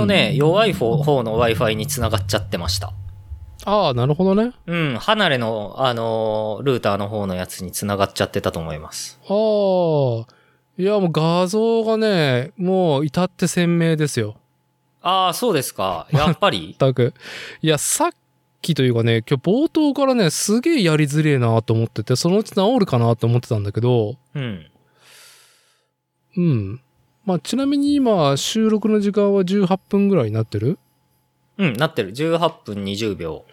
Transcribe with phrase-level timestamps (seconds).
[0.00, 2.92] のね、弱い方方の Wi-Fi に繋がっちゃってました。
[3.64, 4.52] ああ、なるほどね。
[4.66, 9.18] うん、離れの、あのールーターの方のやつに繋がっちゃってたと思います。
[9.28, 10.34] ああ。
[10.78, 14.36] いや、もう画像がね、もう至って鮮明ですよ。
[15.02, 16.06] ああ、そうですか。
[16.10, 16.74] やっぱり？
[16.80, 17.12] 全く。
[17.60, 18.10] いや、さっ
[18.62, 24.66] きというかね、今日冒頭からね、すげえやりづれえなと思ってて、そのうち治るかなと思ってたんだけど、うん。
[26.36, 26.80] うん。
[27.24, 30.78] まあ、ちなみに今、収録の時間は18分ぐらいになってる？
[31.58, 32.12] うん、なってる。
[32.12, 33.44] 18分20秒。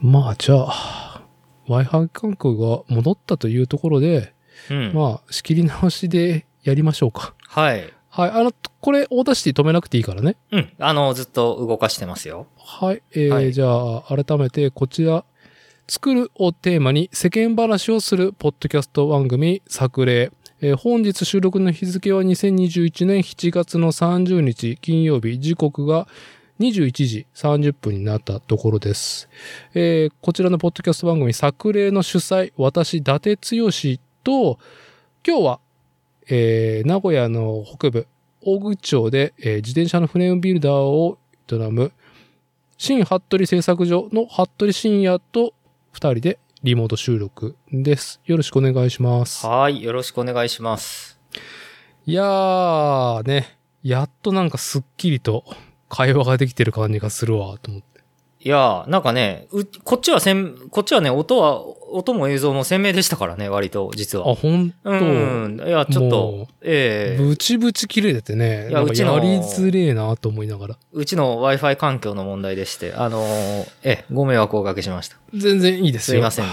[0.00, 1.22] まあ、じゃあ、
[1.68, 4.34] Wi-Fi 環境が戻ったというところで、
[4.70, 4.92] うん。
[4.94, 7.34] まあ、仕切り直しでやりましょうか。
[7.46, 7.92] はい。
[8.08, 8.30] はい。
[8.30, 10.36] あの、これ、 Audacity 止めなくていいからね。
[10.52, 10.72] うん。
[10.78, 12.46] あの、ずっと動かしてますよ。
[12.56, 13.02] はい。
[13.12, 15.24] えーはいじゃあ、改めて、こちら、
[15.88, 20.30] 作るをテーマに世間話をするポッドキャスト番組、作例。
[20.62, 26.06] えー本日収録の日付は2021年7月の30日金曜日、時刻が
[26.58, 29.30] 21時30分になったところです。
[29.72, 33.70] えーこちらのポッドキャスト番組、作例の主催、私、伊達剛
[34.22, 34.58] と、
[35.26, 35.60] 今日は、
[36.28, 38.06] えー名古屋の北部、
[38.42, 41.16] 大口町で、えー自転車のフレームビルダーを
[41.50, 41.90] 営む、
[42.76, 45.54] 新服部製作所の服部深也と
[45.92, 48.20] 二人でリモート収録です。
[48.26, 49.46] よろしくお願いします。
[49.46, 49.82] はい。
[49.82, 51.18] よろしくお願いします。
[52.04, 55.44] いやーね、やっとなんかすっきりと
[55.88, 57.89] 会話ができてる感じがするわ、と思って。
[58.42, 61.62] いやー、なんかね、う、こっちはせん、こっちはね、音は、
[61.92, 64.30] 音も映像も鮮明でしたからね、割と、実は。
[64.30, 65.62] あ、ほんと、うん。
[65.62, 70.76] いや、ちょっもと、ええブチブチ切れててね、いやうちのやりづれえなと思いながら。
[70.92, 75.16] うちの Wi-Fi 環境の問題でして、あのーええ、ご迷惑をおかけしました。
[75.34, 76.14] 全然いいですよ。
[76.14, 76.46] すいません。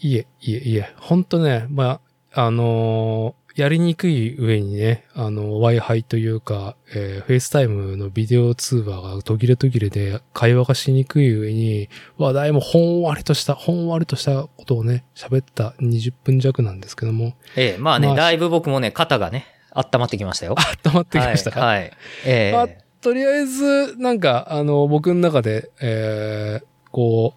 [0.00, 0.94] いえ、いえ、いえ。
[0.96, 2.00] ほんとね、ま
[2.32, 20.54] あ、あのーやりにくい上にね、あの、Wi-Fi というか、えー、FaceTime のビデオ通話が途切れ途切れで会話がしにくい上に、話題もほんわりとした、ほんわりとしたことをね、喋った20分弱なんですけども、ええ、まあね、まあだいぶ僕もね、肩がね、温まってきましたよ。
[20.84, 21.78] 温まってきましたか、はい。
[21.78, 21.92] はい
[22.26, 22.68] ええまあ
[23.00, 27.34] とりあえず、なんか、あの、僕の中で、えー、こ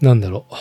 [0.00, 0.54] う、なんだろう。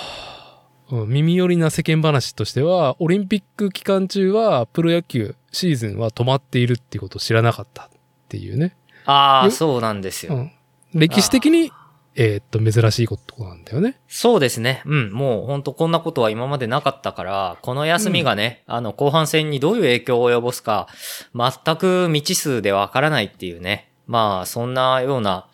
[0.91, 7.89] うん耳寄りな世間話としては、オリンピック期間中はプロ野球シーズンは止まっているっていうことを知らなかったっ
[8.29, 8.75] ていうね。
[9.05, 10.35] ああ、よそうなんですよ。
[10.35, 10.51] うん。
[10.93, 11.71] 歴史的に、
[12.15, 13.99] えーっと、珍しいことなんだよね。
[14.07, 14.81] そうですね。
[14.85, 20.87] うん、もう本当こんなことは今までなかったから、この休みがね、あの、後半戦にどういう影響を及ぼすか、
[21.35, 23.91] 全く未知数でわからないっていうね。
[24.07, 25.47] まあ、そんなような、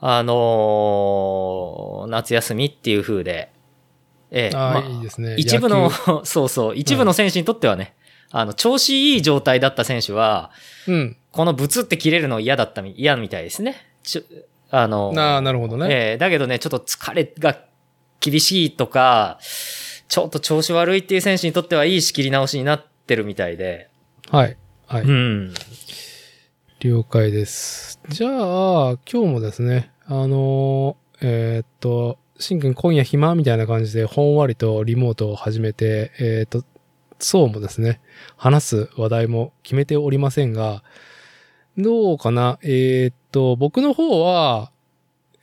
[0.00, 3.50] あのー夏休みっていう風で、
[4.30, 5.34] ええまあいいですね。
[5.36, 7.94] 一部の野、 そうそう、一部の選手にとってはね、
[8.30, 10.50] あの、調子いい状態だった選手は、
[10.84, 10.92] 球。
[10.92, 11.16] うん。
[11.32, 13.76] このブツって切れるの嫌だったみ、嫌みたいですね。
[14.02, 14.22] ちょ
[14.70, 15.86] あの、ああ、なるほどね。
[15.90, 17.58] ええだけどね、ちょっと疲れが
[18.20, 19.38] 厳しいとか、
[20.08, 23.88] ちょっと調子悪いっていう選手にとってはいい仕切り直しになってるみたいで。
[24.30, 24.56] はい。
[24.86, 25.02] はい。
[25.02, 25.54] うん。
[26.80, 28.00] 了解です。
[28.08, 28.32] じゃあ、
[29.10, 36.64] 今日もですね、あのーえーっと、しんくん今夜暇みたいな感じでほんわりとリモートを始めて、えーっと、
[37.18, 38.00] そうもですね、
[38.36, 40.84] 話す話題も決めておりませんが、
[41.76, 42.58] どうかな？
[42.62, 44.70] えーっと、僕の方は、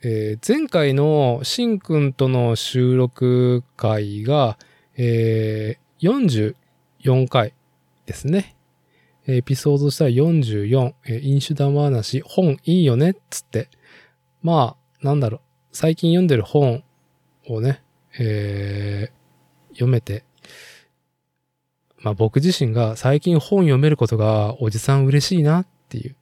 [0.02, 4.58] えー前回のしんくんとの収録回が、
[4.96, 6.54] えー
[7.00, 7.54] 44回
[8.06, 8.54] ですね。
[9.26, 13.10] エピソードしては44、えー飲酒玉話、本いいよね？
[13.10, 13.68] っつって。
[14.42, 15.40] まあ、なんだろう、
[15.72, 16.84] 最近読んでる本
[17.48, 17.82] をね、
[18.18, 19.16] えー
[19.76, 20.24] 読めて、
[21.98, 26.16] まあ僕自身が最近本読めることがおじさん嬉しいなっていう。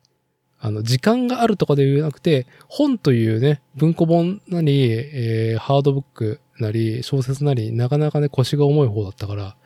[0.58, 9.56] あの、時間があるとかで言わなくて、本というね、文庫本なり、えーハードブックなり、小説なり、なかなかね、腰が重い方だったから、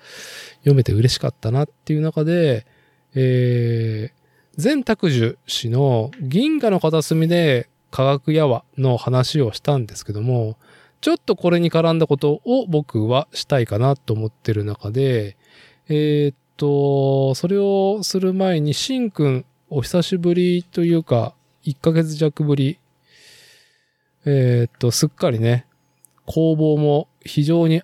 [0.61, 2.67] 読めて嬉しかったなっていう中で、
[3.15, 10.57] えー、前拓樹氏の銀河の片隅で科学やわの話をしたんですけども、
[11.01, 15.37] ちょっとこれに絡んだことを僕はしたいかなと思ってる中で、
[15.89, 21.35] えーっと、それをする前に、しんくん、お久しぶりというか、
[21.65, 22.79] 1ヶ月弱ぶり、
[24.25, 25.67] えーっと、すっかりね、
[26.27, 27.83] 工房も非常に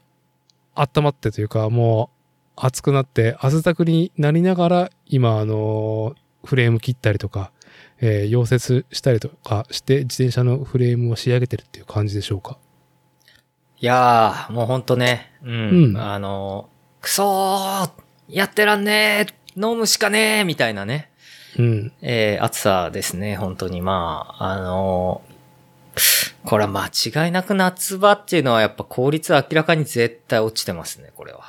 [0.75, 2.11] 温まってというか、も
[2.57, 6.15] う熱くなって汗だくになりながら、今、あの、
[6.45, 7.53] フレーム切ったりとか、
[8.01, 12.59] えー溶接したりとかして、自転車のフレームを仕上げてるっていう感じでしょうか。
[13.81, 15.53] いやー、もうほんとね、うん。
[15.53, 16.69] うんあの、
[17.01, 17.91] くそー
[18.29, 21.11] やってらんねえ飲むしかねえみたいなね、
[21.59, 21.93] うん。
[22.01, 23.81] えー暑さですね、本当に。
[23.83, 25.35] まあ、あのー
[26.45, 26.89] これは間
[27.25, 31.41] 違いなく夏場っていうのはやっぱ効率明らかに絶対落ちてますね、これは。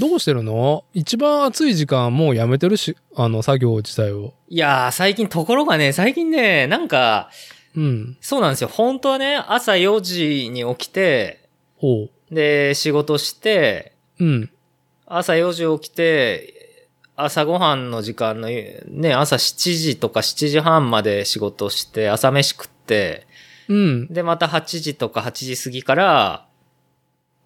[0.00, 0.84] どうしてるの？
[0.94, 4.34] 一番暑い時間もうやめてるし、あの、作業自体を。
[4.48, 7.30] いやー、最近、ところがね、最近ね、なんか、
[7.76, 8.16] うん。
[8.20, 8.68] そうなんですよ。
[8.68, 11.45] 本当はね、朝4時に起きて。
[12.30, 14.50] で、仕事して、うん。
[15.06, 16.54] 朝4時起きて、
[17.16, 23.26] 朝ごはんの時間の、ね、朝7時とか7時半まで仕事して、朝飯食って、
[23.68, 24.06] うん。
[24.08, 26.46] で、また8時とか8時過ぎから、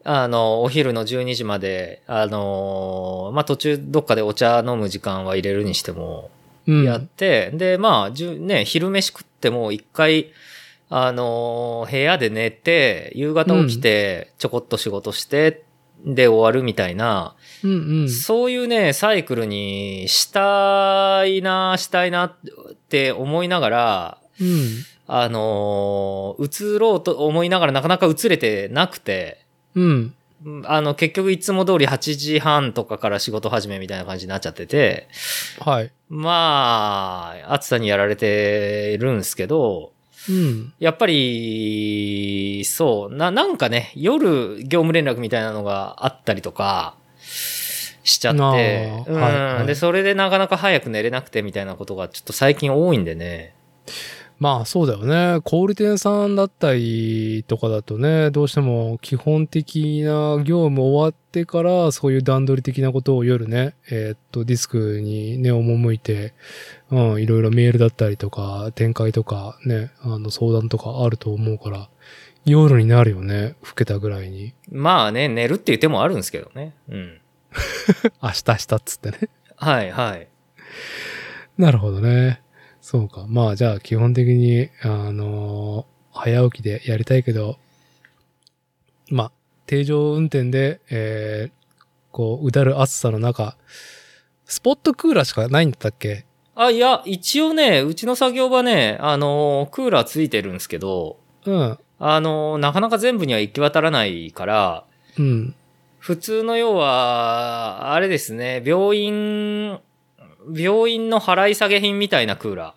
[0.05, 6.31] あの、お昼の12時まで、あの、まあ、途中どっかでお茶飲む時間は入れるにしても、
[6.67, 6.85] うん。
[6.85, 10.33] やって、で、まあ、じゅね、昼飯食っても一回、
[10.93, 15.65] あのー部屋で寝て、夕方起きて、ちょこっと仕事して、
[16.05, 18.11] で終わるみたいな、うんうん。
[18.11, 22.37] そういうね、サイクルにしたいな、したいなっ
[22.89, 24.85] て思いながら、うん。
[25.07, 29.45] あのー移ろうと思いながらなかなか移れてなくて、
[29.75, 30.15] うん。
[30.45, 35.07] うんあの、結局いつも通り8時半とかから仕事始めみたいな感じになっちゃってて、
[35.61, 35.93] はい。
[36.09, 39.93] まあ、暑さにやられてるんですけど、
[40.29, 40.73] うん。
[40.79, 46.95] やっぱり、そう、な、なんかね、夜業務連絡みたいなのがあったりとか、
[48.03, 49.67] しちゃって、うん、はいはい。
[49.67, 53.55] で、それでなかなか早く寝れなくてみたいなことがちょっと最近多いんでね。
[54.41, 55.43] まあそうだよね。
[55.45, 66.33] 小売店さんだったりとかだとね、どうしても基本的な業務終わってから、そういう段取り的なことを夜ね、えーっと、ディスクにね、赴いて、
[66.91, 71.91] うん、いろいろメールだったりとか、展開とかね、あの、相談とかあると思うから、
[72.47, 74.55] 夜になるよね、老けたぐらいに。
[74.73, 76.75] まあね、寝るっていう手もあるんですけどね。
[76.89, 77.21] うん。
[78.23, 79.19] 明日明日っつってね。
[79.57, 80.29] はい、はい。
[81.59, 82.41] なるほどね。
[82.91, 83.27] そうか。
[83.29, 87.57] まあじゃあ基本的に、あのー早起きでやりたいけど、
[89.11, 89.33] まあ、
[89.67, 91.53] 定常運転で、えー、
[92.11, 93.57] こう、うだる暑さの中、
[94.45, 96.25] スポットクーラーしかないんだったっけ？
[96.57, 101.79] あ、いや、一応ね、うちの作業場ね、あのークーラーついてるんですけど、うん。
[102.01, 104.85] あのーなかなか全部には行き渡らないから、
[105.17, 105.55] うん。
[106.01, 109.79] 普通の要は、あれですね、病院、
[110.53, 112.75] 病院の払い下げ品みたいなクーラ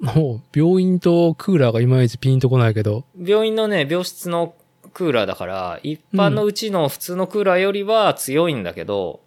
[0.00, 3.30] もう、病院とクーラーがいまいちピンとこないけど、ー。
[3.30, 4.54] 病院のね、病室の
[4.92, 9.20] クーラーだから、一般のうちの普通のクーラーよりは強いんだけど、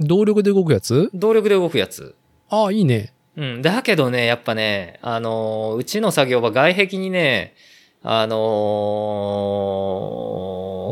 [0.00, 1.10] 動力で動くやつ？
[1.14, 2.14] 動力で動くやつ。
[2.48, 3.12] ああ、いいね。
[3.36, 3.62] うん。
[3.62, 7.54] だけどね、やっぱね、あのーうちの作業場外壁にね、
[8.02, 8.36] あの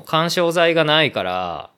[0.06, 1.70] ー干渉剤がないから、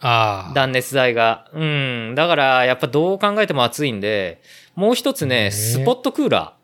[0.00, 0.54] ああ。
[0.54, 1.50] 断熱材が。
[1.52, 2.14] うん。
[2.14, 4.40] だから、やっぱどう考えても暑いんで、
[4.78, 6.54] もう一つへね、えスポットクーラ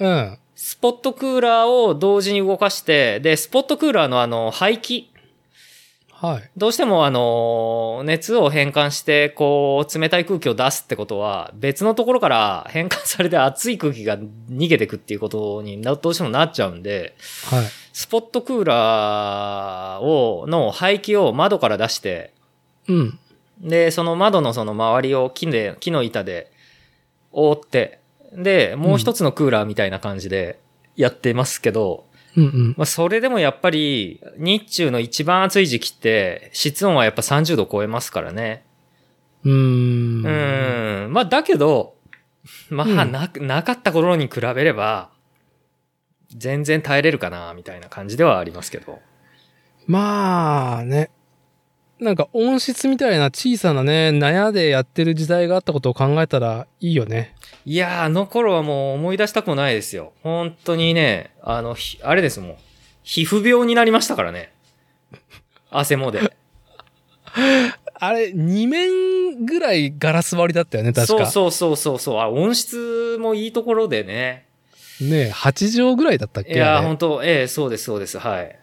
[0.00, 0.04] ー。
[0.04, 0.38] うん。
[0.56, 5.12] スポットクーラーを同時に動かして、で、スポットクーラーのあの、排気。
[6.10, 6.50] はい。
[6.56, 17.14] どうしてもあの、熱を変換して、こう、冷たい空気を出すってことは、別のところから変換されて熱い空気が逃げてくっていうことになどうしてもなっちゃうんで、
[17.48, 17.64] はい。
[17.92, 22.32] スポットクーラーを、の排気を窓から出して、
[22.88, 23.18] うん。
[23.60, 26.51] で、その窓のその周りを木で、木の板で
[27.32, 28.00] 覆って、
[28.32, 30.58] で、もう一つのクーラーみたいな感じで
[30.96, 32.74] やってますけど、うんうん。
[32.78, 38.64] まあ、それでもやっぱり、日中の一番暑い時期って、室温はやっぱ30度超えますからね。
[39.44, 40.24] うーん。
[40.24, 41.12] うーん。
[41.12, 41.94] まあ、だけど、
[42.70, 45.10] まあ、うんな、なかった頃に比べれば、
[46.34, 49.00] 全然耐えれるかな、みたいな感じではありますけど。
[49.86, 51.10] まあね。
[52.02, 57.34] なんか音質みたいな小さなね、納屋でやってる時代があったことを考えたらいいよね。
[57.64, 60.12] いやー、あの頃はもう思い出したくもないですよ。
[60.22, 62.56] 本当にね、あの、ひあれですもん。
[63.04, 64.52] 皮膚病になりましたからね。
[65.70, 66.20] 汗もで。
[67.94, 71.26] あれ、2面ぐらいガラス張りだったよね、確か。
[71.26, 72.20] そうそうそうそうそう。
[72.20, 74.46] あ、音質もいいところでね。
[75.00, 78.18] ね8畳ぐらいだったっけいや本当ええそうです、そうです。
[78.18, 78.58] はい。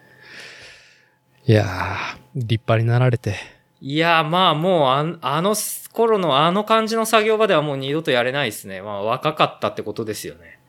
[1.50, 3.34] いやー、立派になられて。
[3.80, 5.56] いやー、まあもうあん、あの
[5.92, 8.82] 頃のあの感じの作業場ではもう二度とやれないですね。
[8.82, 10.60] まあ若かったってことですよね。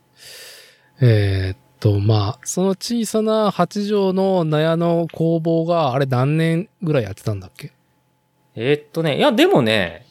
[1.00, 7.72] えーっと、まあ、その小さな8畳の納屋の工房が、あれ何年ぐらいやってたんだっけ？
[8.56, 10.08] えーっとね、いやでもね、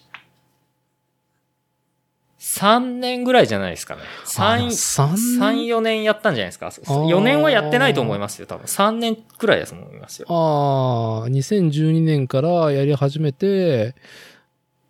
[2.40, 4.02] 3年ぐらいじゃないですかね。
[4.24, 6.68] 3、3 3、4年やったんじゃないですか。
[6.68, 8.64] ー4年はやってないと思いますよ、多分。
[8.64, 10.26] 3年くらいだと思いますよ。
[10.30, 13.94] ああ、2012年からやり始めて、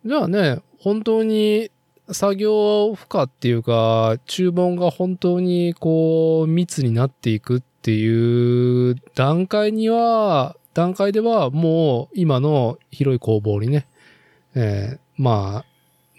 [0.05, 1.69] じゃあね、本当に
[2.09, 13.87] 作業負荷っていうか、注文が本当にこう密になっていくっていう段階には、段階ではもう今の広い工房にね、
[14.55, 15.70] えーまあ、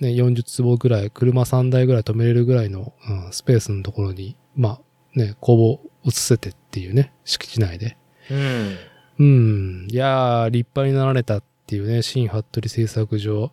[0.03, 7.97] ね、40坪ぐらい、車3台ぐらい止めれるぐらいの、うんスペースのところに、まあね、工房移せてっていうね、敷地内で。
[8.31, 8.77] うん。
[9.19, 9.89] うん。
[9.91, 13.53] いやー、立派になられたっていうね、新服部製作所。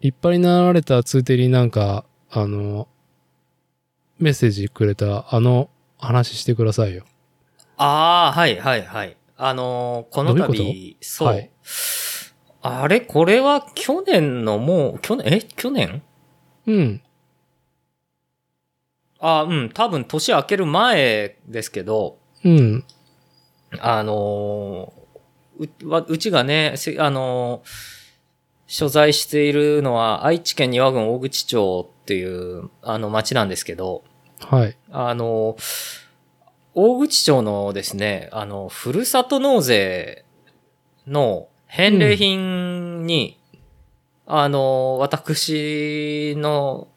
[0.00, 2.86] 立派になられた通手になんか、あの、
[4.18, 7.04] メッセージくれた、あの、話してくださいよ。
[7.78, 9.16] ああ、はい、はい、はい。
[9.42, 11.28] あのーこのどういうそう。
[11.28, 11.50] はい
[12.62, 13.00] あれ？
[13.00, 15.40] これは去年のもう、去年、え？
[15.40, 16.02] 去年？
[16.66, 17.02] うん。
[19.18, 22.84] あうん、多分年明ける前ですけど、うん。
[23.78, 28.00] あのーう、わうちがね、せあのー
[28.72, 34.04] 所在しているのは愛知県庭郡大口町っていう、あの町なんですけど、
[34.38, 34.76] はい。
[34.92, 35.56] あの、
[36.74, 40.24] 大口町のですね、あの、ふるさと納税
[41.08, 43.38] の返礼品に、
[44.26, 46.88] あの、私の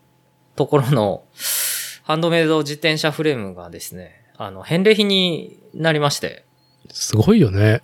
[0.56, 1.24] ところの
[2.03, 6.44] ハンドメイド自転車フレームがですね、あの、返礼品になりまして、
[6.92, 7.84] すごいよね。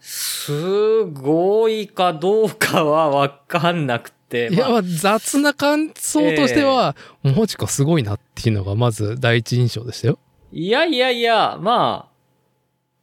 [0.00, 10.20] すごいかどうかはわかんなくて、いや、まあ雑な感想としては、もちかすごいなっていうのがまず第一印象でしたよ。
[10.52, 12.07] いやいやいや、まあ、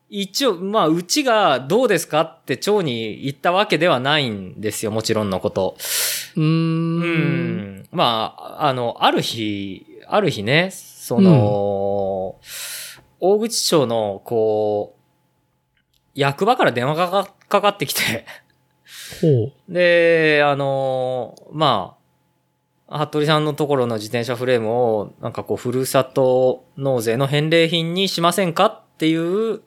[0.09, 5.75] 一応、まあ、うちがどうですかって町に言ったわけではないんですよ、もちろんのこと。
[6.35, 6.43] うー。
[6.43, 7.01] うん
[7.79, 7.87] ん。
[7.91, 12.35] まあ、あの、ある日、ある日ね、その、
[13.19, 15.01] 大口町の、こう、
[16.13, 18.25] 役場から電話がかかかってきて、
[19.21, 21.97] ほで、あの、ま
[22.87, 29.61] あ、服部さんのところの自転車フレームを、なんかこう、ふるさと納税の返礼品にしませんかっていう、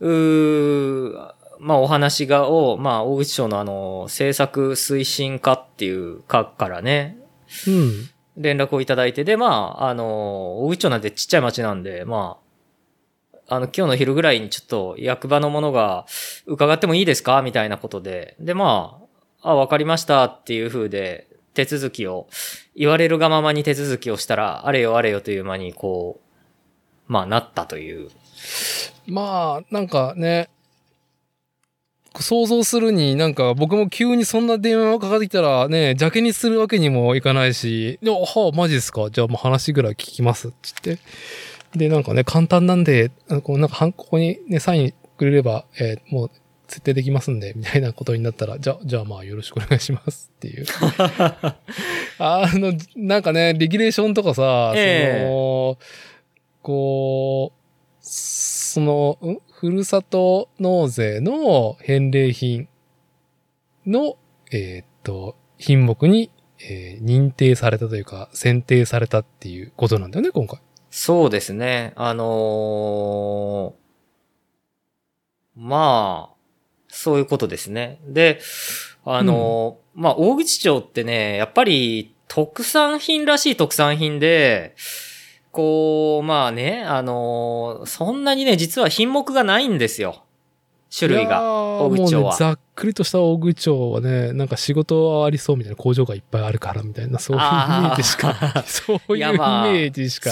[0.00, 7.18] うまあ、お話が、を、まあ、大口町のあの、政策推進課っていう課からね、
[7.66, 7.70] う。
[7.70, 8.10] ん。
[8.36, 12.38] 連絡をいただいて、で、まあ、あの、大口町なんてちっちゃい町なんで、ま
[13.48, 16.06] あ、あの、今日の昼ぐらいにちょっと役場のものが
[16.46, 18.36] 伺ってもいいですかみたいなことで。
[18.40, 19.00] で、ま
[19.42, 22.26] あ、あ、わかりましたっていう風で、手続きを、
[22.74, 26.20] 言われるがままに手続きをしたら、あれよあれよという間に、こ
[27.08, 28.10] う、まあ、なったという。
[29.06, 30.48] まあ、なんかね、
[32.20, 39.10] 想像するになんか僕も急にそんな電話がかかってきたらね、邪気にするわけにもいかないし、で、はあ、マジですか？
[39.10, 41.04] じゃあもう話ぐらい聞きますって言って。
[41.78, 43.10] で、なんかね、簡単なんで、
[43.42, 46.30] こうなんか、ここにね、サインくれれば、えーもう
[46.68, 50.66] 設定できますんで、みたいなことになったら、じゃあ、じゃあまあよろしくお願いしますっていう。
[52.18, 55.78] あの、なんかね、レギュレーションとかさ、ええその、
[56.62, 57.63] こう、
[58.06, 62.68] その、んふるさと納税の返礼品
[63.86, 64.18] の、
[64.52, 66.30] えーっと、品目に、
[66.60, 70.60] えー認定されたというか、選定されたっていうことなんだよね、今回。
[70.90, 71.94] そうですね。
[71.96, 76.34] あのーまあ、
[76.88, 78.00] そういうことですね。
[78.06, 78.38] で、
[79.04, 84.74] あのーまあ、大口町ってね、やっぱり特産品らしい特産品で、
[85.54, 90.24] こう、まあね、あのーそんなにね、実は品目がないんですよ。
[90.96, 91.40] 種類が。
[91.40, 100.30] ー大口町はもうね、ざっくりとした大口町はね、なんか仕事はありそうみたいな工場がいっぱいあるからみたいな、そういうイメージしか、 そういうイメージしか。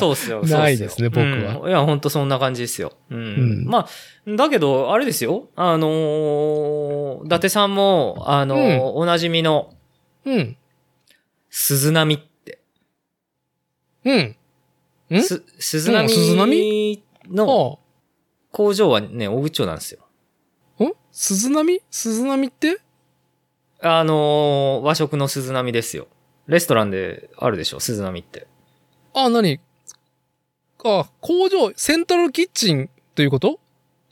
[0.59, 2.93] ないですね僕はうんいや、ほんとそんな感じですよ。
[3.11, 3.19] うん。
[3.19, 5.49] うんまあ、だけど、あれですよ。
[5.55, 9.73] あのー伊達さんも、あのーおなじみの、
[10.25, 10.57] うん。
[11.51, 12.59] 鈴波って。
[14.05, 14.37] うん。
[15.19, 15.23] ん？
[15.23, 17.03] す鈴波うん鈴波？
[17.29, 17.83] のあ
[18.51, 20.01] 工場はね、大口町なんですよ。
[20.79, 20.85] あ。
[20.85, 20.93] ん？
[21.11, 21.81] 鈴波？
[21.91, 22.81] 鈴波って？
[23.81, 26.09] あのー和食の鈴波ですよ。
[26.47, 28.47] レストランであるでしょ、鈴波って。
[29.15, 29.61] あ、何？
[30.85, 33.61] あ、工場、セントラルキッチンということ？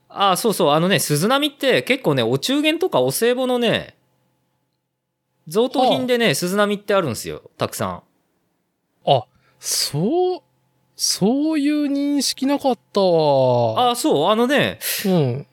[0.08, 3.96] あ、そうそう、あのね、鈴波って結構ね、お中元とかお歳暮のね、
[5.48, 8.02] 贈答品でね、鈴波ってあるんですよ、たくさん。
[9.04, 9.24] あ、
[9.58, 10.42] そう、
[11.02, 13.92] そういう認識なかったわ。
[13.92, 15.46] あ、そう、あのね、うん。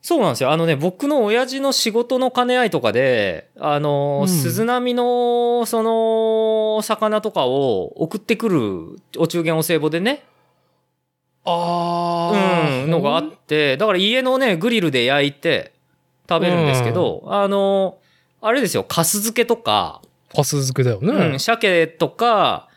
[0.00, 0.52] そうなんですよ。
[0.52, 10.22] あのね、僕の親父の仕事の兼ね合いとかで、あの、うん鈴波の、その、魚とかを送ってくるお中元お歳暮でね、
[11.44, 15.72] あうん、のがあって、だから家のね、グリルで焼いて
[16.28, 17.98] 食べるんですけど、あの、
[18.40, 21.30] あれですよ、カス漬けとか、パス漬けだよね。
[21.32, 22.68] うん、鮭とか、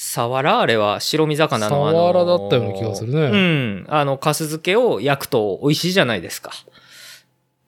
[0.00, 0.60] サワラ？
[0.60, 3.86] あれは白身魚のあのサワラだったような気がするねうん。
[3.88, 6.52] あの、カス漬けを焼くと美味しいじゃないですか。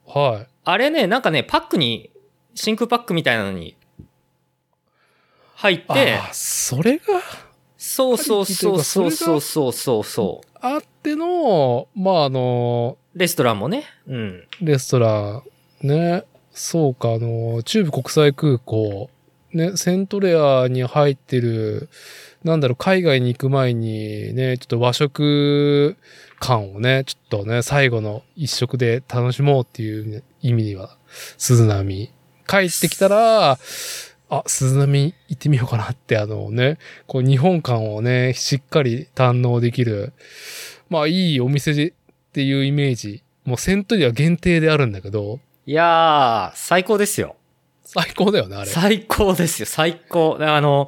[0.06, 0.46] はい。
[0.64, 2.10] あれね、なんかね、パックに、
[2.54, 3.76] 真空パックみたいなのに
[5.56, 7.20] 入って、ああ、それが？
[7.76, 10.48] そうそうそうそうそうそうそうそう。
[10.60, 13.86] あっての、まあ、あの、レストランもね。
[14.06, 14.44] うん。
[14.60, 15.42] レストラ
[15.82, 19.10] ン、ね、そうか、あの、中部国際空港、
[19.52, 21.88] ね、セントレアに入ってる、
[22.44, 25.96] なんだろう、海外に行く前にね、ちょっと和食
[26.38, 30.96] 感をね、ちょっとね、最後の一食で楽しもうっていう意味では、
[31.38, 32.10] 鈴波。
[32.48, 33.58] 帰ってきたら、
[34.30, 40.12] あ、鈴波行ってみようかなって、あのね、こう日本感をね、しっかり堪能できる、
[40.88, 41.92] まあいいお店っ
[42.32, 43.22] ていうイメージ。
[43.44, 47.36] もうセントリア限定であるんだけど、いやー、最高ですよ。
[47.92, 48.66] 最高だよね、あれ。
[48.66, 50.38] 最高ですよ、最高。
[50.40, 50.86] あの、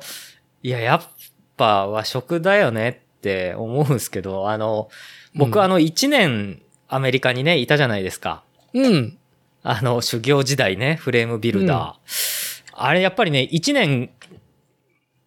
[0.62, 1.09] いや、やっ
[1.56, 4.88] ぱ和食だよねって思うんですけど、あの、
[5.35, 8.44] 僕、うんあの、1年アメリカにね、いたじゃないですか。
[8.73, 9.18] うん。
[9.64, 12.73] あの、修行時代ね、フレームビルダー。
[12.75, 14.11] あれやっぱりね、1年、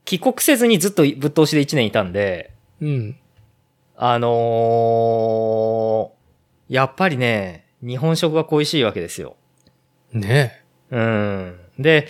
[0.06, 3.18] 帰国せずにずっとぶっ通しで1年いたんで、うん。
[3.98, 6.16] あのー
[6.74, 9.36] やっぱりね、日本食が恋しいわけですよ。
[10.14, 11.60] ねうん。
[11.80, 12.08] で、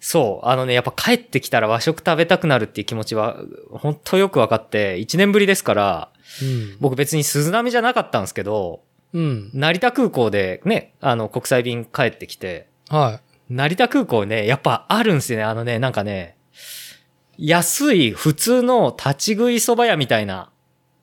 [0.00, 3.36] そう、あのね、やっぱ帰ってきたら和食食べたくなるっていう気持ちは、
[3.70, 6.08] 本当よくわかって、1年ぶりですから、
[6.42, 6.76] うん。
[6.80, 9.50] 僕別に鈴波じゃなかったんですけど、うん。
[9.54, 15.44] 成田空港でね、あの、国際便帰ってきて、は成田空港ね、やっぱあるんですよね。
[15.44, 16.36] あのね、なんかね、
[17.38, 20.50] 安い普通の立ち食い蕎麦屋みたいな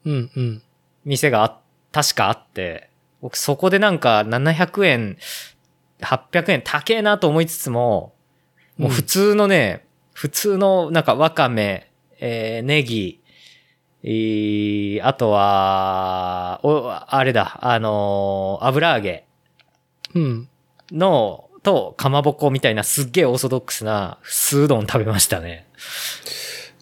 [0.05, 0.61] いうんうん。
[1.05, 1.59] 店があ、
[1.91, 2.89] 確かあって、
[3.21, 5.17] 僕そこでなんか700円、
[6.01, 8.13] 800円高えなと思いつつも、
[8.77, 13.19] もう普通のね、普通のなんかわかめ、えー、ネギ、
[14.03, 19.25] えーあとは、お、あれだ、あのー油揚げ
[20.15, 20.49] うん。
[20.91, 25.67] の、と、かまぼこみたいなすっげえオーソドックスな酢うどん食べましたね。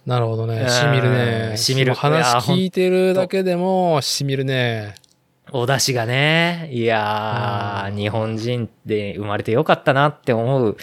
[0.06, 0.62] なるほどね。
[0.62, 1.58] うんしみるね。
[1.58, 4.95] しみる話聞いてるだけでも、しみるね。
[5.51, 10.77] お出汁がね、いやー、うん日本人で生まれてよかったなって思う。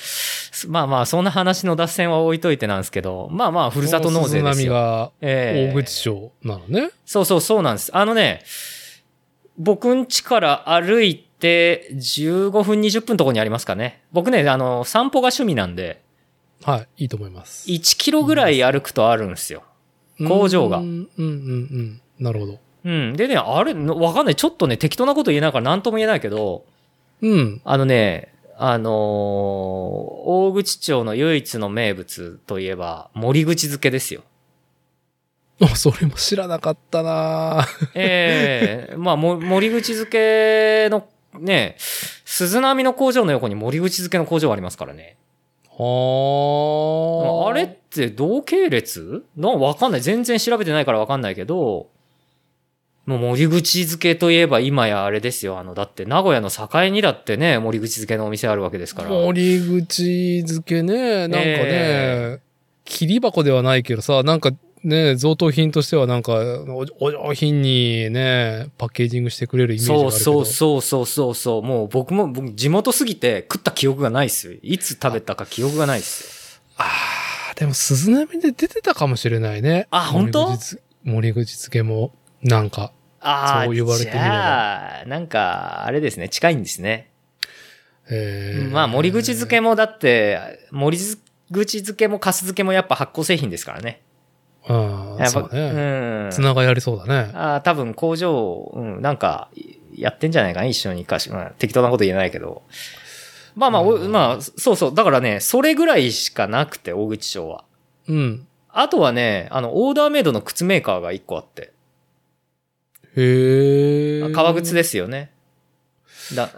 [0.68, 4.72] まあまあ、そんな話の脱線は置いといてなんですけど、まあまあ、ふるさと納税ですよ。
[4.72, 6.90] がええ大口町なのね。
[7.04, 7.94] そうそうそうなんです。
[7.94, 8.42] あのね、
[9.58, 14.02] 僕ん家から歩いて15分20分のとこにありますかね。
[14.12, 16.02] 僕ね、あの、散歩が趣味なんで、
[16.62, 17.02] はい。
[17.02, 17.68] いいと思います。
[17.68, 19.62] 1キロぐらい歩くとあるんですよ。
[20.26, 21.26] 工場がうんうんうんう
[21.82, 22.00] ん。
[22.18, 22.58] なるほど。
[22.84, 23.16] うん。
[23.16, 24.36] でね、あれ、のわかんない。
[24.36, 26.64] ちょっとね、適当なこと言えないから何とも言えないけど、
[27.22, 27.60] うん。
[27.64, 28.94] あのね、あのー
[30.26, 34.22] 大口町の唯一の名物といえば、森口漬けですよ。
[35.60, 41.06] あ、それも知らなかったな ええまあ、も森口漬けの、
[41.38, 45.16] ね、鈴波の工場の横に森口漬けの工場ありますからね。
[45.76, 47.50] はあ。
[47.50, 49.24] あれって同系列？
[49.36, 50.00] のわかんない。
[50.00, 51.88] 全然調べてないからわかんないけど、
[53.06, 55.58] もう森口漬けといえば今やあれですよ。
[55.58, 59.10] あの、だって名古屋の境にだってね、森口漬けのお店あるわけですから。
[59.10, 62.40] 森口漬けね、なんかね、え
[62.84, 64.52] 切り箱ではないけどさ、なんか
[64.84, 66.34] ね、贈答品としてはなんか、
[66.68, 70.18] おお上品にね、パッケージングしてくれるイメージがあるけど。
[70.18, 71.62] そうそうそうそうそうそう。
[71.62, 74.58] もう僕も、僕地元すぎて食った記憶がないっすよ。
[74.62, 76.84] いつ食べたか記憶がないっすあ
[77.52, 79.88] あ、でも鈴波で出てたかもしれないね。
[79.90, 80.52] あ本当？
[81.04, 82.12] 森口漬けも、
[82.42, 82.92] なんか。
[83.24, 83.30] よ。
[83.30, 87.10] ああ、そう言われてみればじゃあ、なんか、あれですね、近いんですね。
[88.10, 94.02] えーまあ、森口漬けもだって、森口漬けも粕漬けもやっぱ発酵製品ですからね。
[94.66, 95.60] ああ、やっぱ、そうね。
[95.60, 96.30] うん。
[96.30, 97.30] つながりありそうだね。
[97.34, 99.50] あー多分工場、うん、なんか、
[99.94, 102.62] やってんじゃないかな、一緒にかし、まあ、適当なこと言えないけど。
[103.54, 104.94] まあまあ、おうんまあ、そうそう。
[104.94, 107.64] だからね、それぐらいしかなくて、大口町は。
[108.08, 108.46] うん。
[108.68, 111.72] あとはね、あの、オーダーメイドの靴メーカーが一個あって。
[113.16, 114.32] へえ。
[114.32, 115.32] 革靴ですよね。
[116.34, 116.50] だ、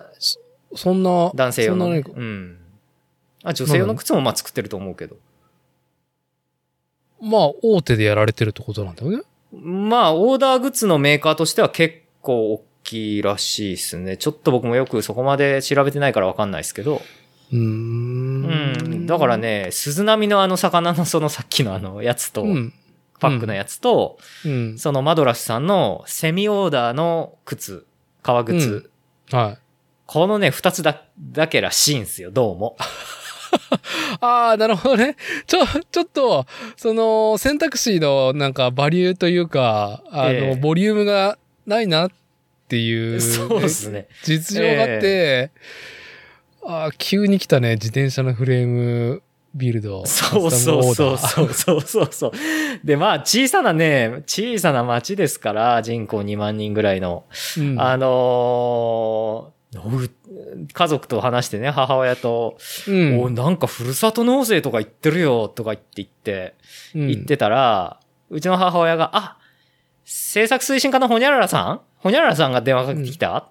[0.74, 1.86] そんな、男性用の。
[1.88, 2.58] うん。
[3.44, 5.16] あ、女性用の靴もまあ作ってると思うけど。
[7.20, 9.22] まあ、大手でやられてるってことなんだよね。
[9.52, 14.16] まあ、オーダーグッズのメーカーとしては結構大きらしいですね。
[14.16, 17.00] ちょっと僕もよくそこまで調べてないからわかんないですけど。
[17.52, 17.58] うー。
[17.58, 19.06] うんん。
[19.06, 19.36] だから。
[19.38, 22.72] ね、鈴波のあの魚のそのさっきのあのやつと、うん。
[23.18, 24.78] パックのやつと、うん。
[24.78, 27.86] そのマドラスさんのセミオーダーの靴、
[28.22, 28.90] 革靴。
[29.30, 29.58] はい。
[30.06, 32.76] このね、二つだ、だけらしいんですよ、どうも。
[34.20, 35.16] ああ、なるほどね。
[35.46, 42.10] ちょ、ちょっと、その、選択肢のなんかバリューというか、あの、ええボリュームがないなっ
[42.68, 44.08] ていう、そうですね。
[44.22, 45.50] 実情があって、
[46.64, 49.22] ああ、急に来たね、自転車のフレーム
[49.56, 50.04] ビルド。
[50.06, 51.18] そうそうそう。
[51.18, 52.32] そうそうそうそう。
[52.84, 57.24] で、まあ、小さなね、小さな町ですから、人口2万人ぐらいの。
[57.58, 57.80] うん。
[57.80, 60.10] あのーう
[60.72, 62.56] 家族と話してね、母親と、
[62.88, 63.20] うん。
[63.20, 66.54] おなんかふるさと納税とか言ってるよ、とか言って言って、
[66.94, 67.08] うん。
[67.08, 69.38] 言ってたら、うちの母親が、あ、
[70.04, 71.80] 制作推進課のほにゃららさん？
[71.98, 73.48] ほにゃららさんが電話かけてきた、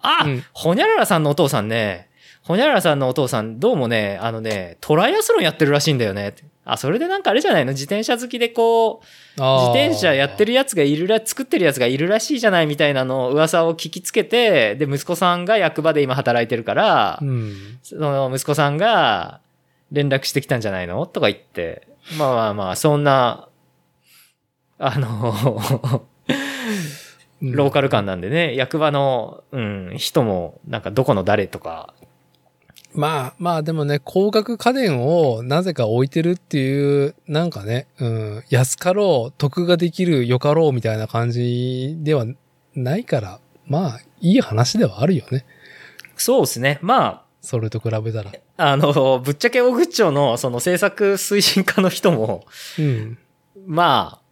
[0.00, 0.44] あ、うん。
[0.52, 2.08] ほにゃららさんのお父さんね、
[2.44, 6.34] ほにゃららさんのお父さん、どうもね、あのね、トライアスロンやってるらしいんだよね。
[6.64, 7.70] あ、それでなんかあれじゃないの？
[7.70, 9.00] 自転車好きでこ
[9.36, 10.46] う、自転車やってる。
[10.46, 17.78] るやつがいるら、作ってるやつがいるらしいじゃないみたいなの噂を聞きつけて、で、息子さんが役場で今働いてるから、うん。
[17.84, 19.40] その息子さんが
[19.92, 21.06] 連絡してきたんじゃないの？
[21.06, 21.86] とか言って、
[22.18, 23.48] まあまあまあ、そんな、
[24.78, 26.04] あの、
[27.40, 31.94] ローカル感なんでね、役場の、うん、人も、なんかどこの誰とか、
[32.94, 42.26] まあまあでもね、高額家電をなぜか置いてるっていう、なんかね、うん、安かろう、得ができる、よかろうみたいな感じでは
[42.74, 45.44] ないから、まあ、いい話ではあるよね。
[46.16, 46.78] そうですね。
[46.82, 48.32] まそれと比べたら。
[48.56, 52.44] あ、あの、ぶっちゃけ大口町のその制作推進課の人も、
[52.78, 53.18] うん。
[53.66, 54.22] まあ、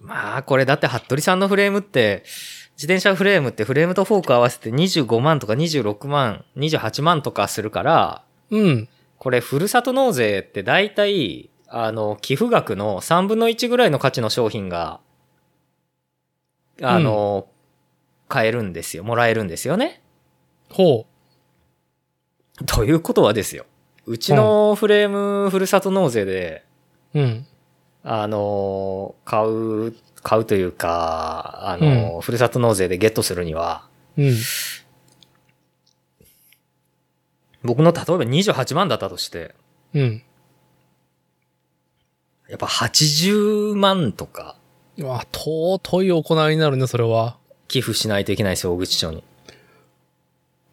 [0.00, 2.24] まあ、これだって服部さんのフレームって、
[2.78, 8.88] 自転車フレームってフレームとフォーク合わせて25万とか26万、28万とかするから、うん。
[9.18, 15.00] これふるさと納税って大体、あの、寄付額の3分の1ぐらいの価値の商品が、
[16.80, 17.48] あの、
[18.28, 19.02] 買えるんですよ。
[19.02, 20.00] もらえるんですよね。
[20.70, 21.04] ほ
[22.64, 23.66] ということはですよ。
[24.06, 26.64] うちのフレームふるさと納税で、
[27.12, 27.18] う。
[27.18, 27.46] うん。
[28.04, 29.94] あの、買う、
[30.28, 33.88] 買うというか、あの、ふるさと納税でゲットするには、
[34.18, 34.36] うん。
[37.62, 39.54] 僕の例えば28万だったとして、
[39.94, 40.22] うん。
[42.50, 44.56] やっぱ80万とか
[44.98, 47.38] うわ、尊い行いになるね、それは。
[47.66, 49.24] 寄付しないといけないですよ、大口町に。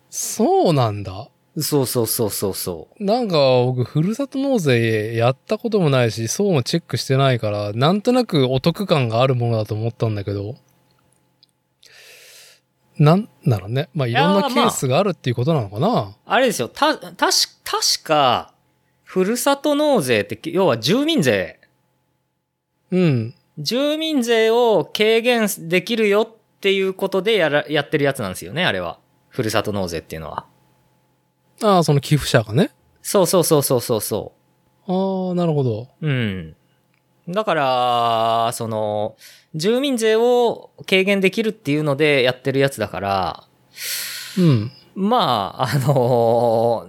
[0.09, 1.29] そうなんだ。
[1.57, 3.03] そうそうそうそうそう。
[3.03, 10.55] なんか僕、ふるさと納税やったこともないし、そうもチェックしてないから、なんとなくお得感があるものだと思ったんだけど、
[12.97, 13.89] なんだろうね。
[13.93, 16.15] まあ、いろんなケースがあるっていうことなのかな。
[16.25, 18.53] あれですよ、た、たし、確か、
[19.03, 21.59] ふるさと納税って、要は住民税。
[22.91, 23.35] うん。
[23.57, 28.99] 住民税を軽減できるよっていうことでやら、やってるやつなんですよね、あれは。
[29.29, 30.45] ふるさと納税っていうのは。
[31.61, 32.71] ああ、その寄付者がね。
[33.01, 34.33] そうそうそうそうそうそ
[34.87, 35.89] ああ、なるほど。
[36.01, 36.07] う。
[36.07, 36.55] うん。
[37.29, 39.15] だから、その、
[39.55, 43.43] 住民税を軽減できるっていうのでやってるやつだから、
[44.37, 44.71] うん。
[44.95, 46.87] まあ、あの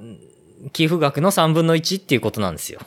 [0.73, 2.81] 寄付額の3分の1っていうことなんですよ。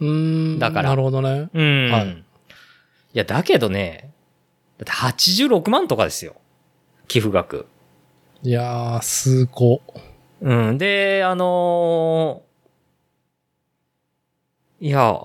[0.00, 0.58] うーん。
[0.58, 1.48] だからなるほどね。
[1.52, 1.90] うん。
[1.90, 2.24] はい
[3.14, 4.12] いや、だけどね、
[4.76, 6.36] だって86万とかですよ。
[7.08, 7.66] 寄付額。
[8.42, 9.80] いやー、すご。
[10.40, 10.78] うん。
[10.78, 12.48] で、あのー
[14.80, 15.24] いや、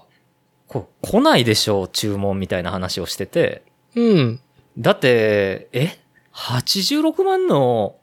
[0.67, 3.61] こ来ないでしょう、注文みたいな話をしてて。
[3.95, 4.39] うん。
[4.79, 5.99] だって、え
[6.33, 7.95] ?86 万の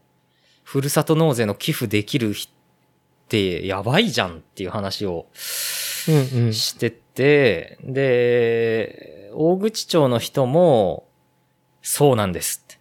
[0.62, 2.55] ふるさと納税の寄付できる人っ
[3.29, 5.27] てやばいじゃんっていう話を
[6.09, 6.55] うんうん。
[6.55, 11.09] してて、で、大口町の人も、
[11.83, 12.79] そうなんですって。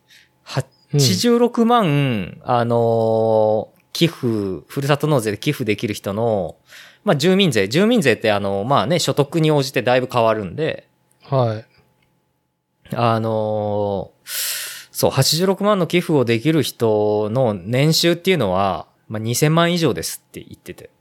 [0.93, 6.55] 86万、あのー寄付、ふるさと納税で寄付できる人の、
[7.03, 7.67] まあ、住民税。
[7.67, 10.87] 住民税ってあの、まあね、所得に応じてだいぶ変わるんで、
[11.23, 12.95] はい。
[12.95, 20.91] あのーそう、86万の寄付をできる人の年収っていうのは、まあ、2000万以上ですって言ってて。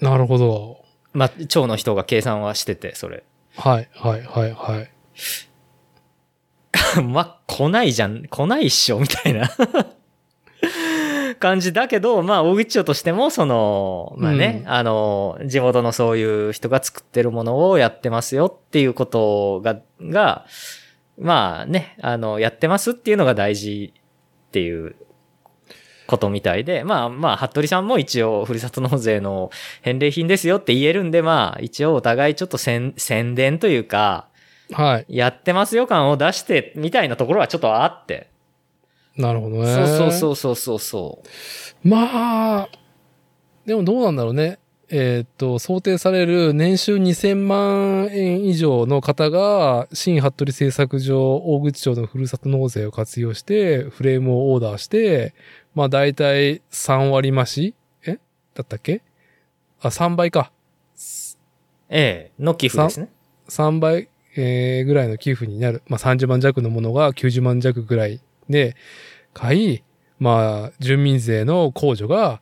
[0.00, 0.84] なるほど。
[1.12, 3.22] まあ、町の人が計算はしてて、それ。
[3.56, 4.90] はい、はい、はい、はい。
[7.04, 9.48] まあ、来ないじゃん、来ないっしょ、みたいな
[11.42, 20.46] 感じだけど、まあ、大口町としても、その、まあね、うんあの、地元のそういう人が作ってるものをやってますよっていうことが、が、
[21.18, 24.94] まあね、あの、やってますっていうのが大事っていう
[26.06, 29.50] ことみたいで、まあまあ、服部さんも一応、ふるさと納税の
[29.82, 34.28] 返礼品ですよって言えるんで、まあ、一応お互いちょっと宣宣伝というか、
[34.70, 35.06] はい。
[35.08, 38.31] やってますよ感を出して、みたいなところはちょっとあって。
[39.16, 39.74] なるほどね。
[39.74, 41.22] そうそうそうそうそ
[41.84, 41.88] う。
[41.88, 42.68] まあ、
[43.66, 44.58] でもどうなんだろうね。
[44.94, 55.34] えーっと、想定される年収2000万円以上の方が、新服部製作所大口町のふるさと納税を活用して、フレームをオーダーして、
[55.74, 57.74] まあ大体3割増し？
[58.06, 58.18] え？
[58.54, 59.00] だったっけ？
[59.80, 60.52] あ、3倍か。
[61.88, 63.08] ええ、の寄付ですね。
[63.48, 65.82] 3倍、えーぐらいの寄付になる。
[65.86, 68.76] まあ30万弱のものが90万弱ぐらいで
[69.32, 69.82] 買い、
[70.18, 72.40] まあ住民税の控除が、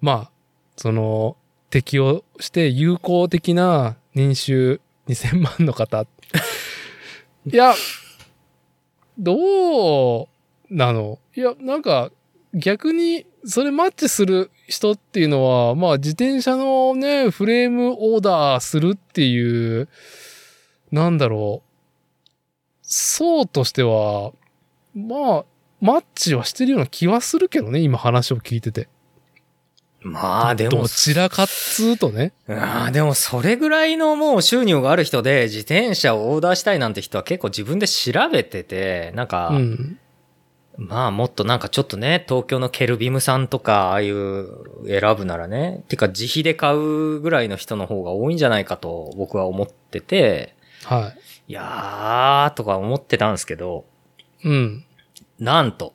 [0.00, 0.30] まあ、
[0.76, 1.36] その
[1.70, 6.06] 適用して有効的な年収2000万の方。
[7.44, 7.74] いや、
[9.18, 10.28] どう
[10.70, 11.18] なの？
[11.34, 12.10] いや、なんか
[12.54, 19.88] 逆にそれマッチする人っていうのは、まあ自転車のね、フレームオーダーするっていう、
[20.90, 21.68] なんだろう。
[22.82, 24.32] 層としては、
[24.94, 25.44] まあ、
[25.80, 28.88] マッチはしてるような気はするけどね、今話を聞いてて。
[30.04, 32.32] まあでもど、ちらかっつうとね。
[32.48, 39.98] ああ、でもそれぐらいのもう収入がある人で自転車をオーダーしたいなんて人は結構自分で調べてて、なんか、うん。
[40.76, 44.48] まあもっとなんかちょっとね、東京のケルビムさんとか、ああいう
[44.86, 51.12] 選ぶならね、てか自費で買うぐらいの人の方が多いんじゃないかと僕は思ってて、は
[51.48, 53.91] いやーとか思ってたんですけど、い。
[54.44, 54.84] うん。
[55.38, 55.94] なんと、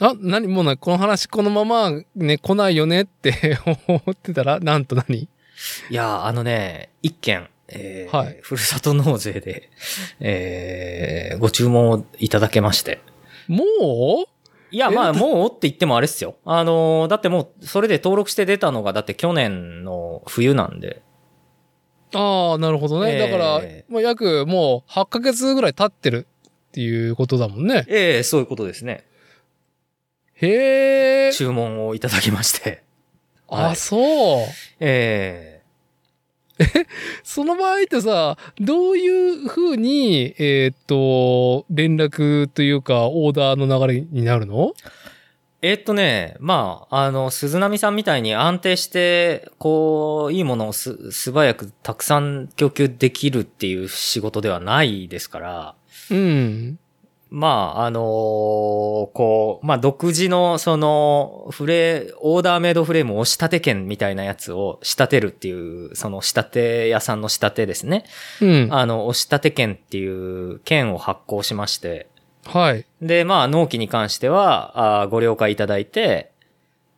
[0.00, 5.28] あ、なに、もうな、この話このままね、来ないよねって 思ってたら、なんと何？
[5.90, 9.70] いやーあのね、一件、えーはいふるさと納税で、
[10.20, 13.00] えーご注文をいただけまして。
[13.48, 13.64] もう？
[14.74, 14.94] いや、え？
[14.94, 16.36] まあ、もうって言ってもあれっすよ。
[16.44, 21.02] あのーだってもう、それで登録して出たのが、だって去年の冬なんで。
[22.14, 23.12] ああ、なるほどね。
[23.12, 26.26] ええだから、まあ、約もう8ヶ月ぐらい経ってる
[26.72, 27.84] っていうことだもんね。
[27.86, 29.04] ええそういうことですね。
[30.34, 31.32] へえ。
[31.34, 32.82] 注文をいただきまして。
[33.48, 34.46] あ、はいそう。
[34.80, 35.60] え
[37.22, 44.72] その場合ってさ、どういうふうに、えーっと、連絡というか、オーダーの流れになるの？
[45.60, 55.74] ええーっとね、まあ、あの、鈴波さんみたいに安定して、こう、いいものをす、素早くたくさん供給できるっていう仕事ではないですから、
[56.12, 56.78] うん。
[57.34, 68.04] まあ、あのこう、まあ、独自の、その、フレ、オーダーメイドフレームを仕立て券みたいなやつを仕立てるっていう、その仕立て屋さんの仕立てですね。
[68.42, 68.68] うん。
[68.70, 72.08] あの、お仕立て券っていう券を発行しまして、
[72.44, 72.84] はい。
[73.00, 76.32] で、まあ、納期に関しては、あーご了解いただいて、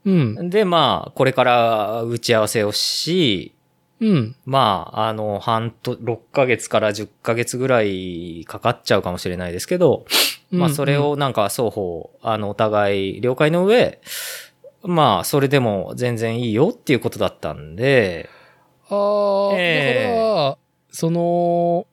[0.04, 0.50] うん。
[0.50, 3.53] で、まあ、これから打ち合わせをし、
[4.00, 4.36] うん。
[4.44, 10.04] まあ、あの、半と、6ヶ月から10ヶ月ぐらいかかっちゃうかもしれないですけど、
[10.50, 14.00] まあ、それをなんか双方、あの、お互い了解の上、
[14.82, 18.28] まあ、それでも全然いいよっていうことだったんで、
[18.88, 20.58] ああ、ええだから、
[20.90, 21.86] その、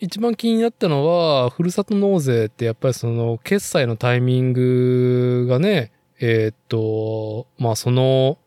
[0.00, 8.38] 一番気になったのは、ふるさと納税ってやっぱりその、決済のタイミングがね、えーっと、まあその、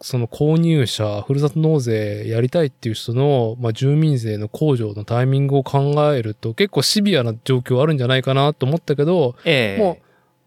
[0.00, 9.98] その購入者、ふるさと納税やりたいっていう人の、まあ住民税の控除のタイミングを考えると結構シビアな状況あるんじゃないかなと思ったけど、ええも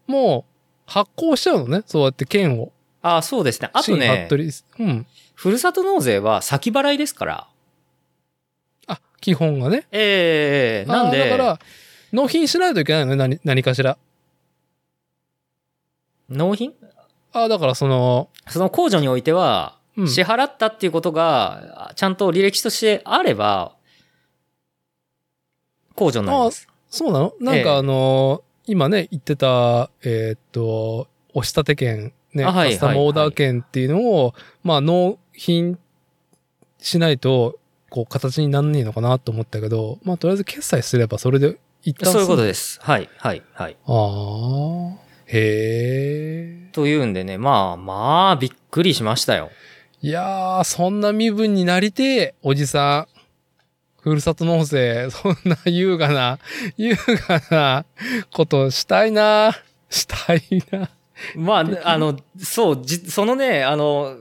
[0.08, 0.50] う、もう
[0.86, 2.72] 発行しちゃうのね、そうやって券を。
[3.02, 3.70] あそうですね。
[3.72, 4.28] あとね
[4.78, 5.06] うん。
[5.34, 7.48] ふるさと納税は先払いですから。
[8.86, 9.86] あ、基本がね。
[9.90, 11.58] ええなんで、だから、
[12.12, 13.96] 納品しないといけないのね、何、何かしら。
[16.28, 16.74] 納品？
[17.32, 23.72] ああ、だからその、その控除においては、うん支払ったっていうことが、ちゃんと履歴としてあれば、
[25.94, 26.66] 控除になります。
[26.88, 27.34] そうなの？
[27.40, 35.76] なんええかあのー今ね、言ってた、えーっと、押し立て券、ね、あはいカスタムオーダー券っていうのを、まあ、納品
[36.78, 37.58] しないと、
[37.90, 42.48] こう、形になんねえのかなと思ったけど、まあ、とりあえず決済すればそれで一旦そういうことで。
[42.48, 42.78] です。
[42.80, 43.76] はい、はい、はい。
[43.86, 46.59] ああ、へえ。
[46.70, 49.50] というんでね、まあまあ、びっくりしましたよ。
[50.02, 53.20] いやー、そんな身分になりてえ、おじさん。
[54.00, 56.38] ふるさと納税、 そんな優雅な、
[56.78, 56.96] 優
[57.28, 57.84] 雅な
[58.32, 59.54] ことしたいな。
[59.90, 60.90] したいな。
[61.36, 64.16] まあ、あの、そう、じ、そのね、あの、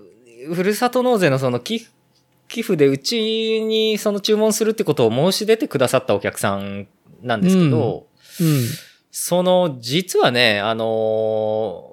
[0.54, 1.92] ふるさと納税のその寄付、
[2.50, 6.88] 寄付でうちにその注文するってことを申し出てくださったお客さん
[7.22, 8.08] なんですけど、
[8.42, 8.66] うん。
[9.12, 11.89] その、実はね、あのー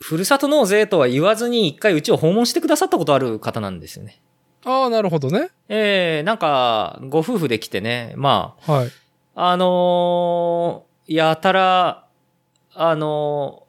[0.00, 4.20] ふるさと納税とは言わずに一回うちを訪問してくださったことある方なんですよね。
[4.64, 5.50] ああ、なるほどね。
[5.68, 8.90] ええなんか、ご夫婦で来てね、まはい。
[9.34, 12.04] あ、あのーやたら、
[12.74, 13.68] あのー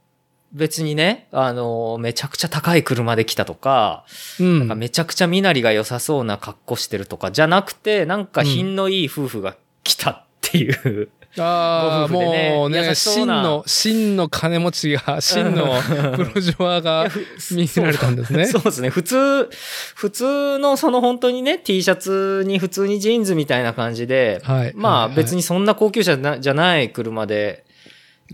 [0.51, 4.03] 別にね、あのーめちゃくちゃ高い車で来たとか、
[4.39, 4.59] うん。
[4.59, 11.09] なんかめちゃくちゃ身なりが良さそうな格好してるとかじゃなくて、なんか品のいい夫婦が来たっていう。
[11.37, 15.67] ああ、ねもうね、真の、真の金持ちが、 真の
[16.15, 18.45] プロジョアがふ見せられたんですね。
[18.47, 18.89] そうですね。
[18.89, 19.49] 普通、
[19.95, 24.71] 普通のその本当にね、T シャツに普通にジーンズみたいな感じで、はい。
[24.75, 27.65] まあはい別にそんな高級車じゃない車で、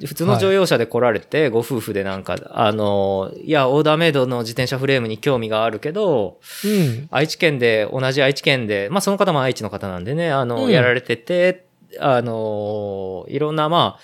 [0.05, 7.08] 普通の乗用車で来られて、ご夫婦でなんか、あの、いや、オーダーメイドの自転車フレームに興味があるけど、うん。
[7.12, 11.64] 愛知県で、同じ愛知県で、まあその方も愛知の方なんでね、あの、うんやられてて、
[11.99, 13.99] あの、いろんな、まあ、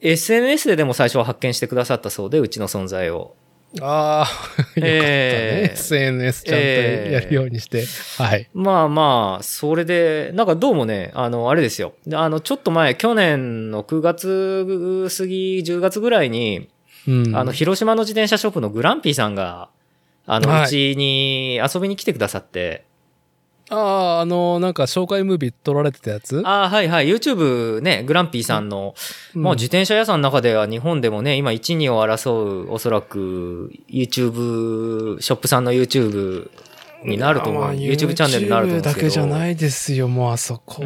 [0.00, 3.34] SNS ででも最初は発見してくださったそうで、うちの存在を。
[3.80, 4.82] ああ、よかったね。
[4.82, 6.62] えー SNS ちゃんと
[7.12, 7.84] やるようにして。
[8.18, 8.48] はい。
[8.52, 11.94] まあまあ、それで、なんかどうもね、あの、あれですよ。
[12.06, 16.68] であの、ちょっと前、去年の9月過ぎ、10月ぐらいに、
[17.08, 17.36] うん。
[17.36, 19.70] あの、広島の自転車ショップのグランピーさんが、
[20.26, 22.84] あの、はいうちに遊びに来てくださって、
[23.72, 26.42] ああ、あの、なんか紹介ムービー撮られてたやつ？
[26.44, 28.94] ああ、はいはい、YouTube ね、グランピーさんの、
[29.34, 36.50] うんもう自転車屋さんの中では日本でもね、今1、2を争う、おそらく YouTube、ショップさんの YouTube
[37.04, 37.62] になると思う。
[37.62, 38.82] まあ YouTube チャンネルになると思う。
[38.82, 40.82] だけじゃないですよ、もうあそこ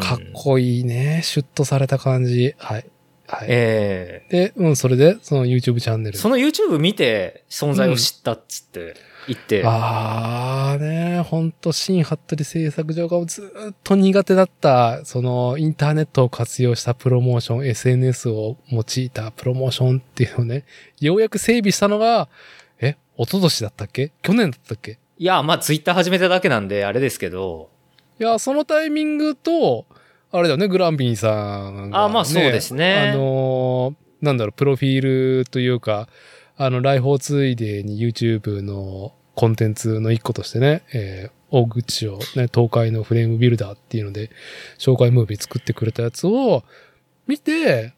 [0.00, 2.54] かっこいいね、シュッとされた感じ。
[2.56, 2.86] はい。
[3.28, 3.46] はい。
[3.48, 6.18] ええで、うん、それで、その YouTube チャンネル。
[6.18, 8.96] その YouTube 見て存在を知ったっつって
[9.28, 20.64] 言って、ああね、ほんと、新服部製作所がずっと苦手だった、その、インターネットを活用したプロモーション、SNS を用いたプロモーションっていうのをね、
[21.00, 22.28] ようやく整備したのが、
[22.80, 24.12] え、一昨年だったっけ？
[24.22, 24.98] 去年だったっけ？
[25.18, 27.68] いや、まあ Twitter 始めただけなんであれですけど、
[28.18, 29.86] いや、そのタイミングと、
[30.32, 33.10] あれだよね、グランビンさんが、あまあそうですね。
[33.12, 36.06] あのーなんだろう、プロフィールというか、
[36.62, 44.30] あの、来訪ついでに YouTube のコンテンツの一個としてね、えー大口をね、東海のフレームビルダーっていうので、
[44.78, 46.62] 紹介ムービー作ってくれたやつを
[47.26, 47.92] 見て、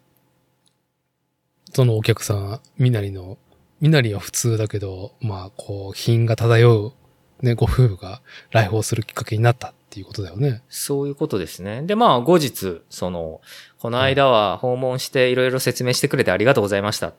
[1.71, 3.37] そのお客さん、みなりの、
[3.79, 6.93] みなりは普通だけど、まあ、こう、品が漂
[7.41, 10.63] う、ね、ご夫婦が来訪するきっかけになったっていうことだよね。
[10.69, 11.83] そういうことですね。
[11.83, 13.41] で、まあ後日、その、
[13.77, 17.13] この間は訪問していろいろ説明してくれてありがとうございました。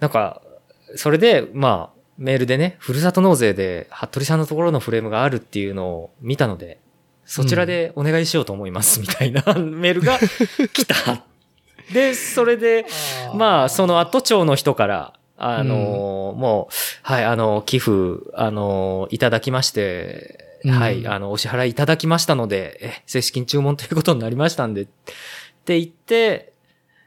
[0.00, 0.42] なんか、
[0.96, 6.78] それで、まあ、メールでね、ふるさと納税で、服部さんのところのフレームがあるっていうのを見たので、
[7.24, 10.18] そちらでお願いしようと思います、みたいな メールが
[10.72, 11.24] 来た。
[11.92, 12.86] で、それで、
[13.34, 17.92] まあ、その後町の人から、あのーもう、はい、あの、寄付、
[18.34, 20.70] あのいただきまして、うん。
[20.70, 24.86] はい、あの、お支払いいただきましたので、え、正式に注文ということになりましたんで、っ
[25.64, 26.53] て言って、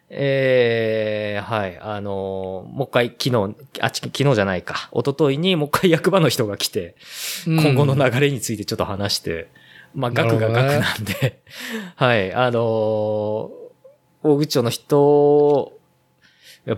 [0.10, 6.96] えー、はい、あのもう一回昨日、あ、ち昨日じゃないか、一昨日にもう一回役場の人が来て、
[7.46, 9.50] 今後の流れについてちょっと話して、
[9.94, 11.42] まあ、額が額なんで、
[11.96, 13.68] はい、あのー
[14.24, 15.80] 大口町の人、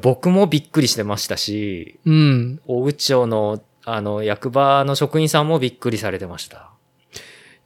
[0.01, 2.61] 僕もびっくりしてましたし、うん。
[2.67, 6.69] 大口町の、あの、役場の職員さんもびっくりされてました。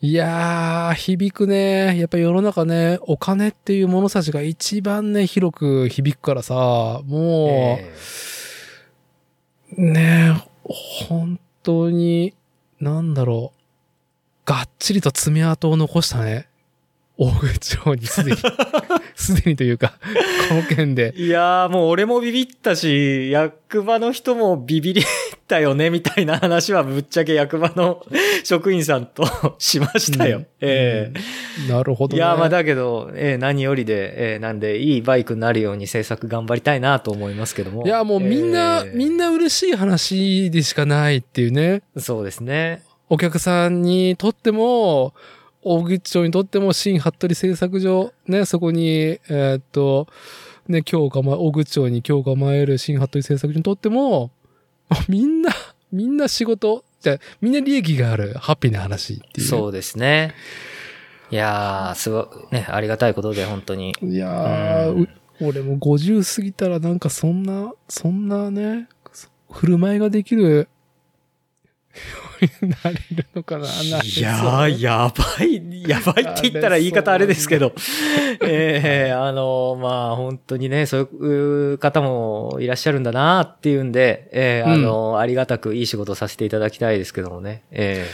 [0.06, 1.98] いやー、響くね。
[1.98, 7.94] やっぱ世の中ね、お金っていう物差しが一番ね、広く響くからさ、もえ
[9.78, 12.34] う、ね本当に、
[12.82, 13.60] なんだろう、
[14.44, 16.50] がっちりと爪痕を残したね。
[17.17, 18.38] 大口町にすでに、
[19.16, 19.93] すでにというか、
[20.49, 21.14] この件で。
[21.16, 25.05] いやーもう俺もビビったし、役場の人もビビりっ
[25.47, 28.03] たよね、みたいな話はぶっちゃけ役場の
[28.43, 29.24] 職員さんと
[29.59, 30.38] しましたよ。
[30.38, 31.20] うんええ
[31.61, 32.18] うんなるほどね。
[32.18, 37.86] いやーまあだけど、えー何よりで、えーなんでいいバイクになるように制作頑張りたいなと思いますけども。
[37.86, 41.84] いや、もうみんな、えーみんな嬉しい話でしかないっていうね。
[41.97, 42.82] そうですね。
[43.09, 45.14] お客さんにとっても、
[45.64, 50.07] 大口町にとっても、新服部製作所、ね、そこに、えーっと、
[50.68, 54.32] ね、今日構え、大口町に今日構える新服部製作所にとっても、
[54.89, 55.51] あ みんな、
[55.91, 59.47] みんな仕事、じゃあみんな利益がある、ハッピーな話っていう。
[59.47, 60.34] そうですね。
[61.32, 63.93] いやー、すごい、ね、ありがたいことで、本当に。
[64.01, 65.09] いやー、うんう
[65.41, 68.88] 俺も50過ぎたらなんかそんな、そんなね、
[69.51, 70.70] 振る舞いができる
[72.62, 77.74] なれるのかななれいやー、やばい、やばいって言ったら言い方あれですけど、
[78.44, 88.08] ええあの、まあ、本当にね、そういう方もいらっしゃるんだなっていうんで、ええあの、ありがたくいい仕事させていただきたいですけどもね、え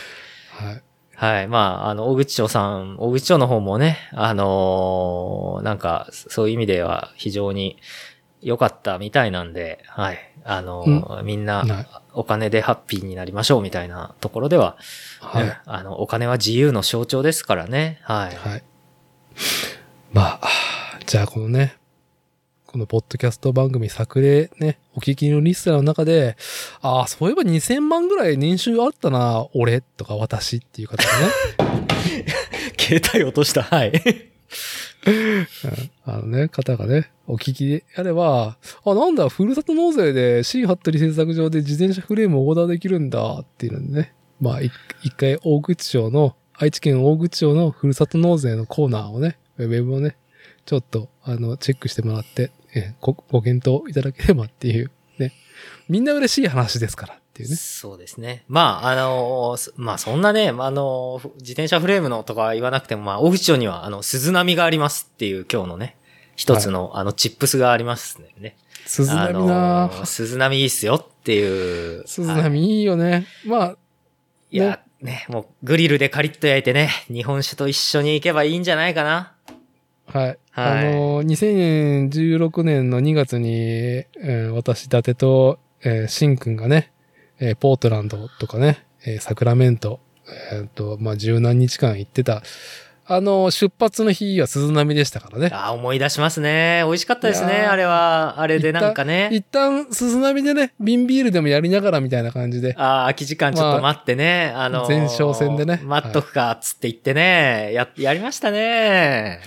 [0.62, 0.82] えはい。
[1.16, 1.48] はい。
[1.48, 7.78] まあ、あの、大口町さん、大口町の方もね、あのーなんか、そういう意味では非常に
[8.42, 10.20] 良かったみたいなんで、はい。
[10.46, 14.78] あのーみんなはい、お金でハッピーになりましょうみたいなところでは、
[15.20, 18.00] はいうんあの、お金は自由の象徴ですからね。
[18.04, 18.36] はい。
[18.36, 18.64] はい。
[20.12, 20.50] まあ、
[21.06, 21.76] じゃあこのね、
[22.66, 26.38] このポッドキャスト番組作例ね、お聞きのリストの中で、
[26.82, 32.26] ああ、そういえば2000万ぐらい年収あったな、俺とか私っていう方がね、
[32.78, 33.64] 携帯落とした。
[33.64, 33.92] はい。
[36.06, 44.72] あのね、方がね、お聞きであれば、あ、なんだ、ふるさと納税で新服部製作場で自転車フレームをオーダーできるんだっていうのでね、まあ、一
[45.16, 50.18] 回大口町の、愛知県大口町のふるさと納税のコーナーをね、ウェブをね、
[50.66, 55.34] ちょっと、あの、チェックしてもらって、えご、ご検討いただければっていう、ね。
[55.88, 57.56] みんな嬉しい話ですからっていうね。
[57.56, 58.44] そうですね。
[58.50, 65.96] まあ、あのまあ、そんなね、まああのー自転車フレームのとか言わなくても、まあ、大口町には、あの、鈴波がありますっていう今日のね、
[66.36, 68.56] 一つの、あの、チップスがありますね。
[68.86, 72.08] 鈴波なあの鈴波いいっすよっていう。
[72.08, 73.28] 鈴はい波いいよね。
[73.46, 73.78] まあ、
[74.52, 79.34] いや、ね、もうグリルでカリッと焼いてね、日本酒と一緒に行けばいいんじゃないかな。
[80.08, 80.26] はい。
[80.26, 86.92] はいあの、2016年の2月に、えー私、伊達と、えー、シンくんがね、
[87.40, 90.00] えーポートランドとかね、えーサクラメント、
[90.52, 92.44] えーっと、まあ、十何日間行ってた、
[93.12, 95.50] あの、出発の日は鈴波でしたからね。
[95.52, 96.84] あー思い出しますね。
[96.86, 97.66] 美味しかったですね。
[97.70, 99.30] あれは、あれでなんかね。
[99.32, 102.76] 一旦、鈴波でね、瓶ビールでもやりながらみたいな感じで。
[102.78, 104.54] ああ、空き時間ちょっと待ってね。
[104.56, 107.72] あのー前哨戦でね待っとくか、つって言ってね。
[107.74, 109.40] や、やりましたね。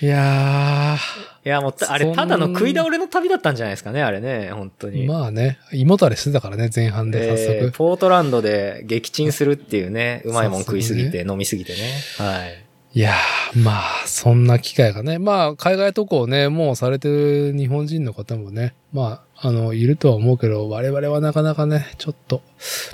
[0.00, 0.96] いや
[1.44, 5.06] いや、もう、あれ、ただの食い倒れの旅だったんじゃないですかね、あれね、本当ー、に。
[5.06, 7.52] まあね、胃もたれしてたからね、前半で早速。
[7.52, 11.78] えーポートランドで撃沈するっていうね、 うまいもん食いすぎ早て、飲みすぎてね。
[12.18, 12.67] はい。
[12.94, 22.42] いやー、まあ、そんな機会がね、まあ、海外渡航ね、もうされてる日本人の方もね、まあ、あの、いるとは思うけど、我々はなかなかね、ちょっと、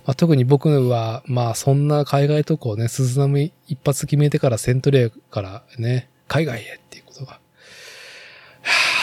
[0.05, 7.41] まあ、特に僕は、まあ、そんな海外渡航ね、鈴波一発決めてからセントレーからね、海外へっていうことが、は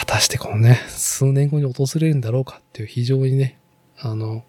[0.00, 3.58] 果たしてこのね、数年後に訪れるんだろうかっていう非常にね、
[3.98, 4.44] あの、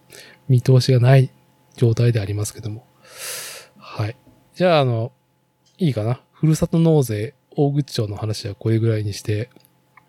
[0.49, 1.29] 見通しがない
[1.77, 2.85] 状態でありますけども。
[3.77, 4.17] はい。
[4.55, 5.11] じゃあ、あの、
[5.77, 6.21] いいかな？
[6.43, 9.49] ふるさと納税、大口町の話はこれぐらいにして。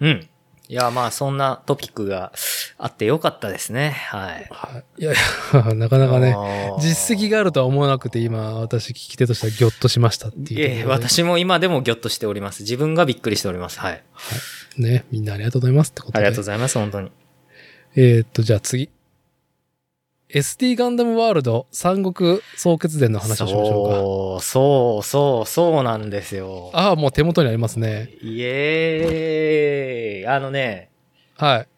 [0.00, 0.28] うん。
[0.68, 2.32] いや、まあ、そんなトピックが
[2.76, 3.90] あってよかったですね。
[3.90, 4.48] はい。
[4.50, 5.02] はい。
[5.02, 5.14] いやい
[5.52, 6.34] や、 なかなかね、
[6.80, 10.60] 実績があるとは思わなくて、今、私聞き手としてはギョッとしましたっていう。
[10.60, 12.64] いえ、私も今でもギョッとしております。
[12.64, 13.78] 自分がびっくりしております。
[13.78, 13.92] はい。
[13.92, 14.36] は
[14.76, 14.82] い。
[14.82, 16.18] ね、みんなありがとうございますってことで。
[16.18, 17.12] ありがとうございます、本当に。
[17.94, 18.90] えーっと、じゃあ次。
[20.34, 23.94] SD ガンダムワールド三国総決伝の話をしましょうか。
[23.94, 26.70] そう、そう、そう、そうなんですよ。
[26.74, 28.10] ああ、もう手元にありますね。
[28.20, 30.26] イエーイ。
[30.26, 30.90] あのね、
[31.36, 31.68] はい。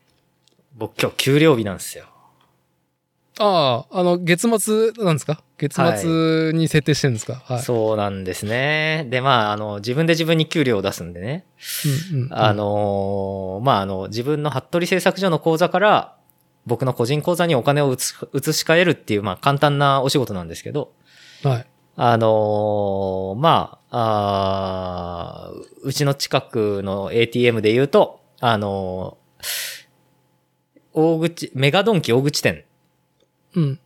[0.74, 2.06] 僕今日給料日なんですよ。
[3.38, 5.42] ああ、あの、月末なんですか？
[5.58, 7.34] 月末に設定してるんですか？
[7.44, 7.62] はい。
[7.62, 9.06] そうなんですね。
[9.10, 11.44] で、まあ、あの、自分で自分に給料を出すんでね。
[12.10, 16.15] うんうんうんあ、のーまあ、あの、自分の服部製作所の口座から、
[16.66, 20.92] 僕の個人口座にお金を移し替えるっていう、まあ、簡単なお仕事なんですけど、
[21.42, 21.66] はい。
[21.98, 29.46] あのーまあ、あーうちの近くの ATM で言うと、あのー
[30.98, 32.64] 大口、メガドンキ大口店
[33.54, 33.80] うん。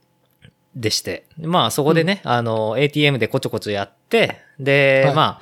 [0.76, 5.40] でして、まあそこでね、あの、ATM でこちょこちょやって、で、はいまあ、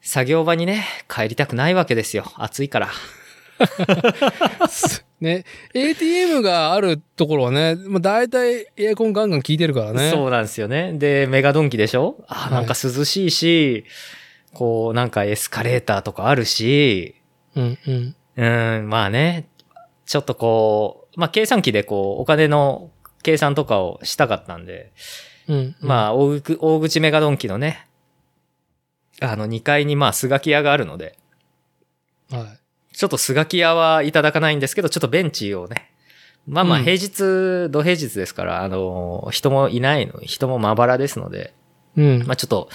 [0.00, 2.24] 作業場にね、帰りたくないわけですよ。
[2.34, 2.88] 暑いから。
[5.20, 10.10] ね、ATM があるところはね、まあ、大体エアコンガンガン効いてるからね。
[10.10, 10.94] そうなんですよね。
[10.94, 12.24] で、メガドンキでしょ？
[12.26, 13.84] あ、はいなんか涼しいし、
[14.52, 17.14] こう、なんかエスカレーターとかあるし、
[17.54, 18.16] うんうん。
[18.36, 19.46] うん、まあね、
[20.06, 22.90] ちょっとこう、まあ計算機でこう、お金の
[23.22, 24.90] 計算とかをしたかったんで、
[25.48, 25.76] うん。
[25.80, 27.86] まあ、大口大口メガドンキのね、
[29.20, 31.16] あの、2階にまあ、スガキ屋があるので、
[32.32, 32.36] あ。
[32.38, 32.58] はい。
[32.92, 35.90] ちょっとスガキ屋はいただかないんですけど、ちょっとベンチをね、
[36.46, 41.54] まあまあ、うん平日、土平日ですから、あの、人もいないの、人もまばらですので、
[41.96, 42.24] うん。
[42.26, 42.68] まあちょっと、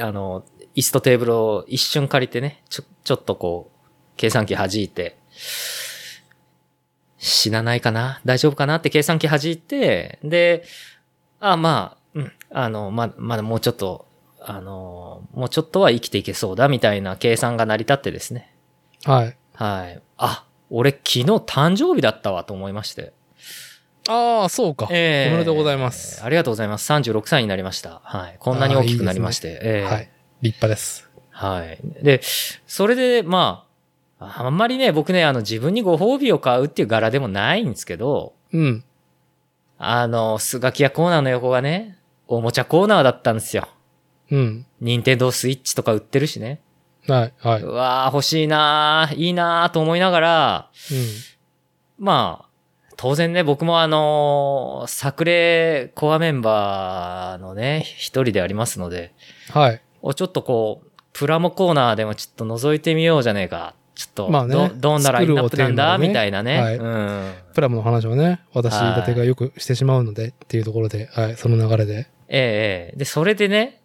[0.00, 3.78] あの、椅子とテーブルを一瞬借りてね、ちょ、ちょっとこう、
[4.16, 5.16] 計算機弾いて、
[7.18, 8.20] 死なないかな？
[8.24, 8.76] 大丈夫かな？
[8.76, 10.64] って計算機弾いて、で、
[11.40, 12.32] あ、まあ、うん。
[12.50, 14.06] あの、ま、まだもうちょっと、
[14.40, 18.54] あの、もうちょっとは生きていけそうだみたいな計算が成り立ってですね。
[19.06, 19.36] はい。
[19.54, 20.02] はい。
[20.18, 23.12] あ、俺昨日誕生日だったわと思いまして。
[24.08, 24.88] ああ、そうか。
[24.90, 26.22] ええおめでとうございます。
[26.24, 26.92] ありがとうございます。
[26.92, 28.00] 36歳になりました。
[28.04, 28.36] はい。
[28.38, 29.58] こんなに大きくなりまして。
[29.62, 30.10] ええはい。
[30.42, 31.08] 立派です。
[31.30, 31.78] はい。
[32.02, 32.20] で、
[32.66, 33.66] それで、ま
[34.18, 38.84] あ、あんまりね、僕ね、あの、自分にご褒美を買うっていう柄でもないんですけど、うん。
[39.78, 43.68] あの、スガキ屋コーナーの横がね、おもちゃコーナーだったんですよ。
[44.30, 44.66] うん。
[44.80, 46.60] ニンテンドースイッチとか売ってるしね。
[47.08, 47.34] はい。
[47.38, 47.62] はい。
[47.62, 52.04] うわー欲しいなーいいなーと思いながら、うん。
[52.04, 52.46] まあ、
[52.96, 59.12] 当然ね、僕もあのー作例コアメンバーのね、一人でありますので、
[59.50, 59.82] はい。
[60.02, 63.74] おちょっとこう、プラモコーナーでもちょっと覗いてみようじゃねえか。
[63.94, 66.60] ちょっと、まあねど、どんなラインナップなんだ、ねみたいなね。
[66.60, 67.32] はいうん。
[67.54, 71.36] プラモの話をね、私はい立てがよくしてしまうのでっていうところで、はい。
[71.36, 71.94] その流れで。
[71.94, 73.80] ええええで、それでね、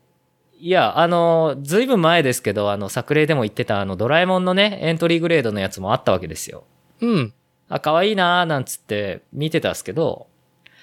[0.61, 6.65] いや、あの、ずいぶん前ですけど、あの、作例でも言ってた、あの、ドラえもんのね、エントリーグレードのやつもあったわけですよ。
[7.01, 7.33] うん。
[7.67, 10.27] あ、可愛いなーなんつって見てたんですけど、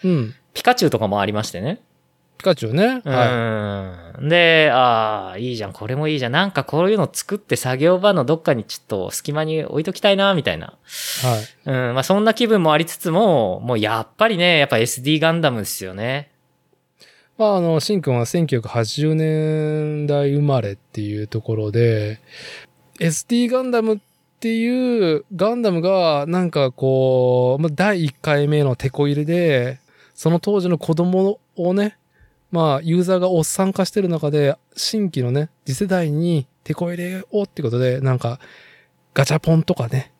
[0.02, 0.34] うん。
[0.52, 1.80] ピカチュウとかもありましてね。
[2.38, 3.02] ピカチュウね。
[3.04, 4.28] はうん。
[4.28, 6.32] で、ああ、いいじゃん、これもいいじゃん。
[6.32, 10.74] なんかこういうの作って作業場のどっかにちょっと隙間に置いときたいな、みたいな。
[11.22, 11.26] い。
[11.26, 11.88] はい。
[11.88, 16.32] うん、まあそんな気分もありつつも、もうやっぱりね、やっぱ SD ガンダムですよね。
[17.38, 22.20] まあ、あの、シンくんは1980年代生まれっていうところで、
[22.98, 23.98] SD ガンダムっ
[24.40, 29.78] ていうガンダムが、なんかこう、まあ、第1回目のテこ入れで、
[30.16, 31.96] その当時の子供をね、
[32.50, 38.40] まあ、ユーザーがおっさん化してる中で、新規のね、次世代にテこ入れをってことで、なんか、
[39.14, 40.12] ガチャポンとかね、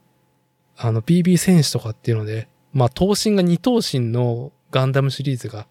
[0.76, 5.66] あの、BB 戦士とかっていうので、まあ、頭身が2頭身のガンダムシリーズが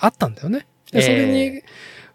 [0.00, 0.66] あったんだよね。
[0.90, 1.64] で、それに、え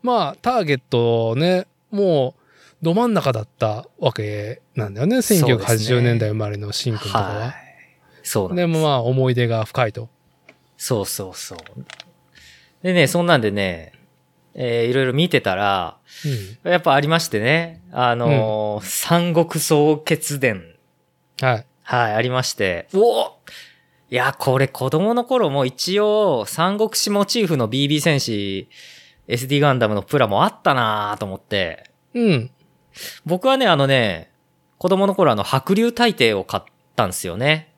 [0.02, 2.42] まあ、ターゲットをね、もう、
[2.82, 5.22] ど真ん中だったわけなんだよね。
[5.22, 7.40] そうですね1980年代生まれのシンくんとかは。
[7.40, 7.54] はい。
[8.24, 10.10] そうなんでもまあ、思い出が深いと。
[10.78, 11.58] そうそうそう。
[12.84, 13.94] でね、そんなんでね、
[14.54, 15.98] えーいろいろ見てたら、
[16.64, 16.72] うん。
[16.72, 20.76] やっぱありましてね、あのー三国総決伝。
[21.42, 21.66] はい。
[21.84, 22.88] はい、ありまして。
[22.94, 23.38] おお
[24.16, 28.70] いや、これ子供の頃も一応、三国志モチーフの BB 戦士
[29.28, 31.92] SD ガンダムのプラもあったなぁと思って。
[32.14, 32.52] うん。
[33.26, 34.32] 僕はね、あのね、
[34.78, 36.64] 子供の頃あの、白竜大帝を買っ
[36.96, 37.74] たんですよね。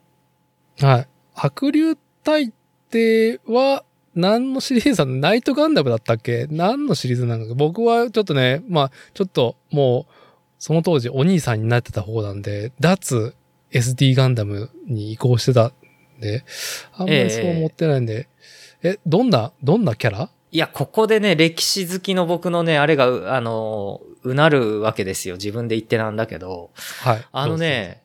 [0.79, 1.07] はい。
[1.33, 2.53] 白竜大
[2.91, 3.83] 帝は、
[4.13, 6.45] 何のシリーズなのナイトガンダムだったっけ？
[6.51, 10.13] 何のシリーズなのか僕はちょっとね、まあ、ちょっともう、
[10.59, 13.33] その当時お兄さんになってた方なんで、脱
[13.71, 15.73] SD ガンダムに移行してたん
[16.19, 16.43] で、
[16.93, 18.27] あんまりそう思ってないんで、
[18.83, 20.29] えどんな、どんなキャラ？
[20.51, 25.35] いや、ここでね、歴史好きの僕のね、あれが、うあの、うなるわけですよ。
[25.35, 26.71] 自分で言ってなんだけど。
[27.01, 27.25] はい。
[27.31, 28.01] あのね、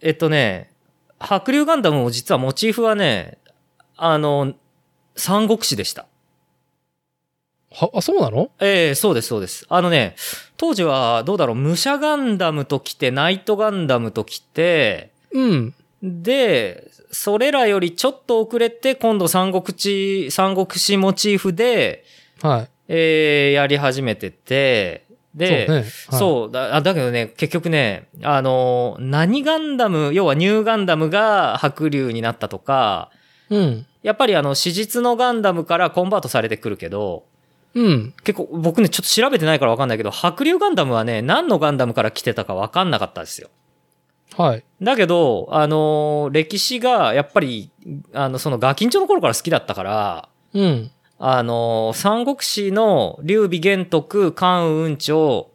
[0.00, 0.70] えっとね、
[1.18, 3.38] 白竜ガンダムも実はモチーフはね、
[3.96, 4.54] あの、
[5.14, 6.06] 三国志でした。
[7.70, 8.50] は、あ、そうなの？
[8.60, 9.66] ええそうです、そうです。
[9.68, 10.16] あのね、
[10.56, 15.74] 当時はどうだろう、武者ガンダムと来て、ナイトガンダムと来て、うん。
[16.02, 22.04] で、それらよりちょっと遅れて、今度三国志、三国志モチーフで、
[22.42, 22.68] はい。
[22.88, 25.80] えーやり始めてて、で、そうね。
[25.80, 25.84] はい
[26.18, 33.10] そうだ、あだけどね、結局ね、あの、何ガンダム、要はニューガンダムが白竜になったとか、
[33.48, 33.86] うん。
[34.02, 37.24] やっぱりあの、史実のガンダムからコンバートされてくるけど、
[37.74, 38.14] うん。
[38.24, 43.48] 結構僕ね、ちょっと調べてないからわかんないけど、白竜ガンダムはね、何のガンダムから来てたかわかんなかったですよ。
[44.36, 44.64] はい。
[44.80, 47.70] だけど、あの、歴史が、やっぱり、
[48.12, 50.90] あの、そのガキンチョの頃から好きだったから、うん。
[51.18, 55.50] あの、三国志の劉備玄徳、関羽雲長、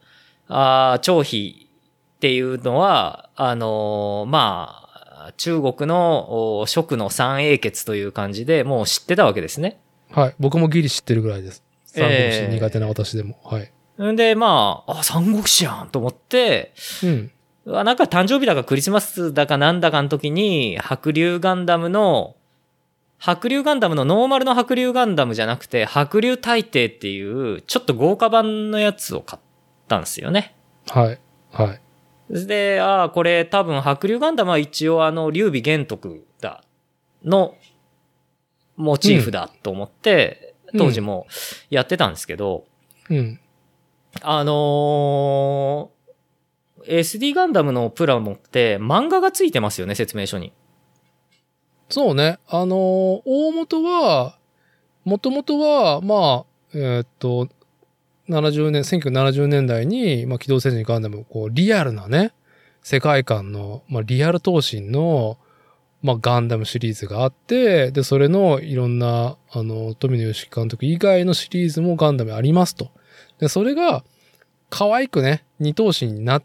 [0.48, 1.70] あー張飛
[2.16, 4.84] っていうのは、あの、ま
[5.28, 9.82] あ、中国のお蜀の三英傑という感じでもう知ってたわけですね。
[10.10, 10.36] はい。
[10.40, 11.64] 僕もギリ知ってるぐらいです。
[11.86, 13.38] 三国ええ志苦手な私でも。
[13.44, 13.72] はい。
[14.14, 16.74] んで、まあ、あ、三国志やんと思って、
[17.04, 17.32] うん。
[17.68, 22.38] なんか誕生日だかクリスマスだかなんだかの時に、白竜ガンダムの、
[23.18, 29.42] 白竜ガンダムのノーマルの白竜ガンダムじゃなくて、白竜大帝っていう、ちょっと豪華版のやつを買っ
[29.90, 30.56] たんですよね。
[30.88, 31.20] はい。
[31.52, 31.78] は
[32.30, 32.46] い。
[32.48, 36.64] で、ああ、これ多分白竜ガンダムは一応あの、劉備玄徳だ、
[37.26, 37.56] の、
[38.78, 40.48] モチーフだと思って、うん
[40.78, 41.28] 当時も
[41.70, 42.66] やってたんですけど、
[43.10, 43.40] うん。
[44.22, 45.97] あのー
[46.88, 50.54] SD ガンダムのプラモって漫画がついてますよね、説明書に。
[51.90, 52.40] そうね。
[52.48, 54.38] あのー大元は、
[55.06, 57.48] もともとは、まあ、えーっと、
[58.30, 62.34] 70年、1970年代に、まあ、機動戦士ガンダム、こう、リアルなね、
[62.84, 65.38] 世界観の、まあ、リアル闘神の、
[66.02, 72.92] まあ、ガンダムシリーズがあって、で、それのいろんな、あの、富野義樹監督以外のシリーズもガンダムありますと。
[73.40, 74.04] で、それが、
[74.70, 76.44] 可愛くね、二頭身になっ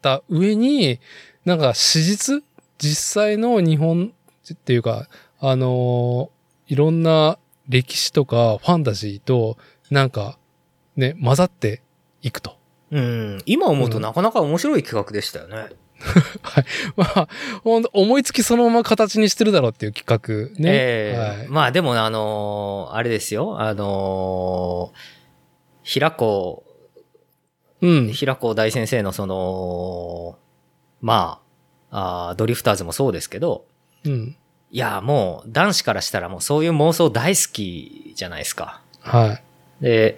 [0.00, 1.00] た上に、
[1.44, 2.42] なんか史実？
[2.78, 4.12] 実際の日本
[4.52, 6.30] っていうか、あの
[6.66, 7.38] いろんな
[7.68, 9.58] 歴史とかファンタジーと、
[9.90, 10.38] なんか、
[10.96, 11.82] ね、混ざって
[12.22, 12.56] いくと。
[12.90, 13.42] うん。
[13.46, 15.68] 今思うとなかなか面白い企画でしたよね。
[16.96, 17.28] まあ、
[17.62, 20.70] ほんと思いつきそのまま形にしてるだろうっていう企画ね。
[20.72, 21.48] ええはい。
[21.48, 23.60] まあでもあのーあれですよ。
[23.60, 24.96] あのー
[25.82, 26.62] 平子、
[27.80, 28.12] うん。
[28.12, 30.38] 平子大先生のその、
[31.00, 31.40] ま
[31.90, 33.64] あ、あードリフターズもそうですけど、
[34.04, 34.36] うん。
[34.70, 38.82] いや、もう男子からしたらもうそういう妄想大好きじゃないですか。
[39.00, 39.38] は
[39.80, 39.82] い。
[39.82, 40.16] で、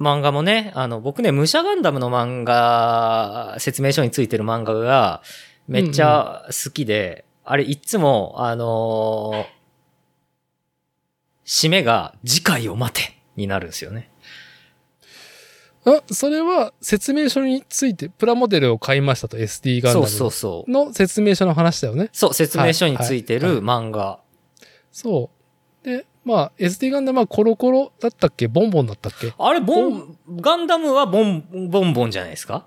[0.00, 5.22] 漫画もね、あの、僕ね、武者ガンダムの漫画、説明書についてる漫画が
[5.66, 9.54] めっちゃ好きで、あれいっつも、あのー
[11.46, 14.10] 締めが次回を待てになるんですよね。
[15.86, 20.70] あ、それは説明書について、プラモデルを買いましたと SD ガンダムそうそうそう。
[20.70, 22.08] の説明書の話だよね。
[22.12, 24.20] そう、説明書についてはいはいる漫画。
[24.92, 25.30] そ
[25.82, 25.86] う。
[25.86, 28.48] で、まあ、SD ガンダムはコロコロだったっけ？
[28.48, 29.34] ボンボンだったっけ？
[29.36, 32.66] あれ、ボン、ガンダムはボン、ボンボンじゃないですか、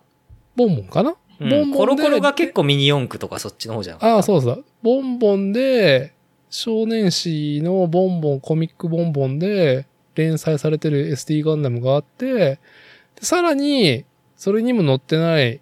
[0.56, 4.66] ボンボンかな、うん、ボンボンでコロコロが結構ミニ四駆とかそっちの方じゃなああ、そうそう。
[4.84, 6.14] ボンボンで、
[6.52, 12.60] 少年誌のボンボン、コミックボンボンで連載されてる SD ガンダムがあって、
[13.20, 14.06] でさらに、
[14.36, 15.62] それにも載ってない、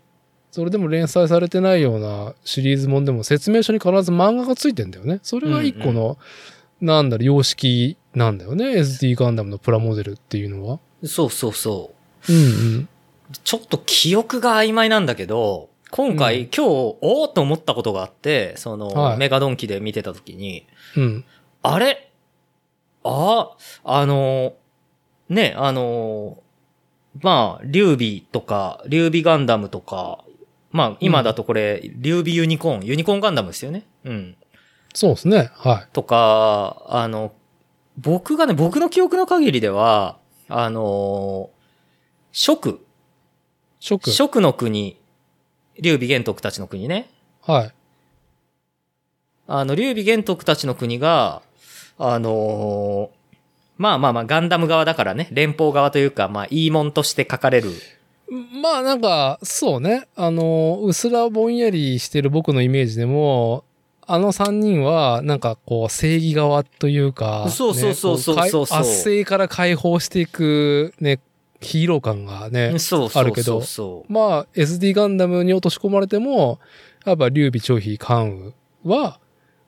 [0.52, 5.20] それでも連載されてないようなシリーズもんでも説明書に必ず漫画がついてんだよね。
[5.24, 6.18] それが一個の、
[6.82, 8.66] なんだろう、様式なんだよね。
[8.80, 10.80] SD ガンダムのプラモデルっていうのは。
[11.04, 11.92] そうそうそ
[12.28, 12.34] う。
[12.34, 12.48] うんう
[12.80, 12.90] ん。
[13.44, 16.70] ちょっと記憶が曖昧なんだけど、今回、うん今日、
[17.02, 21.26] おーっと思ったことがあって、その、はいメガドンキで見てた時に、うん。
[21.64, 22.12] あれ？
[23.04, 23.52] あ、
[23.84, 24.54] あの、
[25.30, 26.40] ね、あの、
[27.22, 30.24] まあ、劉備とか、劉備ガンダムとか、
[30.72, 33.86] まあ、今だとこれ、劉備ユニコーン、ユニコーンガンダムですよね。
[34.04, 34.36] うん。
[34.94, 35.50] そうですね。
[35.54, 35.88] はい。
[35.94, 37.32] とか、あの、
[37.98, 40.18] 僕がね、僕の記憶の限りでは、
[40.50, 41.50] あの、
[42.34, 42.82] 蜀、
[43.80, 44.12] 食。
[44.12, 45.00] 蜀の国、
[45.80, 47.10] 劉備玄徳たちの国ね。
[47.42, 47.74] はい。
[49.48, 51.42] あの、劉備玄徳たちの国が、
[51.98, 53.15] あのー
[53.78, 57.72] まあまあまあ、ガンダム側だからね、連邦側というか、まあ、いいもんとして書かれる。
[58.30, 60.08] まあなんか、そうね。
[60.16, 63.64] あの、うすらぼんやりしてる僕のイメージでも、
[64.08, 71.20] あの三人は、なんかこう、正義側というか、そうそうそうそうそうそう圧政から解放していく、ね、
[71.62, 73.62] ヒーロー感がね、そうそうあるけど。
[74.08, 76.60] まあ、SD ガンダムに落とし込まれても、
[77.06, 78.54] やっぱ、劉備張飛関
[78.84, 79.20] 羽は、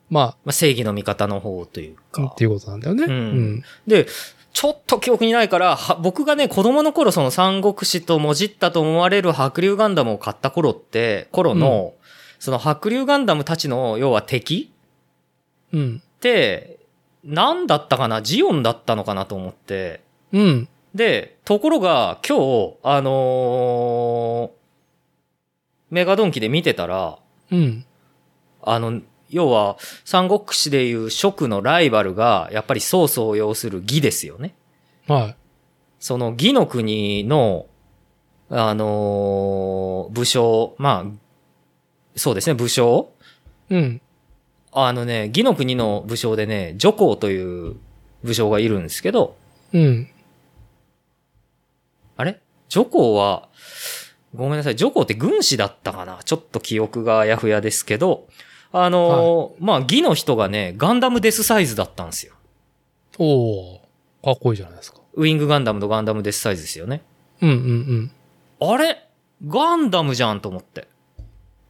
[0.09, 2.35] ままあ、正義の味方の方というあ、かっ。
[2.35, 3.05] ていうことなんだよね。
[3.05, 3.63] うんうん。
[3.85, 4.07] で、
[4.53, 11.93] ちょっと記憶にないから、は僕がね、子供の頃、その三国志ともじったと思われる白竜ガンダムを買った頃って、頃の、
[12.39, 14.71] その白竜ガンダムたちの、要は敵
[15.73, 16.01] うん。
[16.03, 16.79] って、
[17.23, 18.21] 何だったかな？
[18.21, 20.01] ジオンだったのかなと思って。
[20.31, 20.69] うん。
[20.95, 24.57] で、ところが、今日、あのー
[25.89, 27.17] メガドンキで見てたら、
[27.49, 27.85] うん。
[28.61, 34.53] あの、要は、三国志でいう蜀のライバルが、やっぱり曹操を要する義ですよね。
[35.07, 35.35] はい。
[35.99, 37.65] その義の国の、
[38.49, 41.11] あのー武将、まあ、
[42.15, 43.09] そうですね、武将
[43.69, 44.01] うん。
[44.71, 47.75] あのね、義の国の武将でね、徐行という
[48.23, 49.35] 武将がいるんですけど、
[49.73, 50.09] うん。
[52.15, 52.39] あれ？
[52.69, 53.49] 徐行は、
[54.35, 56.19] ごめんなさい、徐行って軍師だったかな？
[56.23, 58.27] ちょっと記憶があやふやですけど、
[58.71, 62.33] あのーまあ、義の人がね、ガンダムデスサイズだったんですよ。
[63.17, 63.79] おー
[64.23, 64.99] かっこいいじゃないですか。
[65.13, 67.01] ウィングガンダムとガンダムデスサイズですよね。
[67.41, 68.11] うんうん
[68.59, 69.07] あれ？
[69.47, 70.87] ガンダムじゃんと思って。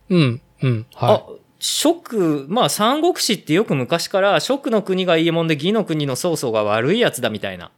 [0.09, 0.19] うん。
[0.19, 0.41] うん。
[0.61, 0.85] うん。
[0.95, 7.69] はあ、蜀、まあ三国志ってよく昔から蜀の国がいいもんで義の国の曹操が悪いやつだみたいない。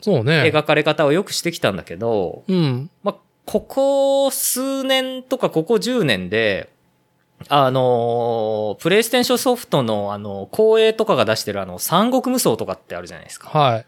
[0.00, 0.52] そうね。
[0.52, 2.90] 描かれ方をよくしてきたんだけど、うん。
[3.02, 6.70] まあ、ここ数年とかここ10年で、
[7.48, 13.48] あのープレイステーションソフトのあの、光栄とかが出してるあの、三国無双とかってあるじゃないですか。
[13.48, 13.86] はい。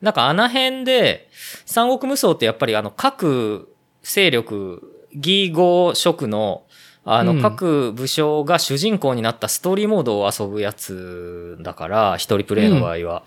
[0.00, 1.28] なんかあの辺で、
[1.64, 6.64] 三国無双ってやっぱりあの、各勢力、義語職の、
[7.04, 13.22] あの、うん各武将が主人公になったストーリーモードを遊ぶやつだから、一人プレイの場合は。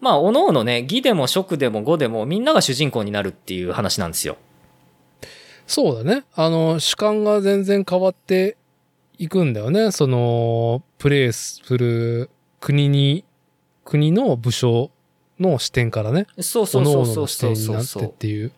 [0.00, 4.36] まあ、おのおのね、義でも職でも語でもみんなが主人公になるっていう話なんですよ。
[5.66, 6.24] そうだね。
[6.34, 8.56] あの、主観が全然変わって
[9.22, 9.92] いくんだよね。
[9.92, 13.24] その、プレイする国に、
[13.84, 14.90] 国の武将
[15.38, 16.26] の視点からね。
[16.40, 18.52] そうそうそうそうそうそう点になってっていう。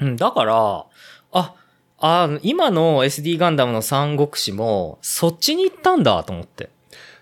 [0.00, 0.86] うん、だから、
[1.30, 1.54] あ、
[2.00, 6.70] あ、今の SD ガンダムの三国志も、そっちに行ったんだと思って。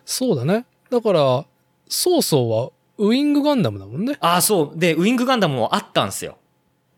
[0.07, 0.65] そうだね。
[0.91, 1.45] だから、
[1.91, 4.17] ソーソーはウィングガンダムだもんね。
[4.21, 4.79] あ、そう。
[4.79, 6.39] で、ウィングガンダムもあったんですよ。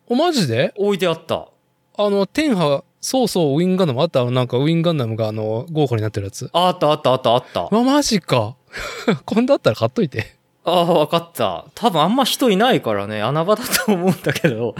[0.06, 0.72] お、マジで？
[0.76, 1.48] 置いてあった。
[1.96, 6.48] あの、天波、そうそう、ウィングガンダムあったなんかウィングガンダムがあの、豪華になってるやつ。
[6.52, 7.68] あったあったあったあった。
[7.72, 8.54] ま、マジか。
[9.26, 10.36] 今度あったら買っといて。
[10.64, 11.66] ああ、わかった。
[11.74, 14.76] 多分あんま人いないからね、穴場だと思うんだけど、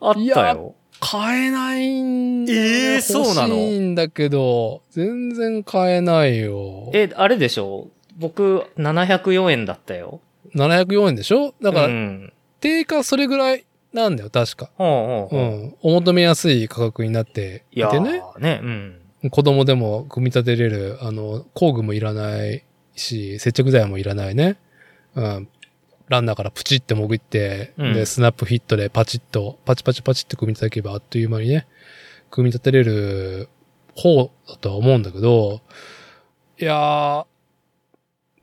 [0.00, 0.74] あったいやよ。
[1.00, 6.90] 買えないんえーそうなの欲しいんだけど、全然買えないよ。
[6.94, 7.88] え、あれでしょ？
[8.16, 10.20] 僕、704円だったよ。
[10.54, 11.52] 704円でしょ？
[11.60, 12.32] だから、うん。
[12.60, 13.64] 定価それぐらい
[13.94, 14.70] なんだよ、確か。
[14.76, 15.40] ほうほうほう。
[15.40, 15.76] うん。
[15.82, 18.20] お求めやすい価格になっていいやてね。
[18.36, 18.60] ーね、
[19.22, 19.30] うん。
[19.30, 22.64] 子供でも組み立てれる、あの、工具もいらない
[22.96, 24.56] し、接着剤もいらないね。
[25.14, 25.48] うん。
[26.08, 31.66] ランナーからプチって潜って、うんで、スナップフィットでパチッと、パチパチパチって組み立てればあっという間にね、
[32.30, 33.48] 組み立てれる
[33.94, 35.60] 方だとは思うんだけど、
[36.60, 37.26] いやー、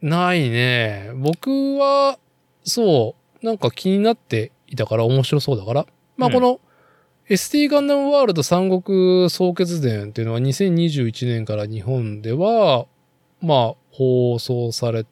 [0.01, 1.11] ないね。
[1.15, 2.17] 僕は、
[2.63, 5.85] そう、なんか気になっていたから面白そうだから。
[6.17, 6.59] まあ、うんこの、
[7.29, 12.87] ST ガンダムワールド三国総決伝っていうのは2021年から日本では、
[13.41, 15.05] まあ、放送され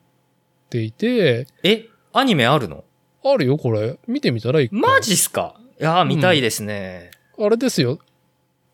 [0.68, 2.84] ていて、え、アニメあるの？
[3.24, 3.98] あるよ、これ。
[4.06, 5.54] 見てみたらいいマジっすか？
[5.80, 7.10] いやー、見たいですね。
[7.38, 7.98] あれですよ。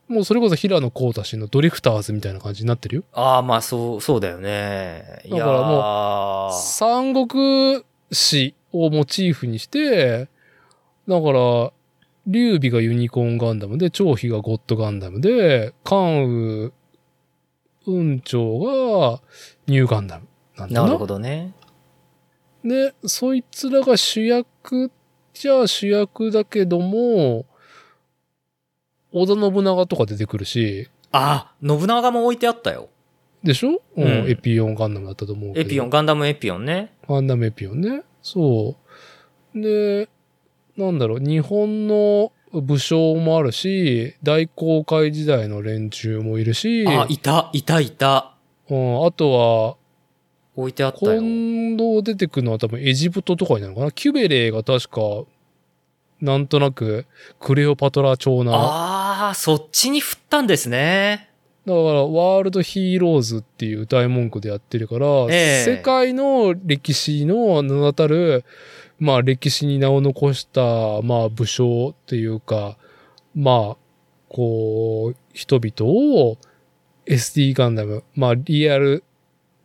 [0.08, 3.02] もうそれこそ平野幸太氏のドリフターズみたいな感じになってるよ。
[3.12, 5.22] ああ、まあ、そう、そうだよね。
[5.24, 10.28] いやだからも三国史をモチーフにして、
[11.08, 11.72] だから、
[12.26, 16.72] 劉備がユニコーンガンダムで、張飛がゴッドガンダムで、関羽、
[17.84, 19.20] 雲長が
[19.66, 20.26] ニューガンダム
[20.56, 20.86] なんだな。
[20.86, 21.52] なるほどね。
[22.64, 24.90] で、そいつらが主役
[25.38, 27.44] じゃあ主役だけども、
[29.12, 32.88] 織田信長とか出てくるし、あ、信長も置いてあったよ。
[33.42, 35.68] でしょ、うん、うんエピオンガンダムだったと思うけど。
[35.68, 36.94] エピオン、ガンダムエピオンね。
[37.06, 38.02] ガンダムエピオンね。
[38.22, 38.76] そ
[39.54, 39.60] う。
[39.60, 40.08] で、
[40.76, 48.34] なんだろう、日本の武将もあるし、大航海時代の連中もいるし、あ、いた、いた、いた。
[48.68, 49.76] うん、あとは、
[50.54, 51.20] 置いてあったよ。
[51.20, 53.90] 今度出てくるのは多分エジプトとかになるのかな？
[53.92, 55.00] キュベレーが確か、
[56.20, 57.04] なんとなく、
[57.40, 58.52] クレオパトラ朝な。
[58.54, 61.28] ああ、そっちに振ったんですね。
[61.66, 68.44] だから、ワールドヒーローズっていう歌い文句でやってるから、ええ世界の歴史の名だたる、
[68.98, 72.76] まあ歴史に名を残した、まあ武将っていうか、
[73.34, 73.76] まあ、
[74.28, 76.38] こう、人々を
[77.06, 79.04] SD ガンダム、まあリアル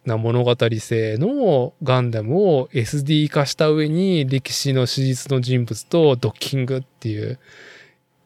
[0.06, 7.40] な物語性のガンダムを SD 化した上に歴史の史実の人物とドッキングっていう、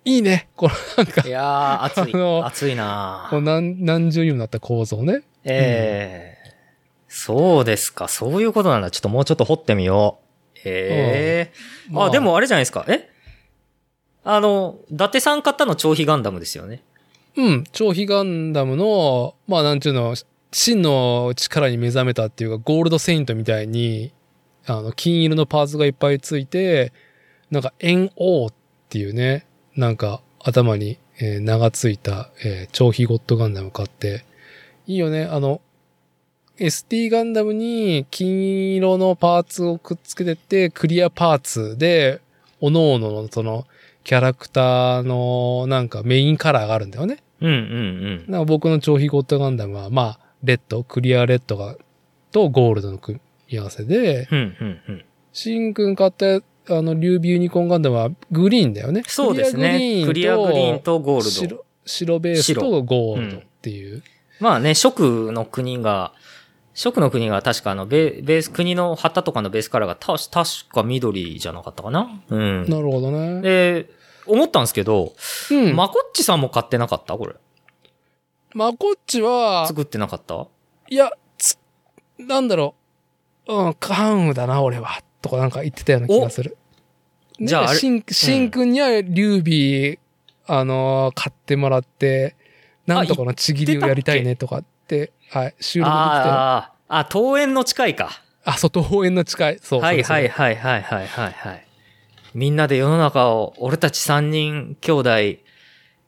[0.05, 5.23] いいねこのなんかい、やー、熱い熱いなこう何何重にもなった構造ね。
[5.43, 6.35] ええ
[7.07, 8.09] そうですか。
[8.09, 8.91] そういうことなんだ。
[8.91, 10.24] ちょっともうちょっと掘ってみよう。
[10.65, 11.53] ええ
[11.91, 12.85] まあ、で、もあれじゃないですか。
[12.87, 13.09] え？
[14.23, 16.81] あの、伊達さん買ったの超飛ガンダムですよね。
[17.37, 20.15] うん、超飛ガンダムの、まあなんちゅうの、
[20.51, 24.13] 真の力に目覚めたっていうか、ゴールドセイントみたいに、
[24.65, 26.91] あの、金色のパーツがいっぱいついて、
[27.51, 28.53] なんか NO っ
[28.89, 29.45] ていうね、
[29.75, 34.25] なんか頭に、えー名がついた、えー超飛ゴッドガンダム買って、
[34.87, 35.61] いいよね、あの、
[36.57, 42.21] ST ガンダムに金色のパーツをくっつけてって、クリアパーツで、
[42.61, 43.65] 各々のその、
[44.03, 47.17] キャラクターのなんかメインカラーがあるんだよね。
[47.41, 51.75] うんうんなんか僕の超飛ゴッドガンダムは、まあ、レッド、クリアレッドが、
[52.31, 53.19] とゴールドの組
[53.51, 54.37] み合わせで、うん。
[54.37, 55.05] うんうんうん。
[55.33, 59.03] シンくん買った、あの、リュービーユニコーンガンダムはグリーンだよね。
[59.07, 60.03] そうですね。
[60.05, 61.29] クリアグリーンとゴールド。
[61.29, 64.03] 白白ベースとゴールドっていう。
[64.39, 64.93] まあね、諸
[65.31, 66.13] の国が、
[66.75, 72.21] 諸の国が確かあのベ、ベース、国の旗とかのベースカラーがた確か緑じゃなかったかな？
[72.29, 72.69] うん。
[72.69, 73.41] なるほどね。
[73.41, 73.89] で、
[74.27, 75.13] 思ったんですけど、
[75.51, 75.67] うん。
[75.73, 77.17] ま、まこっちさんも買ってなかった？
[77.17, 77.35] これ。
[78.53, 80.47] まこっちは、作ってなかった？
[80.89, 81.57] いや、つ、
[82.19, 82.75] なんだろ
[83.47, 83.53] う。
[83.53, 85.01] うん、関羽だな、俺は。
[85.21, 86.57] とかなんか言ってたような気がする。
[87.39, 89.99] ねじゃああれシン、シンくんには、劉備、
[90.45, 92.35] あのー買ってもらって、
[92.85, 95.95] なんとかのちぎりをやりたいねとかって、はい、収録できて。
[95.95, 98.21] ああ、あ、桃園の近いか。
[98.43, 99.59] あ、そう、東方園の近い。
[99.61, 99.81] そう。
[99.81, 100.29] はいはいい。
[100.29, 101.67] はいはいはいはいはい。
[102.33, 105.09] みんなで世の中を、俺たち三人兄弟、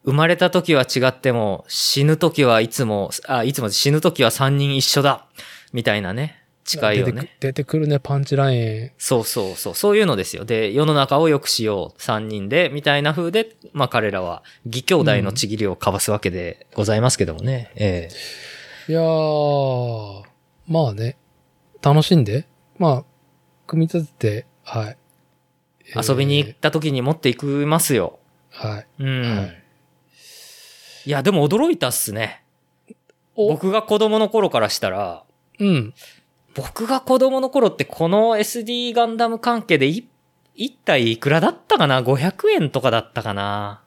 [0.04, 5.26] 生まれた時は違っても、死ぬ時はいつも、あ、いつも死ぬ時は三人一緒だ
[5.72, 6.38] みたいなね。
[6.64, 7.36] 近いよ出てくね。
[7.40, 8.90] 出てくるね、パンチライン。
[8.98, 9.74] そうそうそう。
[9.74, 10.44] そういうのですよ。
[10.44, 12.02] で、世の中を良くしよう。
[12.02, 17.72] 三人で、みたいな風で、まあ彼らは、義兄弟のちぎりを交わすわけでございますけどもね。
[17.74, 18.47] ええ
[18.88, 20.22] いやー、
[20.66, 21.18] まあね、
[21.82, 22.46] 楽しんで、
[22.78, 23.04] まあ、
[23.66, 24.96] 組み立てて、はい。
[25.94, 28.18] 遊びに行った時に持っていきますよ。
[28.50, 28.86] はい。
[28.98, 29.22] うん。
[29.38, 29.62] はい
[31.06, 32.42] いや、でも驚いたっすね。
[33.34, 35.24] お僕が子供の頃からしたら、
[35.58, 35.94] うん。
[36.54, 40.06] 僕が子供の頃ってこの SD ガンダム関係でい
[40.54, 43.82] 一体いくらだったかな ?500 円とかだったかな？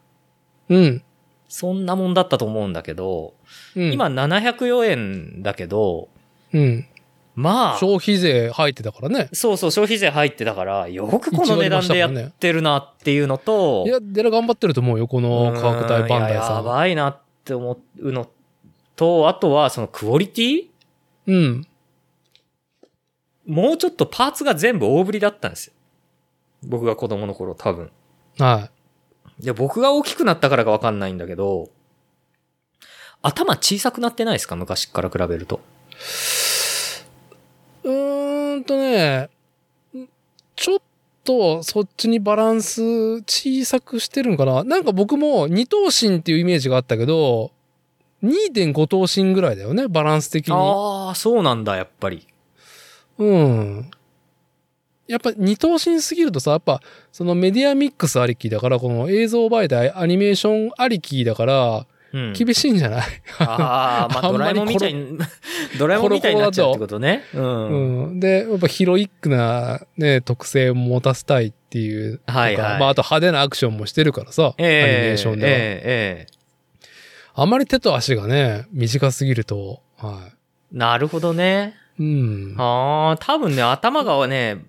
[0.70, 1.04] うん。
[1.52, 3.34] そんなもんだったと思うんだけど、
[3.76, 6.08] うん、今、704円だけど、
[6.54, 6.88] うん。
[7.36, 9.28] まあ、消費税入ってたからね。
[9.34, 16.64] そうそう消費税入ってたから、よくこの値段でやってるなっていうのと、いや、デラ頑張ってると思うよ、この価格帯バンダイうんいややさん。
[16.64, 18.30] ばいなって思うの
[18.96, 20.68] と、あとはそのクオリティ？
[21.28, 21.68] うん。
[23.46, 25.74] もうちょっとパーツが全部大振りだったんですよ。
[26.64, 27.92] 僕が子供の頃多分。
[28.40, 28.70] は
[29.42, 31.70] いや、僕が大きくなったからかわかんないんだけど、
[33.24, 34.56] 頭小さくなってないですか？
[34.56, 35.60] 昔から比べると。
[37.84, 37.88] い。
[37.88, 39.30] うーんとね、
[40.56, 40.80] ちょっ
[41.24, 42.82] とそっちにバランス
[43.24, 44.64] 小さくしてるんかな。
[44.64, 47.52] なんか僕も二頭身っていうイメージがあったけど、
[48.24, 50.54] 2.5頭身ぐらいだよね、バランス的に。
[50.56, 52.28] ああ、そうなんだ、やっぱり。
[53.18, 53.92] うん。
[55.12, 56.82] やっぱ二頭身すぎるとさ、やっぱ
[57.12, 62.34] そのメディアミックスありきだから、この映像媒体、アニメーションありきだから、うん。
[62.34, 63.08] 厳しいんじゃない、
[63.40, 65.18] ああ、まあ、 ドラえもんみたいに、
[65.80, 67.24] ドラえもんみたいになっちゃうってことね。
[67.34, 68.08] うん。
[68.10, 68.20] うん。
[68.20, 72.20] で、やっぱヒロイックなね、特性を持たせたいっていう。
[72.28, 75.52] はいはいまあ、あと派手なアクションもしてるからさ、ええアニメーションでは。
[75.52, 76.42] ええええ
[77.34, 80.20] あまり手と足がね、短すぎると、は
[80.72, 81.76] なるほどね。
[82.02, 82.06] い。
[82.06, 82.56] うん。
[82.58, 84.66] ああ、多分ね、頭がね、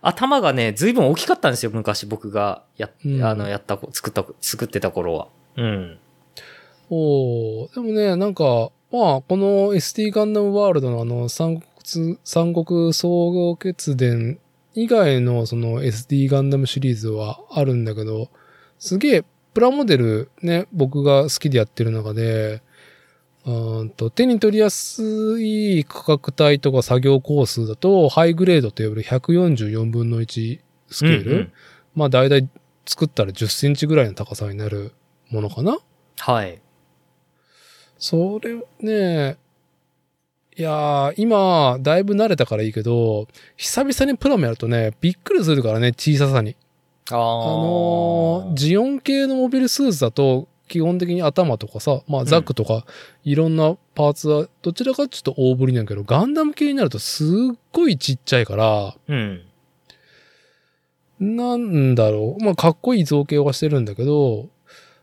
[0.00, 5.28] 頭がね、随分大きかったんですよ、昔僕がや、うんあの、やったこ、作った、作ってた頃は。
[5.56, 5.98] うん。
[6.90, 14.38] おーでもね、なんか、まあ、この ST ガンダムワールドのあの、三国、三国総合決伝
[14.74, 18.28] 以外のその SD ガンダムシリーズはあるんだけど、
[18.78, 19.24] すげえ、
[19.54, 22.62] プラモデルね、僕が好きでやってる中で、
[23.46, 31.30] うーんと手に取りやすい価格帯とか作業工数だと、ハイグレードと呼ばれる144分の1スケール。
[31.30, 31.52] うんうん
[31.94, 32.48] まあ、だいたい
[32.86, 34.92] 作ったら10センチぐらいの高さになる
[35.30, 35.78] ものかな
[36.18, 36.60] はい。
[37.98, 39.38] それね、
[40.56, 46.56] いやー、今、だいぶ慣れたからいいけど、久々にプラモやるとね、びっくりするからね、小ささに。
[47.10, 52.84] あああのー、ジオン系のモビルスーツだと、基本的に頭とかさ、まあザックとか、
[53.22, 59.42] いろんなパーツは、どちらかちょっと大振りなんやけど、ガンダム系になるとすっごいちっちゃいから、うん。
[61.20, 62.42] なんだろう。
[62.42, 64.48] まあ、かっこいい造形はしてるんだけど、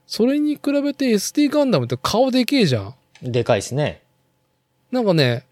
[0.08, 3.32] それに比べて SD ガンダムって顔でけえじゃん。
[3.32, 4.04] でかいですね。
[4.92, 5.46] なんかね、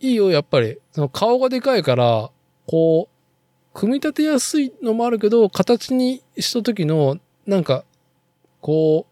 [0.00, 0.80] いいよ、やっぱり。
[0.90, 2.32] その顔がでかいから、
[2.66, 7.84] こう、組み立てやすいのもあるけど、形にした時の、なんか、
[8.60, 9.11] こう、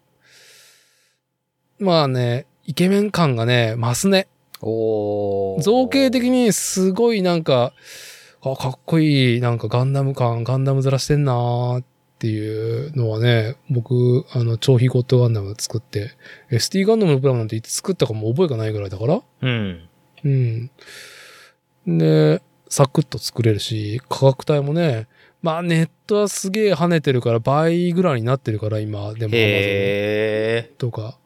[1.81, 4.29] まあね、イケメン感がね、増すね。
[4.61, 7.73] 造形的にすごいなんか、
[8.43, 11.85] あ、かっこいい、なんかガンダム感、ガンダムずらしてんなーっ
[12.19, 16.11] ていうのはね、僕、あの、超非ゴッドガンダム作って、
[16.51, 19.89] ST ガンダムのプラモなんていつ作ったかも覚えがないぐらいだから、うん。
[20.25, 20.71] うん。
[21.99, 25.09] で、サクッと作れるし、価格帯もね、
[25.43, 29.33] まあネットはすげえ跳ねてるから倍ぐらいになってるから今、でも。
[30.77, 31.19] とか、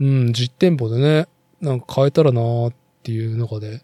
[0.00, 1.28] うん、実店舗でね、
[1.60, 3.82] なんか買えたらなーっていう中で、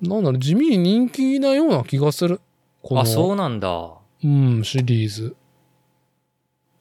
[0.00, 2.40] なんだろう、地味に人気なような気がする。
[2.82, 3.92] この、あ、そうなんだ。
[4.24, 5.36] うん、シリーズ。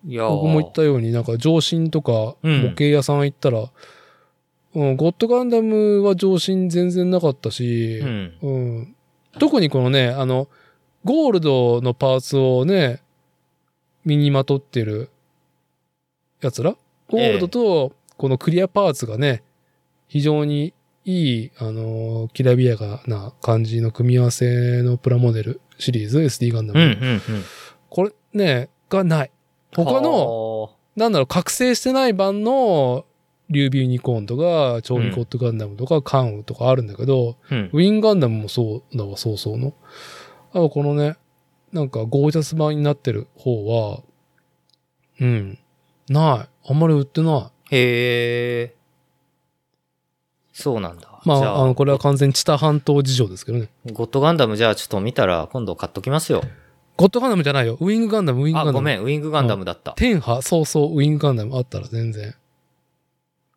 [0.06, 3.70] いやー僕も言ったように、なんか上新とかうん模型屋さん行ったら、
[4.76, 8.34] うん、ゴッドガンダムは上新全然なかったし、うん。
[8.42, 8.96] うん。
[9.40, 10.48] 特にこのね、あの、
[11.04, 13.02] ゴールドのパーツをね、
[14.06, 15.10] 身にまとってる
[16.42, 16.76] やつら？
[17.10, 19.44] ゴールドとこのクリアパーツがね、
[20.10, 20.74] 非常に
[21.06, 26.82] いい、あのーきらびやかな感じの組み合わせのプラモデルシリーズ、SD ガンダム。
[26.82, 27.22] うん、うん、うん。
[27.90, 29.32] これね、がない。
[29.74, 33.06] 他の、の、なんだろう、覚醒してない版の
[33.50, 37.70] リュービーユニコーンとか、超リコットガンダムとか、カンウとかあるんだけど、うん。
[37.72, 39.74] ウィンガンダムもそうだわ、そうそうの。
[40.52, 41.16] あとこのね、
[41.72, 44.02] なんかゴージャス版になってる方は、
[45.22, 45.58] うん、
[46.10, 46.70] ない。
[46.70, 47.59] あんまり売ってない。
[47.72, 48.76] へえ。
[50.54, 51.22] そうなんだ。
[51.26, 53.70] まあ、あの、これは完全に知多半島事情ですけどね。
[53.94, 56.44] ゴッドガンダムじゃあちょっと見たら今度買っときますよ。
[56.98, 57.78] ゴッドガンダムじゃないよ。
[57.80, 58.74] ウィングガンダム、ウィングガンあ、ダム。
[58.74, 59.94] ごめん、ウィングガンダムだった。
[59.94, 62.36] 天波、そうそう、ウィングガンダムあったら全然。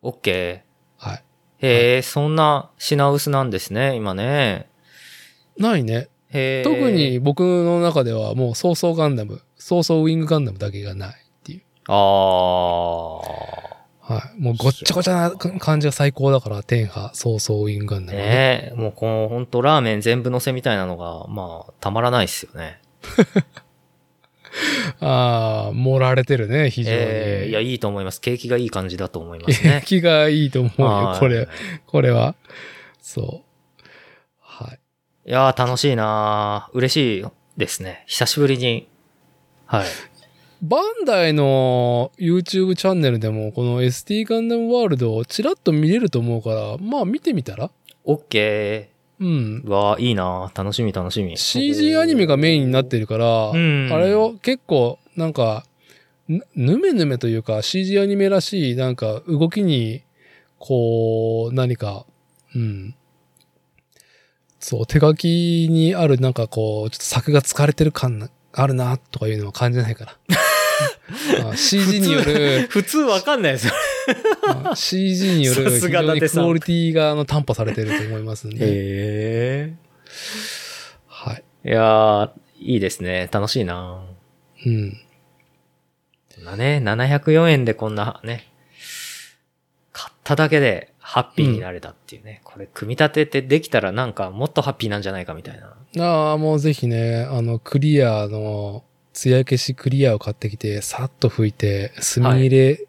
[0.01, 0.63] オッケ
[0.97, 1.23] はい。
[1.61, 1.67] ー。
[1.67, 4.69] へえ、そんな品薄なんですね、今ね。
[5.57, 6.07] ないね。
[6.29, 6.63] へえ。
[6.63, 11.61] 特に僕の中ではもう、そうそうガンダム、そうそうウィングガンダムだけがないっていう。
[11.87, 13.19] あ
[13.69, 13.72] あ。
[14.05, 14.41] はい。
[14.41, 18.31] もうごっちゃごちゃな感じが最高だから、天波、そうそうウィングガンダムはね。
[18.31, 22.81] ねえ、もうこのほんとラーメン全部乗せみたいなのが、まあ、たまらないっすよね。
[24.99, 26.97] ああ、盛られてるね、非常に。
[26.99, 28.19] ええいや、いいと思います。
[28.19, 29.81] 景気がいい感じだと思いますね。
[29.87, 31.47] 気がいいと思うよは、いこれ、
[31.87, 32.35] これは。
[33.01, 33.83] そう。
[34.39, 34.79] はい。
[35.29, 37.25] いやー、楽しいなー嬉しい
[37.57, 38.03] ですね。
[38.07, 38.89] 久しぶりに。
[39.65, 39.87] はい。
[40.63, 47.69] バンダイの YouTube チャンネルでも、この ST ガンダムワールドをちらっと見れると思うから、まあ見てみたら？
[48.05, 48.89] オッケ
[49.19, 49.69] うんー。。
[49.69, 51.35] わー、いいなー楽しみ楽しみ。
[51.37, 55.65] CG アニメがメインになってるから、うんあれを結構、なんか、
[56.29, 60.03] ぬぬめぬめというか CG アニメらしい、なんか動きに、
[60.59, 62.05] こう、何か、
[62.55, 62.95] うん。
[64.61, 70.17] そう、手書きにあるなんかこう、ちょっと作が疲れてる感なあるな、とかいうのは感じないから。
[71.51, 73.73] あ CG による、普通わかんないですよ。
[74.47, 78.57] あ CG によるさ非常にクオリティがあの担保されてると思いますんで。
[78.61, 79.73] へ
[81.07, 81.43] はい。
[81.63, 81.69] え。
[81.69, 83.29] いやー、いいですね。
[83.31, 84.03] 楽しいな
[84.65, 84.97] うん。
[86.35, 88.51] こんなね、704円でこんなね、
[89.91, 92.41] 買っただけでハッピーになれたっていうね。
[92.43, 95.75] これ組み立ててできたらなんかもっとハッピーなんじゃないかみたいな。
[96.03, 98.83] ああ、もうぜひね、あの、クリアの、
[99.13, 102.87] 艶消しクリアを買ってきて、さっと拭いて、墨入れ、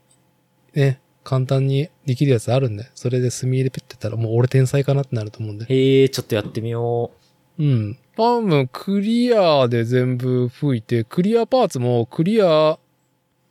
[0.75, 5.67] ね、簡単にできるやつあるんで、それで墨入れペッてったら、もう俺天才かなってなると思うんで。
[5.67, 7.13] へえ、ちょっとやってみよ
[7.59, 7.99] うん。
[8.17, 12.79] 多分、クリアで全部拭いて、クリアパーツもクリア、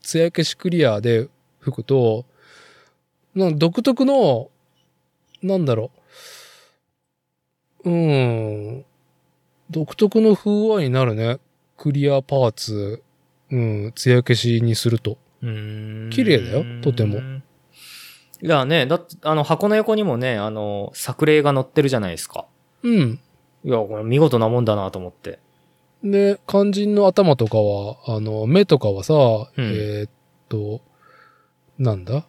[0.02, 1.30] 艶消しクリアで
[1.62, 2.26] 拭くと、
[3.36, 4.50] なん独特の、
[5.42, 5.92] なんだろ
[7.86, 7.90] う。
[7.90, 8.86] うーん。
[9.70, 11.40] 独特の風合いになるね。
[11.78, 13.04] クリアパーツ、
[13.52, 15.18] うん、艶消しにすると。
[15.42, 17.20] 綺麗だよとても。
[18.42, 22.46] いやね、だって、あの、箱の横にもね、あの、作例が載ってるじゃないですか。
[22.84, 23.20] うん。
[23.64, 25.40] いや、これ見事なもんだなと思って。
[26.04, 30.10] で、肝心の頭とかは、あの、目とかはさ、うんえーっ
[30.50, 30.82] と、
[31.78, 32.26] なんだ？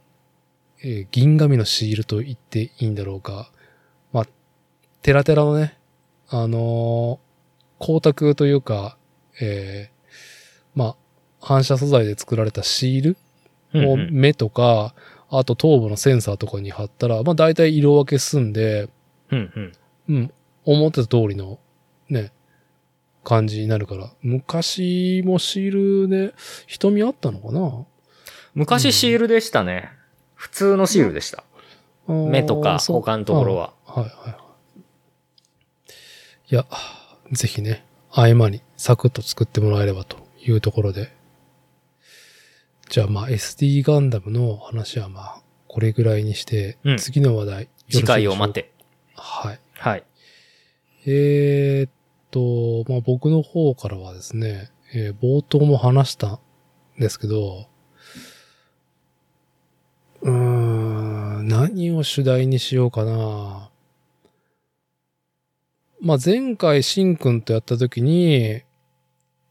[0.82, 3.50] えー銀紙のシールと言っていいんだろうか。
[4.12, 4.26] まあ、
[5.02, 5.76] テラテラのね、
[6.28, 8.96] あのー光沢というか、
[9.40, 10.96] えーまあ、
[11.40, 13.16] 反射素材で作られたシール
[13.74, 14.94] をうんうん目とか、
[15.30, 18.88] あと頭部のセンサーとかに貼ったら、まあ大体色分け済んで、
[19.30, 19.72] うんうん。
[20.16, 20.32] うん、
[20.64, 21.58] 思ってた通りの、
[22.08, 22.30] ね、
[23.24, 24.10] 感じになるから。
[24.22, 26.34] 昔もシールで
[26.66, 27.86] 瞳あったのかな？
[28.54, 29.90] 昔シールでしたね。
[30.34, 31.42] 普通のシールでした。
[32.06, 33.72] 目とか他のところは。
[33.86, 34.38] はいはいは
[35.88, 35.92] い。
[36.50, 36.66] いや、
[37.32, 37.84] ぜひね、
[38.14, 41.12] 合間にサクッと作ってもらえればというところで。
[42.88, 48.72] じゃあまあ SD ガンダムの話はまあこれぐらいにして、うん次の話題次回を待って。
[49.16, 49.58] はい。
[49.72, 50.04] はい。
[51.06, 51.90] えーっ
[52.30, 56.38] と、まあ、僕の方からはですね、えー冒頭も話したん
[57.00, 57.66] ですけど、
[60.22, 60.32] うー
[61.42, 63.63] ん、何を主題にしようかな。
[66.04, 68.60] まあ、前回しんくんとやった時に、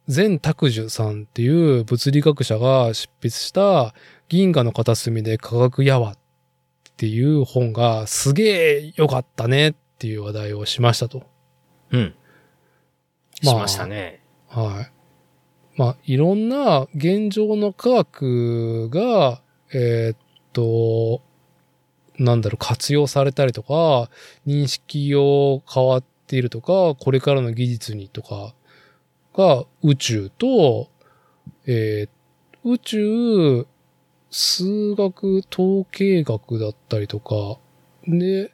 [0.07, 3.95] 全拓樹さんっていう物理学者が執筆した
[4.29, 6.15] 銀河の片隅で科学やわっ
[6.95, 11.23] ていう本がすげえ良かったねっていう話題をしましたと。
[11.89, 12.15] うん。
[13.43, 14.21] まあしましたね。
[14.47, 14.87] は
[15.75, 15.79] い。
[15.79, 19.41] まあ、いろんな現状の科学が、
[19.73, 20.17] えーっ
[20.51, 21.23] と、
[22.19, 24.11] なんだろう、活用されたりとか、
[24.45, 26.03] 認識を変わっ
[26.33, 28.55] ているとか、これからの技術にとか
[29.35, 30.89] が宇宙と、
[31.67, 32.09] えー
[32.65, 33.67] 宇宙、
[34.31, 37.59] 数学、統計学だったりとか、
[38.07, 38.53] で、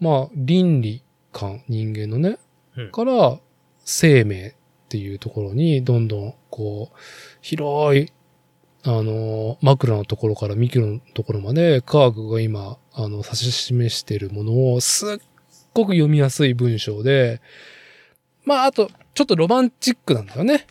[0.00, 2.38] まあ、倫理観、人間のね、
[2.74, 2.90] うん。
[2.90, 3.38] から
[3.84, 4.54] 生命っ
[4.88, 6.98] ていうところにどんどんこう
[7.42, 8.12] 広い
[8.82, 15.18] あの、マクロのところからミクロのところまで、科学が今、あの、指し示しているものを、すっ
[15.74, 17.40] ごく読みやすい文章で、
[18.44, 20.66] まあ、あと、ちょっとロマンチックなんだよね。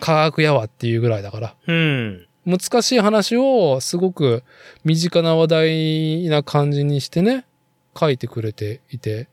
[0.00, 1.56] 科学やわっていうぐらいだから。
[1.66, 2.26] うん。
[2.44, 4.42] 難しい話をすごく
[4.84, 7.46] 身近な話題な感じにしてね、
[7.98, 9.28] 書いてくれていて、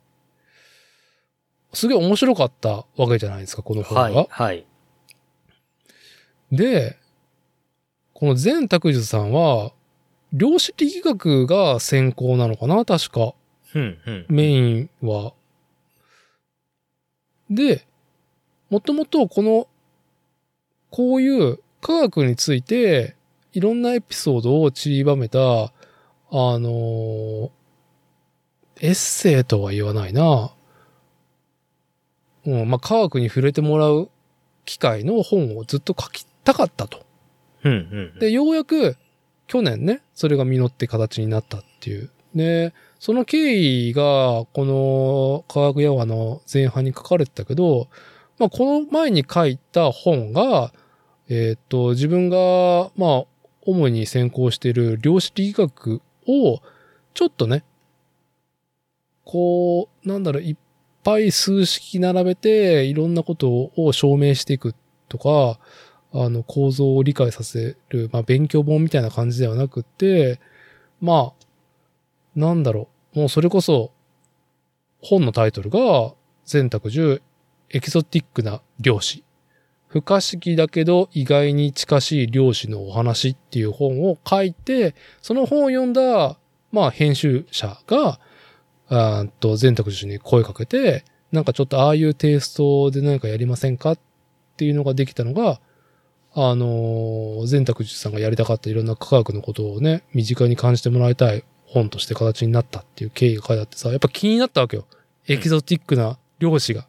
[1.73, 4.01] すげえ面白かったわけじゃないですか、この本が。
[4.01, 4.27] はい。
[4.29, 4.65] はい。
[6.51, 6.97] で、
[8.13, 9.71] この善拓術さんは、
[10.33, 13.33] 量子力学が専攻なのかな確か。
[14.27, 15.33] メインは。
[17.49, 17.85] で、
[18.69, 19.67] もともとこの、
[20.91, 23.15] こういう科学について、
[23.53, 25.71] いろんなエピソードを散りばめた、あ
[26.31, 27.49] のー
[28.81, 30.51] エッセイとは言わないな。
[32.45, 34.09] うん、まあ、科学に触れてもらう
[34.65, 37.05] 機会の本をずっと書きたかったと。
[37.63, 37.73] うん。
[37.73, 37.75] う
[38.15, 38.19] ん。
[38.19, 38.95] で、ようやく
[39.47, 42.09] 去年ね、それが実って形になったっていう。
[42.33, 47.87] で、その経緯が、この科学ヤワの前半に書かれてたけど、
[48.37, 50.73] まあ、この前に書いた本が、
[51.29, 53.25] えーっと、自分が、まあ、
[53.61, 56.61] 主に専攻している量子力学を、
[57.13, 57.63] ちょっとね、
[59.23, 60.55] こう、なんだろう、いっ
[61.03, 64.75] ぱい数式並べて、いろんなことを証明していく
[65.07, 65.59] とか、
[66.11, 70.39] あの、構造を理解させる、まあ、勉強本みたいな感じではなくて、
[70.99, 71.38] まあ、
[72.39, 73.91] なんだろう、もうそれこそ、
[75.01, 76.13] 本のタイトルが、
[76.45, 77.21] 全卓十
[77.69, 79.23] エキゾティックな量子。
[79.87, 86.37] 不可思議だけど意外に近しい量子のお話っていう本を書いて、その本を読んだ、
[86.71, 88.19] まあ、編集者が、
[88.87, 93.99] あーっと、全卓十に声かけて、なんかちょっとああいうテイストで何かやりませんかっ
[94.55, 95.59] ていうのができたのが、
[96.33, 104.85] あのー、善卓寺さんがやりたかったいろんな科学のことをね、身近に感じてもらいたい本として形になったっていう経緯が書いてあってさ、やっぱ気になったわけよ。
[105.27, 106.87] エキゾティックな量子が、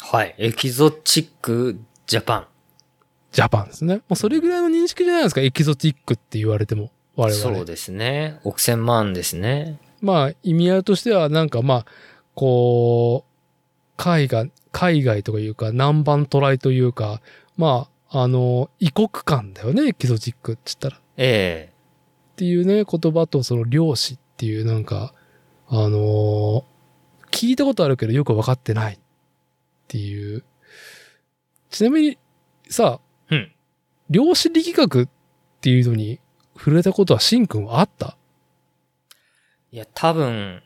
[0.00, 0.34] はい。
[0.38, 2.46] エキゾチックジャパン。
[3.32, 3.96] ジャパンですね。
[3.96, 7.56] もうそれぐらいの認識じゃないですか、エキゾティックって言われても、我々。
[7.56, 8.40] そうですね。
[8.44, 9.78] 億千万ですね。
[10.00, 11.86] まあ、意味合いとしては、なんかまあ、
[12.34, 13.32] こう、
[13.96, 17.20] 海外、海外とかいうか、南蛮トライというか、
[17.56, 21.02] まあ、あの、異国感だよね、エキゾチックって言ったら。
[21.16, 21.72] え
[22.36, 25.14] っていうね、言葉とその漁師っていうなんか、
[25.68, 26.64] あのー
[27.32, 28.98] 聞いたことあるけどよくわかってないっ
[29.88, 30.44] ていう。
[31.70, 32.18] ちなみに、
[32.68, 33.52] さ、えうん。
[34.08, 35.08] 量子力学っ
[35.60, 36.20] ていうのに
[36.56, 38.16] 触れたことはシンくんはあった？
[39.72, 40.62] いや、多分、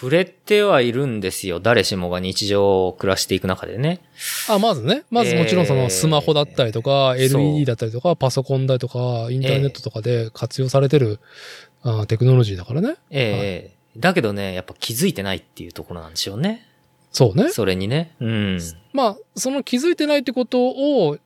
[0.00, 1.60] 触れてはいるんですよ。
[1.60, 4.00] 誰しもが日常を暮らしていく中でね。
[4.48, 5.04] あ、まずね。
[5.08, 11.20] まずもちろんそえーのスマホだったりとか、LED だったりとか、パソコンだとか、インターネットとかで活用されてる、
[11.82, 12.96] あテクノロジーだからね。
[13.10, 16.66] ええだけどね、やっぱ気づいてないっていうところなんでしょうね。
[17.12, 17.50] そうね。
[17.50, 18.16] それにね。
[18.18, 18.58] うん。
[18.92, 20.70] まあ、その気づいてないってこと
[21.06, 21.18] を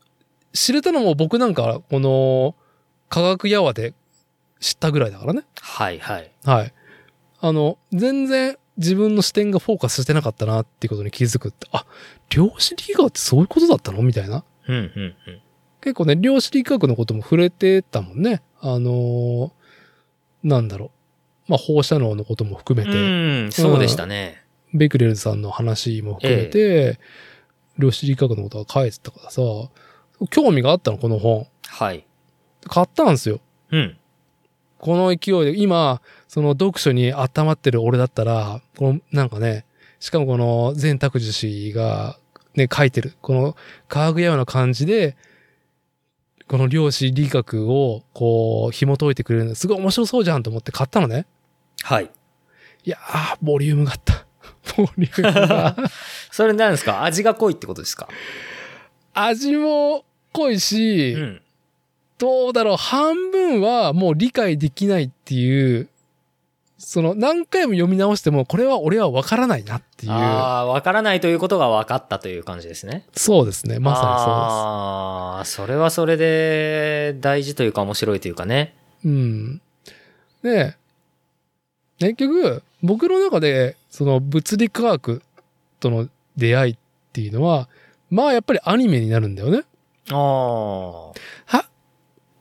[0.53, 2.55] 知れたのも僕なんか、この
[3.09, 3.95] 科学やわで
[4.61, 5.45] 知ったぐらいだからね。
[5.59, 6.31] はいはい。
[6.45, 6.75] はい。
[7.41, 11.87] あの、全然自分の視点がフォーカスしてなかったなっていうことに気づくって、あ、
[12.31, 14.03] 量子力学ってそういうことだったの？
[14.03, 14.45] みたいな。
[14.69, 14.83] うんうん
[15.27, 15.41] うん。
[15.81, 18.43] 結構ね、量子力学のことも触れてたもんね。
[18.61, 19.51] あのー
[20.45, 20.93] なんだろ
[21.47, 21.51] う。
[21.51, 23.03] まあ、放射能のことも含めて、う
[23.49, 24.45] ん、そうでしたね。
[24.73, 27.01] ベクレルさんの話も含めて、
[27.79, 29.43] 量子力学のことが書いてたからさ、
[30.31, 31.49] 興味があったの、この本。
[31.67, 32.07] はい。
[32.67, 33.41] 買ったんですよ。
[33.71, 33.97] うん。
[34.79, 39.65] この勢いで、今、その読書に温まってる俺だったら、この、なんかね、
[39.99, 42.19] しかもこの善拓樹氏が
[42.55, 43.57] ね、書いてる、この
[43.89, 45.17] 科学やような感じで、
[46.47, 51.27] この量子力学をこう、紐解いてくれるのすごい面白そうじゃんと思って買ったのね。
[51.83, 52.11] はい。
[52.85, 54.27] いやー、ボリュームがあった。
[54.77, 55.77] ボリュームが。
[56.31, 57.05] それ何ですか？
[57.05, 58.09] 味が濃いってことですか？
[59.15, 61.43] 味も濃いし、うん。
[62.19, 65.89] どうだろう、半分はもう理解できないっていう、
[66.79, 70.13] その何回も読み直しても、これは俺はわからないなっていう。
[70.13, 73.05] ああ、わからないということが分かったという感じですね。
[73.15, 73.81] そうですね。
[73.81, 78.77] まさああ、それはそれで大事というか面白いというかね。
[79.03, 79.61] に
[80.43, 80.73] そうです。
[80.73, 80.73] うん。
[80.77, 80.77] で、
[81.99, 85.23] 結局、僕の中で、その物理科学
[85.81, 86.77] との出会いっ
[87.13, 87.69] ていうのは、
[88.09, 89.65] まあやっぱりアニメになるんだよね。
[90.11, 91.09] ああ。
[91.47, 91.69] は、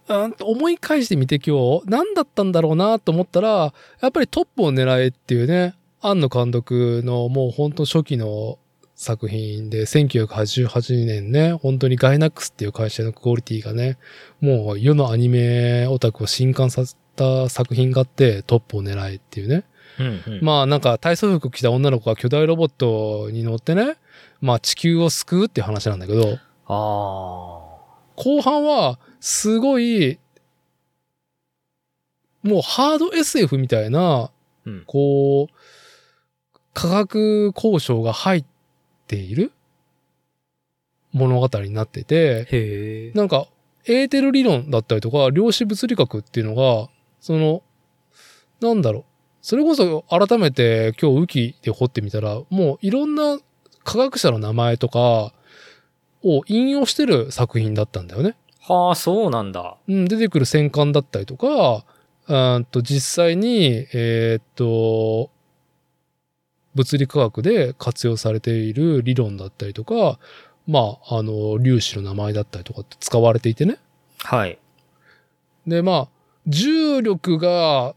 [0.10, 8.58] うんと思い返してみて今日、何だったんだろうなと思ったら、やっぱりトップを狙えっていうね、庵野監督のもう本当初期の
[8.96, 13.98] 作品で、1988年ね、本当にガイナックスっていう会社のクオリティがね、
[14.42, 19.66] もう世のアニメオタクを震撼させた作品があってトップを狙えっていうね。
[20.00, 20.40] うんうん。
[20.42, 23.98] まあなんか体操服着た女の子が巨大ロボットに乗ってね、
[24.42, 27.68] まあ地球を救うっていう話なんだけど、ああ。
[28.16, 30.20] 後半はすごい、
[32.44, 34.32] もうハード SF みたいな、
[34.66, 34.84] うん。
[34.86, 38.46] こう、科学交渉が入っ
[39.08, 39.52] ている
[41.14, 43.12] 物語になってて。
[43.16, 43.48] なんか、
[43.86, 46.90] エーテル理論だったりとか、量子物理学っていうのが、
[47.20, 47.64] その、
[48.62, 49.04] なんだろう。
[49.42, 53.40] それこそ改めて今日ウキで掘ってみたら、もういろんな
[53.84, 55.34] 科学者の名前とか
[56.22, 58.36] を引用してる作品だったんだよね。
[58.68, 59.78] はあ、そうなんだ。
[59.88, 61.86] うん、出てくる戦艦だったりとか、
[62.28, 65.30] うーんと実際に、えーっと、
[66.76, 70.20] 物理科学で活用されている理論だったりとか、
[70.68, 73.78] まあ、あの、粒子の名前だったりとかって使われていてね。
[74.20, 74.60] はい。
[75.66, 76.08] で、まあ、
[76.46, 77.96] 重力が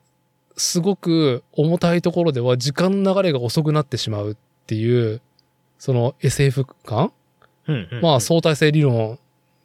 [0.57, 4.37] すごく重たいところでは時間の流れが遅くなってしまうっ
[4.67, 5.21] ていう、
[5.79, 7.13] その SF 感？
[7.67, 8.01] うん、うん。
[8.03, 9.19] まあ相対性理論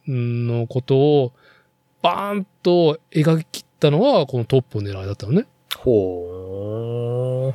[0.08, 1.34] のことを
[2.02, 5.48] バーンと描き切ったのはこのトップを狙いだったのね。
[5.78, 7.54] ほ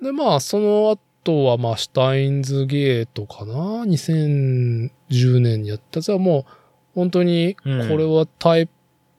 [0.00, 0.04] ー。
[0.04, 6.44] で、まあその後はまあシュタインズゲートかな ?2010 年にやったやつはもう
[6.94, 8.68] 本当にこれはタイ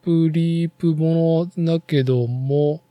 [0.02, 2.82] プリープものだけども、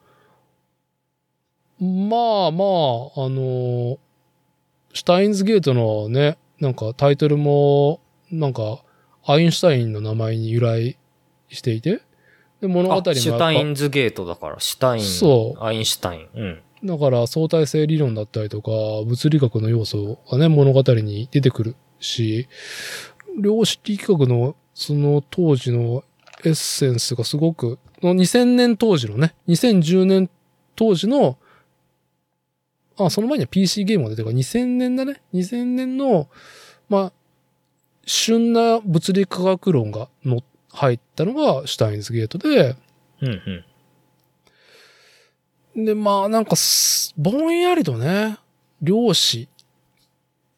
[1.79, 3.99] まあまあ、あの、
[4.93, 7.99] シュタインズゲートのね、なんかタイトルも、
[8.31, 8.83] なんか、
[9.29, 10.97] アインシュタインの名前に由来
[11.49, 12.01] していて、
[12.61, 15.03] で、物語もあシュタインズゲートだから、シュタイン。
[15.03, 16.27] そうアインシュタイン。
[16.33, 16.61] うん。
[16.81, 18.71] ぱだから相対性理論だったりとか、
[19.05, 22.47] 物理学の要素がね、物語に出てくるし、
[23.39, 26.03] 量子力学のその当時の
[26.45, 30.29] エッセンスがすごく、の2000年当時のね、2010年
[30.75, 31.37] 当時の、
[32.97, 35.21] あ、その前には PC ゲームが出てるから2000年だね。
[35.33, 36.29] 2000年の、
[36.89, 37.13] まあ、
[38.07, 42.75] 旬な物理科学論がの入ったのがシュタインズゲートで、
[43.21, 43.63] うん
[45.75, 45.85] うん。
[45.85, 48.37] で、まあなんかす、ぼんやりとね、
[48.81, 49.49] 量子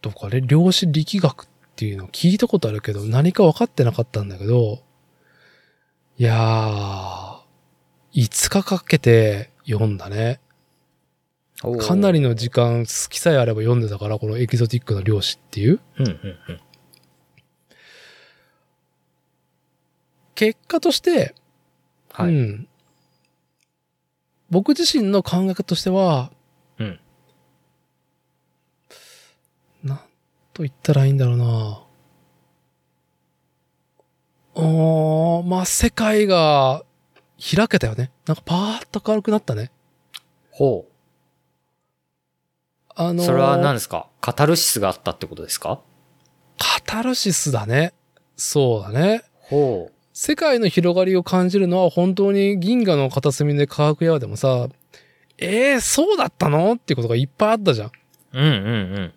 [0.01, 4.83] とかね、量子力学っていうのを聞いたことあるけど、何か分かってなかったんだけど、
[6.17, 7.39] いやー、
[8.13, 10.39] 5日かけて読んだね。
[11.81, 15.79] かなりの時間、好きさえあれば読んでたから、このエキゾティックな量子っていう。
[15.97, 16.59] うんうんうん。
[20.39, 21.35] 結果として、
[22.13, 22.29] はい。
[22.29, 22.67] うん。
[24.49, 26.31] 僕自身の感覚としては、
[26.77, 26.99] うん。
[29.83, 29.97] なん
[30.53, 31.83] と言ったらいいんだろうな。
[34.55, 36.85] おー、まあ、世界が
[37.37, 38.09] 開けたよね。
[38.25, 39.73] なんかパーッと明るくなったね。
[40.51, 40.91] ほう。
[42.95, 44.07] あのーそれは何ですか？
[44.21, 45.81] カタルシスがあったってことですか？
[46.57, 47.93] カタルシスだね。
[48.37, 49.23] そうだね。
[49.41, 49.91] ほ
[50.21, 54.67] 世界の広がりを感じるのは本当に銀河の片隅で科学屋でもさ、
[55.37, 57.87] えー、そうだったのっていうことがいっぱいあったじゃん。
[57.87, 57.91] う。
[58.33, 58.51] うんうんう
[59.01, 59.13] ん。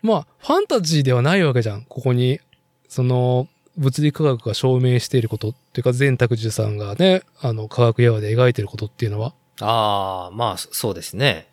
[0.00, 1.82] まあ、ファンタジーではないわけじゃん。
[1.82, 2.40] ここに、
[2.88, 3.46] その、
[3.76, 11.46] 物理科学が証明していることっていうか、善拓寺さんがね、あの、科学ヤワで描いていることっていうのは、ああ、まあ、そそうですね。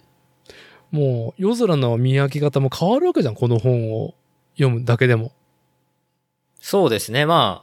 [0.91, 3.35] もう、夜空の見分け方も変わるわけじゃん。
[3.35, 4.13] この本を
[4.55, 5.33] 読むだけでも。
[6.61, 7.25] そうですね。
[7.25, 7.62] ま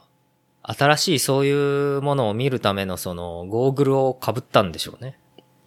[0.63, 5.17] 新しいそういうものを見るためのその、ゴーグルを被ったんでしょうね。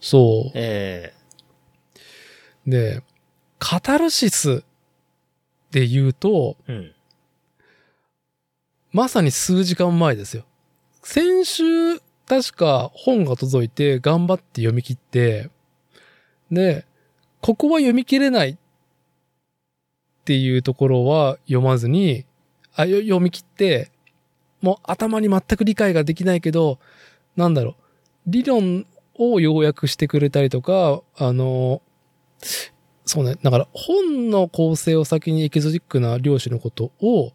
[0.01, 1.13] そえ
[2.67, 2.71] う。
[2.71, 3.03] で、
[3.59, 4.65] カタルシス
[5.71, 6.95] で言うと、えうん。
[8.93, 10.45] まさに数時間前ですよ。
[11.03, 15.51] 先週、確か本が届いて頑張って読み切って、
[16.51, 16.87] で、
[17.41, 18.57] ここは読み切れないっ
[20.25, 22.25] ていうところは読まずに、
[22.75, 23.91] あ、よ読み切って、
[24.65, 26.79] もう頭に全く理解ができないけど、
[27.37, 27.75] なんだろう、
[28.27, 31.83] 理論を要約してくれたりとか、あの、
[33.05, 37.35] そうね、だから本の構成を先にエキゾチックな量子のことを、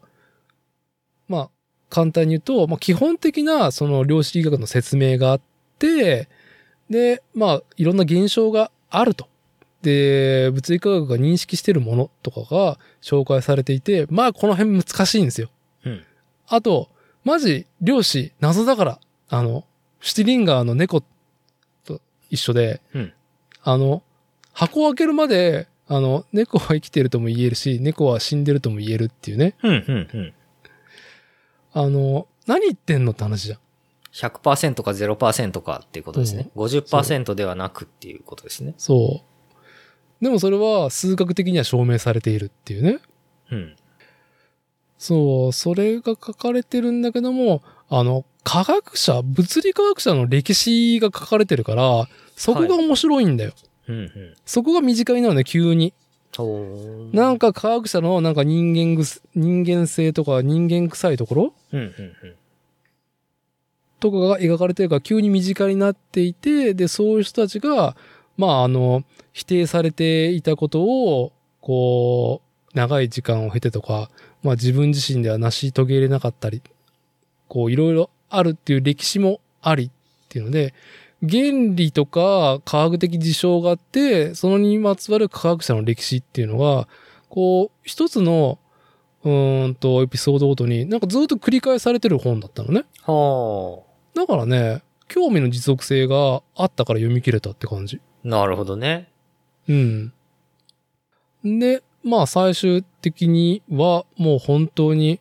[1.28, 1.50] まあ、
[1.88, 5.40] 簡単に言うと、まあ、基本的なその量子力学の説明があっ
[5.78, 6.28] て、
[6.90, 9.28] で、まあ、いろんな現象があると。
[9.82, 15.48] で、物理科学が認識しているものとかが紹介されていて、まあ、この辺難しいんですよ。
[15.84, 16.02] うん。
[16.48, 16.90] あと、
[17.24, 19.64] マジ、量子、謎だから、あの、
[20.00, 21.02] シュティリンガーの猫
[21.84, 23.12] と一緒で、うん
[23.62, 24.02] あの、
[24.52, 29.54] 箱を開けるまで、あの、猫は生きてるとも言えるし、猫は死んでるとも言えるっていうね。
[29.62, 30.34] うん、うん、うん。
[31.72, 33.58] あの、何言ってんのって話じゃん。
[34.12, 36.50] 100%か0%かっていうことですね。
[36.56, 38.74] 50%ではなくっていうことですね。
[38.76, 39.22] そ
[40.20, 40.24] う。
[40.24, 43.00] でもそれは数学的には証明されているっていうね。
[43.50, 43.76] うん。
[45.00, 52.06] そう、それが書かれてるんだけども、あの、科学者、物理科学者の歴史が書かれてるから、
[52.36, 53.52] そこが面白いんだよ。
[53.88, 54.10] うん、うん。
[54.44, 55.94] そこが身近になるね、急に。
[57.12, 61.54] なんか科学者のなんか人間ぐす、人間性とか人間臭いところ？
[61.72, 62.34] うん、うん、うん。
[64.00, 67.96] とかが描かれてるから急に身近になっていて、で、そういう人たちが、
[68.36, 69.02] まあ、あの、
[69.32, 74.10] 否定されていたことを、こう、長い時間を経てとか、
[74.42, 76.62] まあ自分自身では成し遂げれなかったり、
[77.48, 79.90] こう、いろいろあるっていう歴史もありっ
[80.28, 80.74] ていうので、
[81.20, 86.88] 原理とか科学的事象があって、そのにまつわる科学者の歴史っていうのが、
[87.28, 88.58] こう、一つの、
[89.22, 92.84] うーんと、エピソードごとに、なんかずっと繰り返されてる本だったのね。
[93.02, 93.82] は
[94.14, 98.00] だからね、興味の持続性があったから読み切れたって感じ。
[98.24, 98.28] あ。
[98.28, 99.10] なるほどね。
[99.68, 100.12] うん。
[101.44, 105.20] で、まあ最終的にはもう本当に、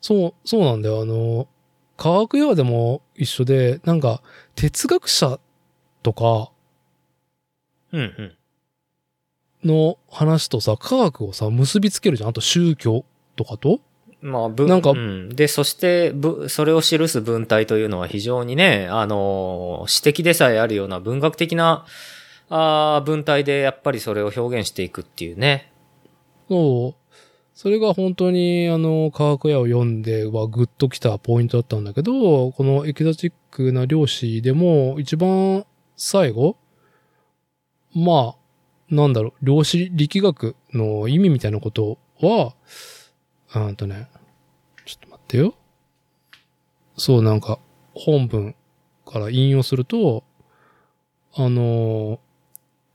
[0.00, 1.02] そう、そうなんだよ。
[1.02, 1.48] あの、
[1.96, 4.22] 科学用でも一緒で、なんか
[4.54, 5.38] 哲学者
[6.02, 6.50] とか
[7.92, 8.32] うん、うん。
[9.64, 12.30] の話とさ、科学をさ、結びつけるじゃん。
[12.30, 13.04] あと宗教
[13.36, 13.80] とかと。
[14.20, 15.28] まあ、文なんかうん。
[15.28, 21.84] で、そして、ぶ、それを記す文体というのは非常にね、あの、詩的でさえあるような文学的な、
[22.48, 25.71] あー文体でやっぱりそれを表現していくっていうね。
[26.52, 27.14] そう。
[27.54, 35.64] それが本当にあの科学屋を読んではグッときたポイントだったんだけど、このエキゾチックな漁師でも一番
[35.96, 36.58] 最後、
[37.94, 42.54] まあ、なんだろう、量子力学の意味みたいなことは、
[43.54, 44.08] うんとね、
[44.84, 45.54] ちょっと待ってよ。
[46.98, 47.58] そう、なんか、
[47.94, 48.54] 本文
[49.06, 50.24] から引用すると、
[51.34, 52.20] あの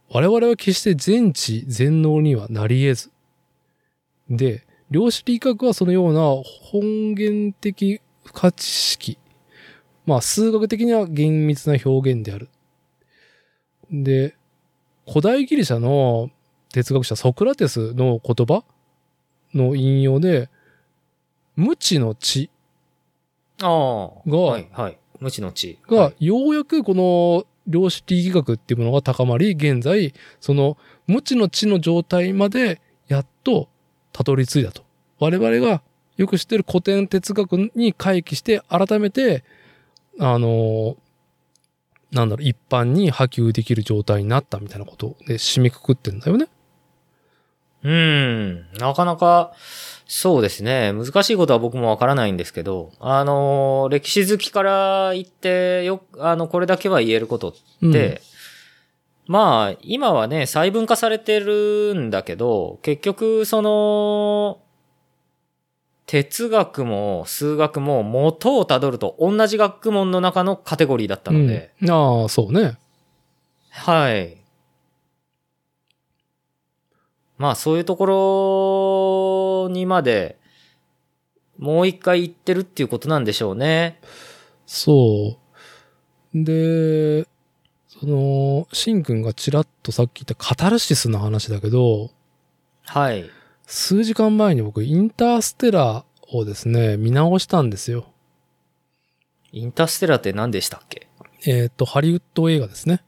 [0.09, 3.16] 我々は決して全知全能にはなり得ず。
[4.29, 6.21] で、量子力学はそのような
[6.71, 9.17] 本源的不可知識。
[10.05, 12.49] まあ、数学的には厳密な表現である。
[13.91, 14.35] で、
[15.07, 16.29] 古代ギリシャの
[16.73, 18.63] 哲学者ソクラテスの言葉
[19.53, 20.49] の引用で、
[21.55, 22.49] 無知の知
[23.61, 24.29] ああ。
[24.29, 24.97] がはい、はい。
[25.19, 25.79] 無知の知。
[25.87, 30.77] がはい、ようやくこの量子力学っていうものが高まり、現在、その
[31.07, 33.69] 無知の知の状態までやっと
[34.17, 34.83] たどり着いたと。
[35.19, 35.83] 我々が
[36.17, 39.43] よく知ってる古典哲学に回帰して、改めて、
[40.19, 40.97] あの、
[42.11, 46.47] なんだろう、一般に波及できる状態になったみたいなことで締めくくってんだよね。
[47.83, 48.71] うん。
[48.79, 49.53] なかなか、
[50.07, 50.93] そうですね。
[50.93, 57.53] 難しいことは僕もわからないんですけど、あの、歴史好きから言って、よ、あの、これだけは言えること
[57.83, 58.21] うん、って、
[59.27, 64.61] まあ、今はね、細分化されてるんだけど、結局、その、
[66.05, 72.77] 哲学も数学も元をたどると同じ学問の中のカテゴリーだったので、うん、ああ、そうね。
[73.71, 74.37] はい。
[77.37, 80.39] まあそういうところにまで
[81.57, 83.99] もう一回行ってるっていうことなんでしょうね。
[84.65, 85.37] そ
[86.33, 86.43] う。
[86.43, 87.27] で、
[87.99, 92.11] その、シンくんがちらっとさっき言ったカタルシスの話だけど、
[92.85, 93.29] はい。
[93.65, 98.05] 数時間前に僕、インターステラーをですね、見直したんですよ。
[99.51, 101.07] インターステラーって何でしたっけ？
[101.45, 103.03] えっ、と、ハリウッド映画ですね。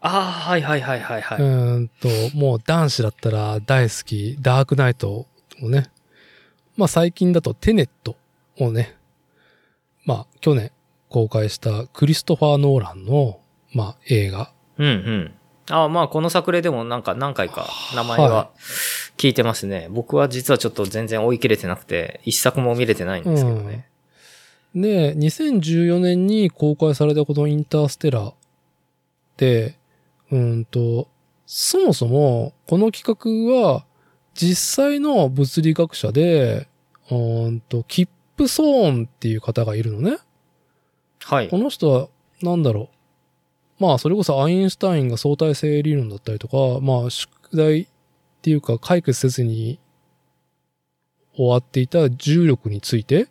[0.00, 1.38] ああ、はいはいはいはいはい。
[1.38, 5.26] うーんと、もう男子だったら大好き、ダークナイト
[5.62, 5.90] をね、
[6.76, 8.16] まあ最近だとテネット
[8.58, 8.96] をね、
[10.04, 10.72] まあ去年
[11.08, 13.40] 公開したクリストファー・ノーランの、
[13.74, 14.52] まあ映画。
[14.78, 15.34] うんうん。
[15.70, 18.50] ああ、まあこの作例でもなんか何回か名前は
[19.16, 19.88] 聞いてますね。
[19.90, 23.88] 僕は実はちょっと全然追い切れてなくて、一作も見れてないんですけどね。
[24.74, 28.34] で、2014年に公開されたこのインターステラー
[29.36, 29.76] で、
[30.30, 31.08] うーんと、
[31.46, 33.84] そもそもこの企画は
[34.34, 36.68] 実際の物理学者で、
[37.10, 40.18] うーんと、キップソーンっていう方がいるのね。
[41.24, 41.58] はいこ。
[41.58, 42.08] の人は、
[42.42, 42.88] なんだろう。
[43.84, 47.86] まあ、それこそアインシュタインが相対性理論だったりとか、まあ、宿題っ
[48.42, 49.78] ていうか解決せずに
[51.36, 53.28] 終わっていた重力について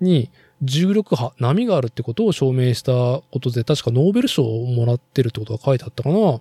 [0.00, 0.30] に、
[0.62, 6.16] 重力波、波があるってことを証明したことで、確かノーベル賞をもらってるってことが書いてあったかな。
[6.16, 6.40] あ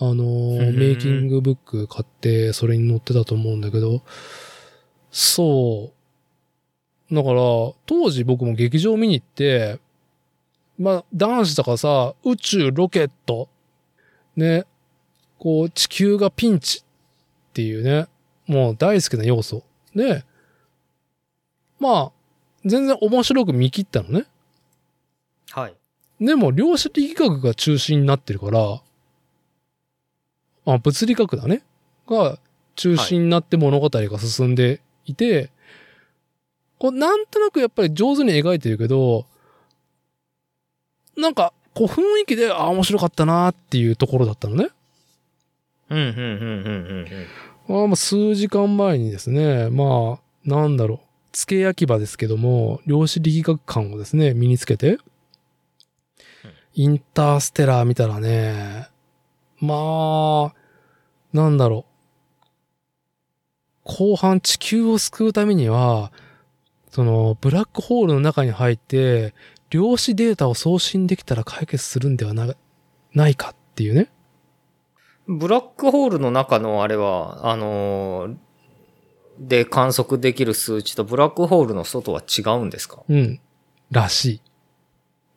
[0.00, 0.24] あの
[0.72, 4.02] メイキングブック買って、それに載ってたと思うんだけど、
[5.10, 5.92] そ
[7.10, 7.14] う。
[7.14, 7.40] だから、
[7.86, 9.78] 当時僕も劇場見に行って、
[10.78, 13.48] まあ、男子とかさ、宇宙、ロケット、
[14.36, 14.64] ね、
[15.38, 18.06] こう、地球がピンチっていうね、
[18.46, 19.62] もう大好きな要素。
[19.94, 20.24] で、
[21.78, 22.12] まあ、
[22.64, 24.26] 全然面白く見切ったのね。
[25.50, 25.74] はい。
[26.20, 28.82] でも、量子力学が中心になってるから、
[30.64, 31.62] あ、物理学だね。
[32.06, 32.38] が
[32.76, 35.50] 中心になって物語が進んでいて、
[36.78, 39.26] こう、なんとなくやっぱり上手に描いてるけど、
[41.16, 44.68] なんか、こう雰囲気で、あ、面白かったなっていうところだったのね。
[45.90, 46.26] うん、うん、うん、うん、
[47.68, 47.84] うんうん。
[47.84, 50.98] あまあ、数時間前にですね、まあ、なんだろう、
[51.32, 54.98] 付け焼き場ですけども、量子力学感をですね、身につけて、
[56.74, 58.88] インターステラー見たらね、
[59.60, 60.54] まあ、
[61.32, 61.92] なんだろう、
[63.84, 66.12] 後半地球を救うためには、
[66.90, 69.34] その、ブラックホールの中に入って、
[69.72, 72.54] 量子データを送信できたら解決するんではな、
[73.14, 74.12] ないかっていうね。
[75.26, 78.36] ブラックホールの中のあれは、あのー
[79.38, 83.02] で観測できる数値とブラックホールの外は違うんですか？
[83.08, 83.40] うん。
[83.90, 84.40] らしい。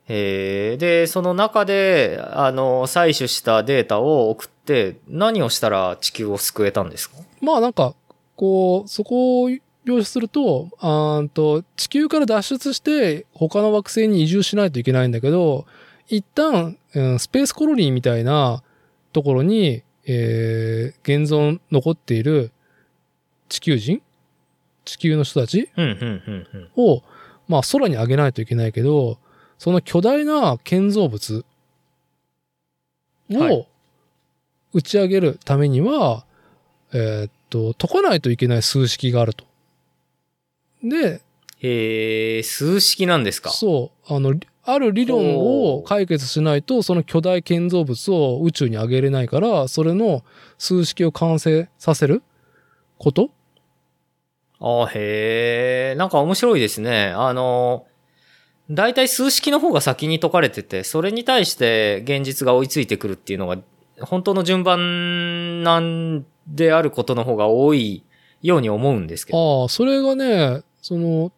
[0.04, 0.76] へえ。
[0.76, 7.16] で、その中で、あの、採取したデータを送って、何をしたら地球を救えたんですか？
[7.40, 7.94] まあなんか、
[8.36, 9.48] こう、そこ
[9.92, 15.66] を描写すると、あと、地球から脱出して他の惑星に移住しないといけないんだけど、
[16.08, 18.62] 一旦、うんスペースコロニーみたいな
[19.12, 22.52] ところに、えー、現存残っている
[23.48, 24.00] 地球人
[24.84, 26.70] 地球の人たちうん、うん、うん、うん。
[26.76, 27.02] を、
[27.48, 29.18] まあ空に上げないといけないけど、
[29.58, 31.44] その巨大な建造物
[33.30, 33.66] をはい
[34.76, 36.26] 打ち上げるためには、
[36.92, 39.45] えーっと、解かないといけない数式があると。
[40.88, 41.22] で、
[41.58, 43.50] へえ、数式なんですか？
[43.50, 50.24] そう、あの、りある理論を解決しないと、その巨大建造物を宇宙に上げれないから、それの
[50.58, 52.22] 数式を完成させる
[52.98, 53.30] こと？
[54.58, 57.12] ああ、へえ、なんか面白いですね。
[57.14, 57.86] あの、
[58.68, 63.58] 大体数式の方が先に解かれてて、それに対して現実が追いついてくるっていうのが、
[64.00, 68.02] 本当の順番なんであることの方が多い
[68.42, 69.62] ように思うんですけど。
[69.62, 71.32] ああ、それがね、その、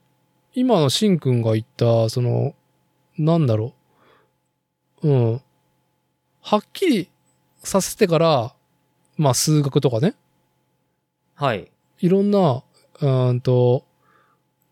[0.52, 2.54] 今のしんくんが言った、その、
[3.16, 3.72] なんだろ
[5.02, 5.08] う。
[5.08, 5.42] うん。
[6.42, 7.08] はっきり
[7.64, 8.54] させてから、
[9.16, 10.16] まあ数学とかね、
[11.34, 11.70] はい。
[12.00, 13.86] いろんな、うーんと、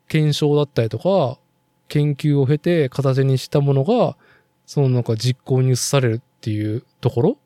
[0.09, 1.39] 検証だったりとか、
[1.89, 4.19] 研究を経て形にしたものが、
[4.67, 7.39] そのなんか実行に移されるっていうところ？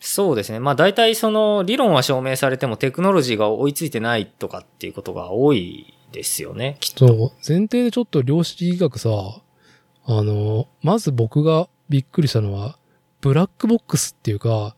[0.00, 0.58] そうですね。
[0.58, 6.76] まあ大体その理論は証明されてもテクノロジーが追いついてないとかっていうことが多いですよね。
[6.80, 7.32] きっと。
[7.46, 9.10] 前提でちょっと量子力学さ、
[10.04, 12.78] あの、まず僕がびっくりしたのは、
[13.20, 14.76] ブラックボックスっていうか、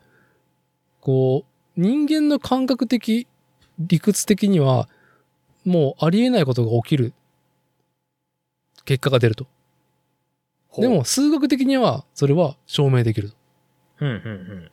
[1.00, 3.26] こう、人間の感覚的、
[3.78, 4.88] 理屈的には、
[5.64, 7.12] もうありえないことが起きる
[8.84, 9.46] 結果が出ると。
[10.78, 13.36] でも、数学的にはそれは証明できると。
[14.00, 14.18] うんうんう
[14.54, 14.70] ん。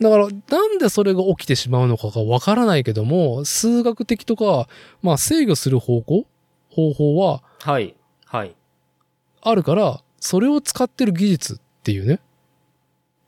[0.00, 4.68] だから、なんでそれが起きてしまうのかがわからないけども、数学的とか、
[5.02, 6.24] まあ制御する方向
[6.70, 7.94] 方法ははい。
[8.24, 8.54] はい。
[9.42, 12.20] あるから、それを使ってる技術っていうね。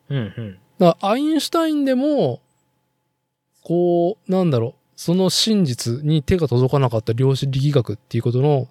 [0.09, 0.59] うんうん。
[0.79, 2.41] だからアインシュタインでも、
[3.63, 8.69] こう、なんだろう、その真実に手が届かなかった量子力学っていうことの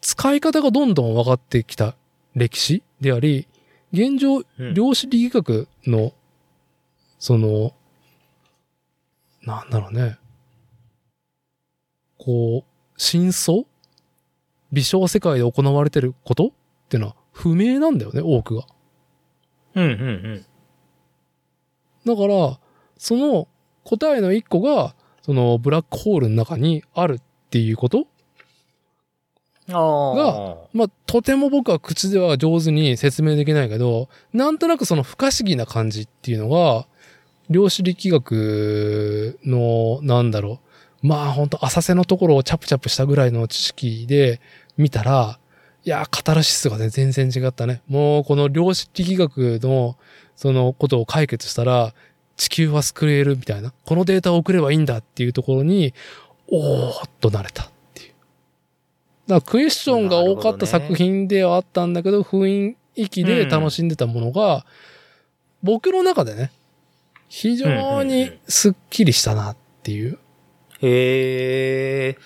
[0.00, 1.96] 使い方がどんどん分かってきた
[2.34, 3.48] 歴史であり、
[3.92, 6.12] 現状、うん量子力学の、
[7.18, 7.72] その、
[9.42, 10.18] なんだろうね、
[12.18, 13.64] こう、真相？
[14.72, 16.48] 微小世界で行われてること？
[16.48, 16.50] っ
[16.88, 18.66] てのは不明なんだよね、多くが。
[19.74, 20.46] うんうんうん。
[22.04, 22.58] だから、
[22.98, 23.48] その
[23.84, 28.06] 答えの一個が、そのブラックホールの中にあるっていうこと？
[29.68, 29.74] が
[30.72, 36.86] まあ、とても僕は口では上手に説明できないけど、なんとなくその不可思議な感じっていうのが、
[37.50, 40.60] 量子力学の、なんだろ
[41.02, 44.40] う、まあ本当浅瀬のところをチャプチャプしたぐらいの知識で
[44.76, 45.38] 見たら、
[45.84, 47.80] いや、カタルシスがね、全然違ったね。
[47.86, 49.96] もうこの量子力学の、
[50.34, 51.94] そのことを解決したら、
[52.36, 53.72] 地球は救えるみたいな。
[53.84, 55.94] このデータを送ればいいんだっていうところに、
[56.48, 58.12] おーっとなれたっていう。
[59.28, 64.66] だからクエスチョンが多かった作品ではあったんだけど、雰囲気で楽しんでたものが、
[65.62, 66.50] 僕の中でね、
[67.28, 70.18] 非常にスッキリしたなっていう。
[70.80, 72.18] へえ、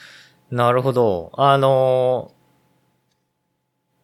[0.50, 1.32] なるほど。
[1.34, 2.32] あの、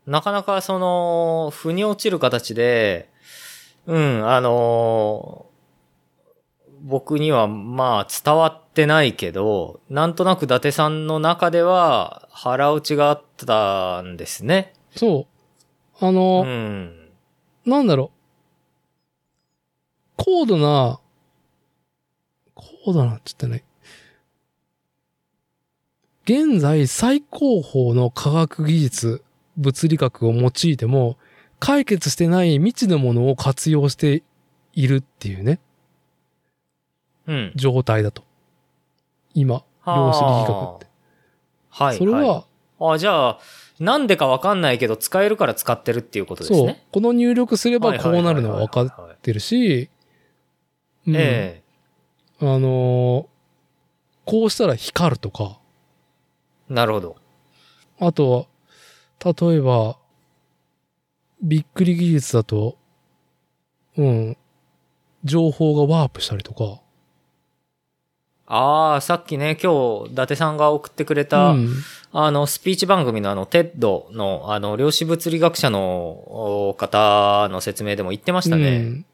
[0.07, 3.11] なかなかその、腑に落ちる形で、
[3.87, 5.47] うん、あの、
[6.83, 14.73] 僕にはまあ伝わってないけど、なんとなく伊達さんの中では腹落ちがあったんですね。
[14.95, 15.27] そ
[16.01, 16.05] う。
[16.05, 17.09] あうの、ん。
[17.65, 18.16] なんだろう。
[20.17, 21.01] 高度な、
[22.55, 23.65] 高度なって言ってない。
[26.25, 29.23] 現在最高峰の科学技術、
[29.57, 31.17] 物理学を用いても、
[31.59, 34.23] 解決してない未知のものを活用して
[34.73, 35.61] いるっていうね、
[37.27, 37.53] うん。
[37.55, 38.25] 状態だと。
[39.35, 40.87] 今、量子力学って。
[41.71, 41.97] はい。
[41.97, 42.47] それは、
[42.81, 43.39] い、あ、じゃあ、
[43.79, 49.91] なんでかわかんないけど使えるから使ってるっていうことですそうね。、この入力すればこうなるのは分かっはいてるし、
[51.07, 51.17] うん。
[51.17, 51.63] え
[52.41, 53.37] あのー
[54.27, 55.61] こうしたら光るとか、
[56.69, 57.17] えなるほど。
[58.01, 58.49] あと
[59.23, 59.99] は、例えば、
[61.41, 62.77] びっくり技術だと、
[63.97, 64.37] うん、
[65.23, 66.81] 情報がワープしたりとか、
[68.49, 71.71] ああ、さっきね、今日、伊達さんが送ってくれた、うん、
[72.13, 75.81] あの、スピーチ番組のあの、 TED の、あの、量子物理学者の
[76.71, 78.77] お方の説明でも言ってましたね。
[78.77, 79.07] うん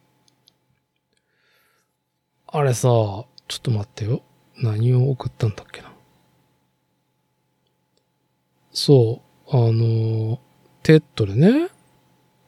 [2.54, 4.22] あれさ、ちょっと待ってよ。
[4.58, 5.90] 何を送ったんだっけな。
[8.72, 10.38] そう、あのー、
[10.82, 11.70] TED でね、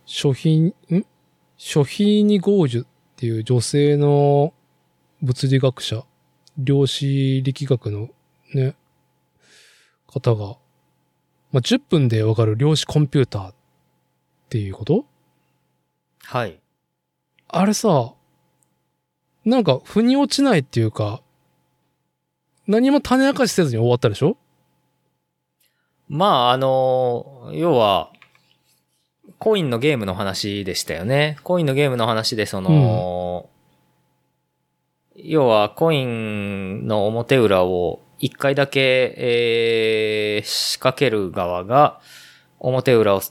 [0.05, 1.07] 書品、ん？
[1.57, 2.87] 書品にゴージュっ
[3.17, 4.53] ていう女性の
[5.23, 6.05] 物理学者、
[6.59, 8.11] 量子力学の
[8.53, 8.77] ね、
[10.07, 10.59] 方が、
[11.51, 13.55] まあ、10分でわかる量子コンピューターっ
[14.51, 15.07] ていうこと？
[16.25, 16.61] はい。
[17.49, 18.13] あれさ、
[19.45, 21.21] なんか、腑に落ちないっていうか、
[22.67, 24.37] 何も種明かしせずに終わったでしょ？
[26.09, 28.11] まあ、あの、要は、
[29.39, 31.39] コインのゲームの話でしたよね。
[31.43, 33.51] コインのゲームの話で、その、
[35.17, 42.01] 要は、コインの表裏を一回だけ、えー仕掛ける側が、
[42.59, 43.23] 表裏を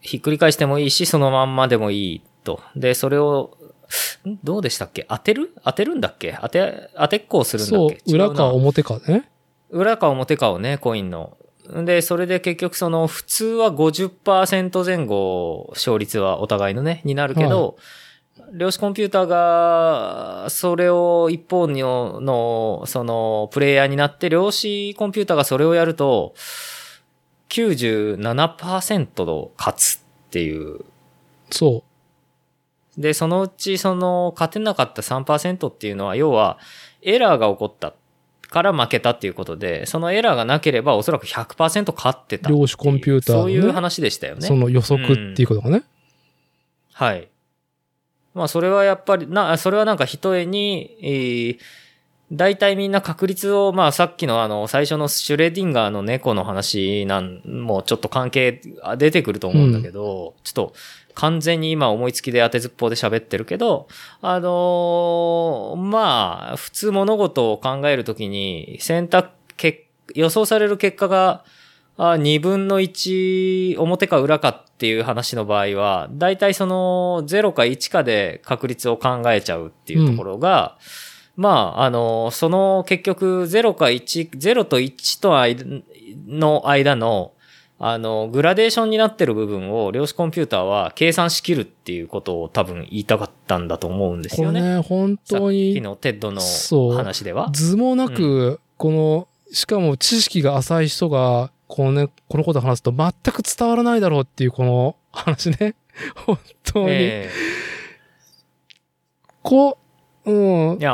[0.00, 2.60] ひっくり返してもいいし、そのまんまでもいいと。
[2.76, 3.65] で、それを、ん
[4.42, 5.06] どうでしたっけ？
[5.08, 5.52] 当てる？
[5.64, 6.38] 当てるんだっけ？
[6.40, 9.28] 当て、当てっこをするんだそうっけ、裏か表かね。
[9.70, 11.36] 裏か表かをね、コインの。
[11.84, 17.76] で、それで結局その、普通は50%前後、勝率はお互いのね、になるけど、
[18.52, 26.34] 量子コンピューターが、それを一方の、の、その、プレイヤーになって、量子コンピューターがそれをやると、
[27.48, 30.84] 97%の勝つっていう。
[31.50, 31.82] そ
[32.98, 36.58] で、そのうちその、勝てなかった3%っていうのは、要は、
[37.02, 37.94] エラーが起こった
[38.48, 42.50] から負けたっていうことで、そのエラーがなければおそらく100%勝ってた。
[42.50, 44.38] 量子コンピューターのねそういう話でしたよう。
[44.38, 44.46] ね。
[44.46, 45.84] その予測っていうことがね。
[46.92, 47.28] はい。
[48.34, 51.58] まあ、それはやっぱり、な、それはなんか一重に、えー
[52.32, 60.72] 大体みんな確率を、まあさっきのあの、最初のシュレディンガーの猫の話なん、もうちょっと関係あ出てくると思うんだけど、ちょっと
[61.16, 63.88] 完全に今思いつきで当てずっぽうで喋ってるけど、
[64.20, 71.44] あのーまあ、普通物事を考えるときに選択、け予想される結果が、
[71.96, 80.76] あ2分の1表か裏かっていう話の場合は、大体その0か1かで確率を考えちゃうっていうところが、
[81.36, 81.48] ま
[81.78, 85.34] あ、あの、その結局0か1、0と1と
[86.26, 87.32] の間の、
[87.78, 94.60] あの、グラデーションになってる部分を量子コンピューターは計算しきるっていうことを多分言いたかったんだと思うんですよね。
[94.60, 96.40] これね、本さっ当にきのテッドの
[96.96, 97.50] 話では。
[97.52, 105.74] 図もなく、この、しかも知識が浅い人が、このね、このこと話すと全く伝わらないだろうっていうこの話ね。
[106.24, 106.86] 本当に。
[106.90, 107.30] え
[109.42, 109.78] こ
[110.24, 110.82] う、うんえい。
[110.82, 110.92] や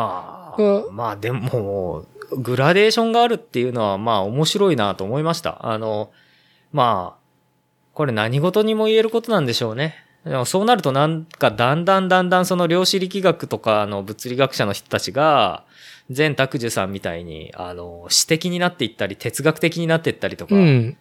[0.90, 2.04] まあでも、
[2.36, 5.66] グラデーションがあるっていうのはまあ面白いなと思いました。
[5.66, 6.10] あの、
[6.72, 7.22] まあ、
[7.94, 9.94] これ何事にも言えることなんでしょうね。
[10.24, 15.64] でもそうなるとなんかだんだんだんだんその量子力学とかの物理学者の人たちが、
[16.10, 20.96] 全拓樹さんみたいに、あの、詩的になっていったり、哲学的になっていったりとか、うん。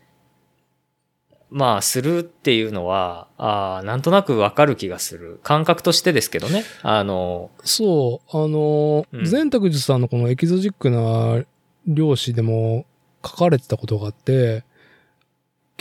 [1.49, 5.39] まあ、するっていうのは、あーなんとなくわかる気がする。
[5.43, 6.63] 感覚としてですけどね。
[6.81, 11.43] あの、そう、あの、うん善卓寺さんのこのエキゾチックな
[11.85, 12.85] 量子でも
[13.25, 14.63] 書かれてたことがあって、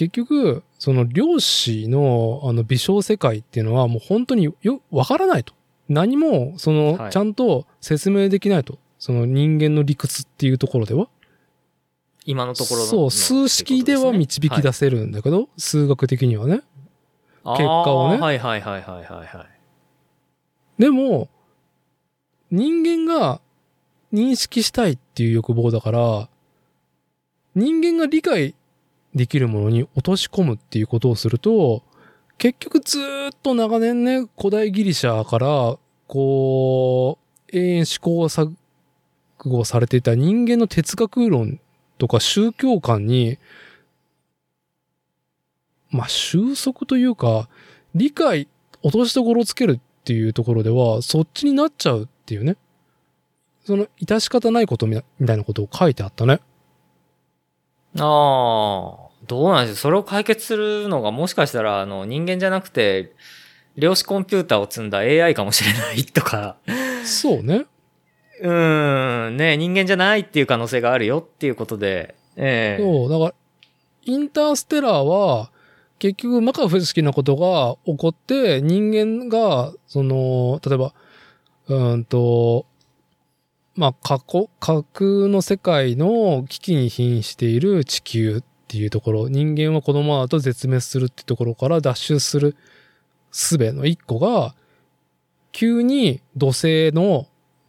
[0.01, 5.53] 結局、その量子のあの微小世界っていうのはもう本当によ、わからないと。
[5.91, 8.79] 何も、その、はいちゃんと説明できないと。
[8.99, 11.11] その人間の理屈っていうところでは。
[12.25, 14.79] 今のところのそう、数式では導き出す。
[14.79, 16.63] せるんだけど、数学的にはね。
[17.45, 19.47] はい結果をねはいはいはいはいはいは
[20.79, 20.81] い。
[20.81, 21.29] でも、
[22.51, 23.43] 人間が
[24.15, 26.29] 認識したいっていう欲望だから、
[27.55, 28.55] 人間が理解
[29.15, 31.83] できるものに落とし込むっていうことをすると、
[32.39, 33.03] 結局ずっ
[33.43, 37.19] と長年ね、古代ギリシャから、こ
[37.53, 38.53] う、永遠試行錯
[39.39, 41.61] 誤されていた人間の哲学論
[41.99, 43.39] とか宗教観に、
[45.91, 47.49] まあ、収束というか、
[47.95, 48.49] 理解、
[48.83, 52.57] 落としどころをつけるっていうところでは、そっちになっちゃうっていうね。
[53.65, 56.41] その、致し方ないことみたいなことを書いてあったね。
[57.99, 59.77] ああ、どうなんでしょう。
[59.77, 63.13] それを解決するのがもしかしたら、あの、人間じゃなくて、
[63.77, 66.57] 量子コンピューターを積んだ AI かもしれないとか、
[67.05, 67.67] そうね。
[68.41, 72.83] うーん、ね、人間じゃないっていう可能性があるよっていうことで、ええ。
[72.83, 73.35] そう、だから、
[74.05, 75.51] インターステラーは、
[75.99, 80.95] 結局、摩訶不思議なことが起こって、人間が、その、例えば、
[81.69, 82.67] うーんと、
[83.81, 92.57] まあ、過去、架空の世界の危機に瀕している地球っていうところ、人間はこのままだと絶滅するっていうところから脱出する
[93.33, 94.55] 術の一個が、
[95.53, 97.27] 急に土星の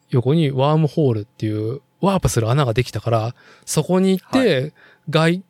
[0.10, 3.36] 横にワームホールっていうワープする穴ができたから、
[3.66, 4.74] そこに行って、
[5.10, 5.42] 外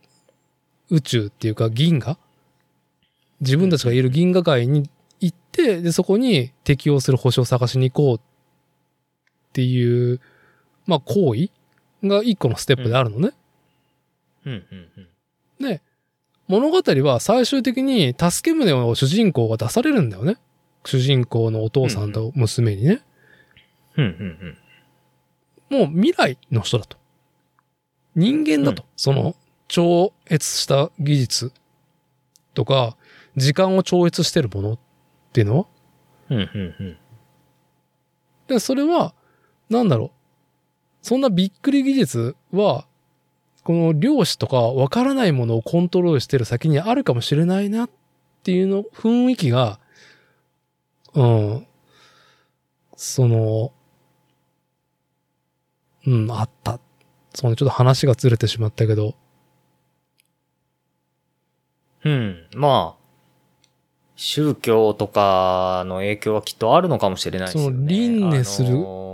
[0.92, 2.20] 宇宙っていうか銀河？
[3.40, 4.88] 自分たちがいる銀河界に
[5.20, 8.22] 行って、で、そこに適応する星を探しに行こうっ
[9.54, 10.22] ていう、
[10.86, 11.49] まあ行為
[12.03, 13.32] が一個のステップであるのね。
[14.45, 15.08] うんうん
[15.60, 15.68] うん。
[15.68, 15.82] で、
[16.48, 20.38] 物語は最終的に助け舟を主人公が出されるんだよね。
[20.86, 23.02] 主人公のお父さんと娘にね。
[23.98, 24.58] うんうん
[25.70, 26.98] もう未来の人だと。
[28.16, 28.84] 人間だと。
[28.84, 29.36] うんその、
[29.70, 31.53] 超越した技術
[32.53, 32.98] とか、
[33.38, 34.80] 時間を超越してるものっ
[35.32, 35.66] ていうのは。
[36.30, 36.38] うん。
[36.38, 36.98] うんうんうん。
[38.48, 39.14] で、それは、
[39.70, 40.12] なんだろう。
[41.02, 42.86] そんなびっくり技術は、
[43.64, 47.90] この量子とかわからないものをコントロールしてる先にあるかもしれないなっ
[48.44, 49.80] ていうの、雰囲気が、
[51.14, 51.68] うん、
[52.95, 53.73] その、
[56.06, 56.80] うん、あった。
[57.34, 59.15] そうね、ちょっと話がずれてしまったけど、
[62.03, 62.48] うん。
[62.56, 63.02] まあ、
[64.15, 67.76] 宗教とかの影響はきっとあるのかもしれないですよね。
[67.76, 68.69] その輪廻する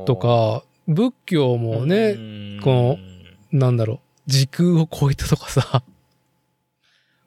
[0.05, 2.97] とか、仏教あのー、もね、うんこ
[3.51, 5.83] なんだろう、時空を超えたとかさ、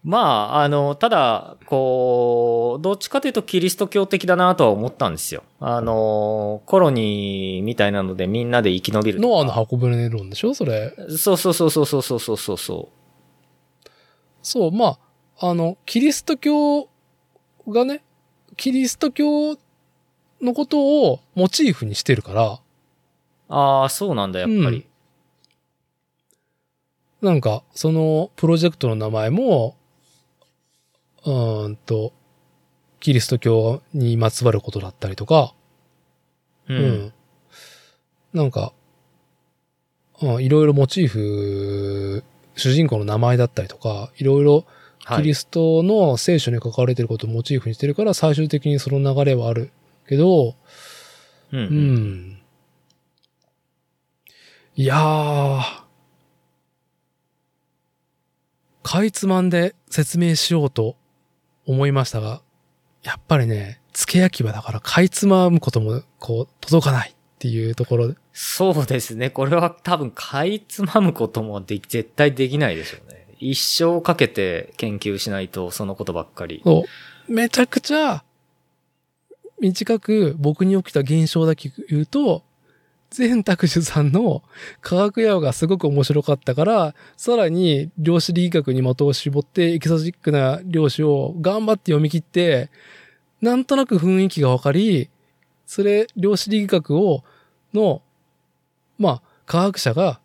[0.02, 5.42] まあ、あの、ただ、こう、どっちかというとキリスト教的だなとは思ったんですよ。
[5.60, 9.20] あの、コロニーみたいなのでみんなで生き延びる。
[9.20, 10.94] ノアの箱舟論でしょそれ。
[11.18, 12.88] そうそうそうそうそうそうそうそ
[13.84, 13.88] う。
[14.42, 14.98] そう、ま
[15.38, 16.88] あ、あの、キリスト教
[17.68, 18.02] がね、
[18.56, 19.58] キリスト教
[20.40, 22.60] のことをモチーフにしてるから、
[23.50, 24.86] ああ、そうなんだ、やっぱり。
[27.20, 29.76] なんか、そのプロジェクトの名前も、
[31.24, 32.12] うーんと、
[33.00, 35.52] キリスト教にまつわることだったりとか、
[36.68, 36.74] う。
[36.74, 37.12] うんん。
[38.32, 38.72] なんか、
[40.22, 42.24] うんいろいろモチーフ、
[42.54, 44.64] 主人公の名前だったりとか、いろいろ
[45.04, 45.22] はい。
[45.22, 49.72] キリストの聖書に書かれてることをモチーフにしてるから、最終的にその流れはある
[50.06, 50.54] けど、
[51.52, 51.62] うんう。
[51.62, 52.39] ん。
[54.80, 55.62] いやー、
[58.82, 60.96] かいつまんで説明しようと
[61.66, 62.40] 思いましたが、
[63.02, 68.14] やっぱりね、付け焼き場だからかいつまむことも、こう、届かないっていうところで。
[68.32, 69.28] そうですね。
[69.28, 73.26] これは多分、かいつまむこともで絶対できないでしょうね。
[73.38, 76.62] 一生かけて研究しないと、そのことばっかり。
[76.64, 76.86] そ
[77.28, 77.30] う。
[77.30, 78.24] めちゃくちゃ、
[79.60, 82.44] 短く僕に起きた現象だけ言うと、
[83.10, 84.42] 全拓司さんの
[84.80, 92.70] 科学野がすごく面白かったから、さらに量子力学に的を絞ってエキゾチックな量子を頑張って読み切って、
[93.40, 95.10] なんとなく雰囲気がわかり、
[95.66, 97.24] それ、量子力学を、
[97.74, 98.02] の、
[98.98, 100.20] まあ、科学者が、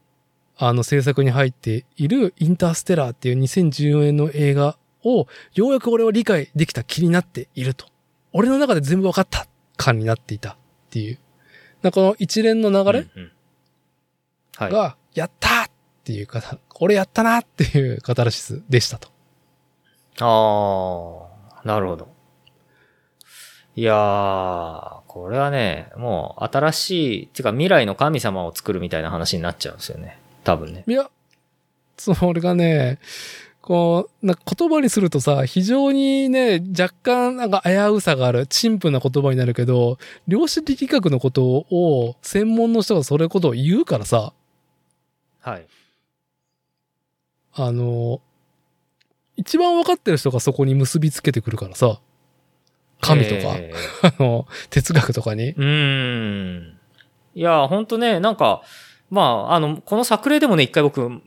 [0.58, 7.88] あの制作に入っているインターステラーっていう2014年の映画を、ようやく俺は理解できた気になっていると。
[8.32, 10.56] 俺の中で全部分かった感になっていたっ
[10.90, 11.20] ていう。
[11.92, 13.32] この一連の流れうんうん
[14.58, 14.72] はい。
[14.72, 15.72] が、やったーっ
[16.04, 16.42] ていうか、
[16.80, 19.10] 俺やったなっていうカタルシスでしたと。
[20.22, 22.08] ああ、なるほど。
[23.76, 30.18] いやー、これはね、もう新しい、てか未来の神様を作るみたいな話になっちゃうんですよね。
[30.46, 30.86] 多分ね。
[30.88, 31.10] いや、
[31.98, 33.00] それがね、
[33.66, 39.98] こう、な言葉にするとさ、非常にね、若干なんか危うさがある、陳腐な言葉になるけど、
[40.28, 44.34] 量子力学のことを専門の人がそれことを言うからさ、
[45.42, 45.66] はい。
[47.56, 48.22] あの、
[49.36, 52.00] 一番分かってる人がそこに結びつけてくるからさ、
[53.02, 53.74] 神とか、え
[54.04, 55.56] あの、哲学とかに。
[55.56, 56.78] ーうーん。
[57.34, 58.62] いや、ほんとね、なんか、
[59.10, 61.22] まあ、あの、この作例でもね、一回僕、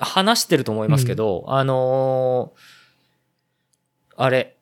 [0.00, 2.78] 話してると思いますけど、あのー
[4.20, 4.56] あれ、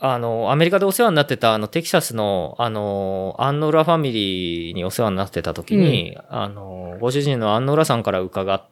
[0.00, 8.62] あの、アメリカでお世話になってた、あの、テキサスの、あの、アンノーラファミリーにお世話になってた時に、あの、ご主人のアンノーラさんから伺っ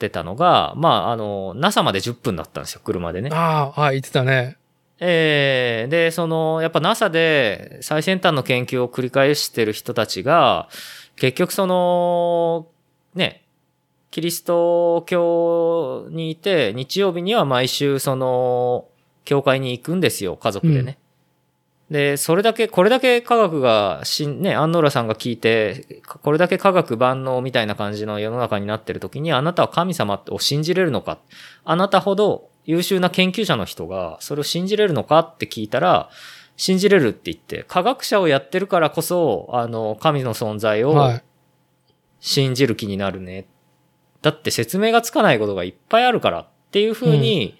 [0.00, 3.30] てたのが、まあ、あの、NASA まで10分だったんですよ、車でね。
[3.32, 4.56] ああ、はい、言ってたね。
[4.98, 10.68] ええで、その、やっぱ NASA で最先端の研究を繰り返してる人たちが、
[11.16, 12.66] 結局その、
[13.14, 13.44] ね、
[14.10, 18.86] キリスト教にいて、日曜日には毎週その、
[19.24, 20.98] 教会に行くんですよ、家族でね。
[21.90, 31.18] で、それだけ、これだけ科学がしん、ね、アンノーラさんが聞いて、これだけ科学万能みたいな感じの世の中になってる時に、あなたは神様を信じれるのか？
[31.64, 36.10] あなたほど優秀な研究者の人がそれを信じれるのかって聞いたら、
[36.56, 41.24] 信じれるって言って、科学者をやってるからこそ、あの、神の存在をはい。
[42.20, 43.46] 信じる気になるね。
[44.22, 47.56] だって説明がつかないことがいっぱいあるからっていうふうに、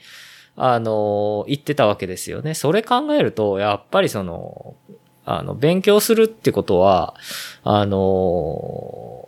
[0.56, 2.54] あの、言ってたわけですよね。
[2.54, 4.76] それ考えると、やっぱりその、
[5.24, 7.14] あの、勉強するってことは、
[7.62, 9.26] あの、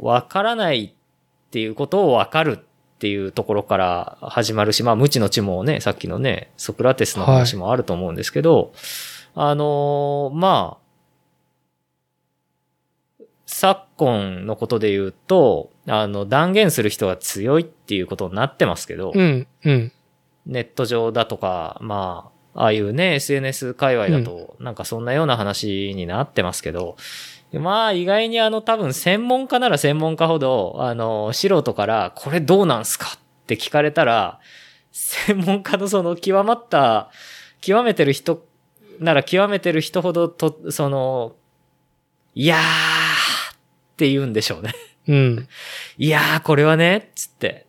[0.00, 8.72] わからないっていうことをわかるっていうところから始まるし、まあ、無知の知もね、さっきのね、ソクラテスの話もあると思うんですけど、
[9.34, 10.88] あの、まあ、
[13.46, 19.92] 昨今のことで言うと、あの、断言する人が強いっていうことになってますけど、うん、うん。
[20.46, 26.96] ネット上だとか、まあ、ああいうね、SNS 界隈だと、なんかそんなような話になってますけど、
[27.52, 34.40] まあ意外にあの多分専門家なら専門家ほど、あの、素人からこれどうなんすかって聞かれたら、
[34.92, 37.10] 専門家のその極まった、
[37.60, 38.44] 極めてる人
[39.00, 41.36] なら極めてる人ほどと、その、
[42.34, 43.56] いやーっ
[43.96, 44.74] て言うんでしょうね。
[45.08, 45.48] うん。
[45.96, 47.66] いやー、これはね、つって。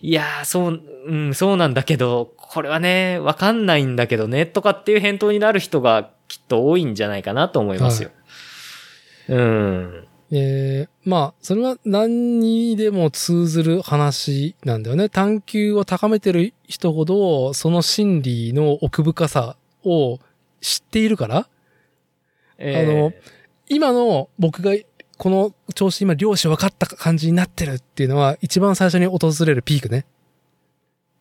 [0.00, 8.10] いやー、そう、うん、そうなんだけど、これはね、わかんないんだけどね、とかっていう返答になる人がきっと多いんじゃないかなと思いますよ。
[9.28, 10.06] うん。
[10.30, 15.08] えー、まあ、それは何にでも通ずる話なんだよね。
[15.08, 20.18] 探求を高めてる人ほど、その心理の奥深さを
[20.60, 21.48] 知っているから、
[22.58, 23.12] えーあの、
[23.68, 24.72] 今の僕が
[25.16, 30.04] この調子今量子分かった感じになってるっていうのは一番最初に訪れるピークね。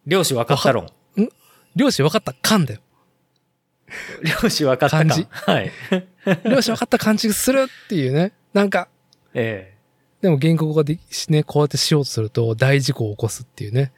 [0.05, 0.89] 量子分かった論。
[1.75, 2.81] 量子分かった感だよ。
[4.23, 5.07] 量子分かった感。
[5.07, 5.71] 感じはい。
[6.49, 8.33] 量子分かった感じがするっていうね。
[8.53, 8.89] なんか、
[9.33, 9.73] え
[10.21, 13.91] でも原告ができね、こうやってしようとすると大事故を起こすっていうね。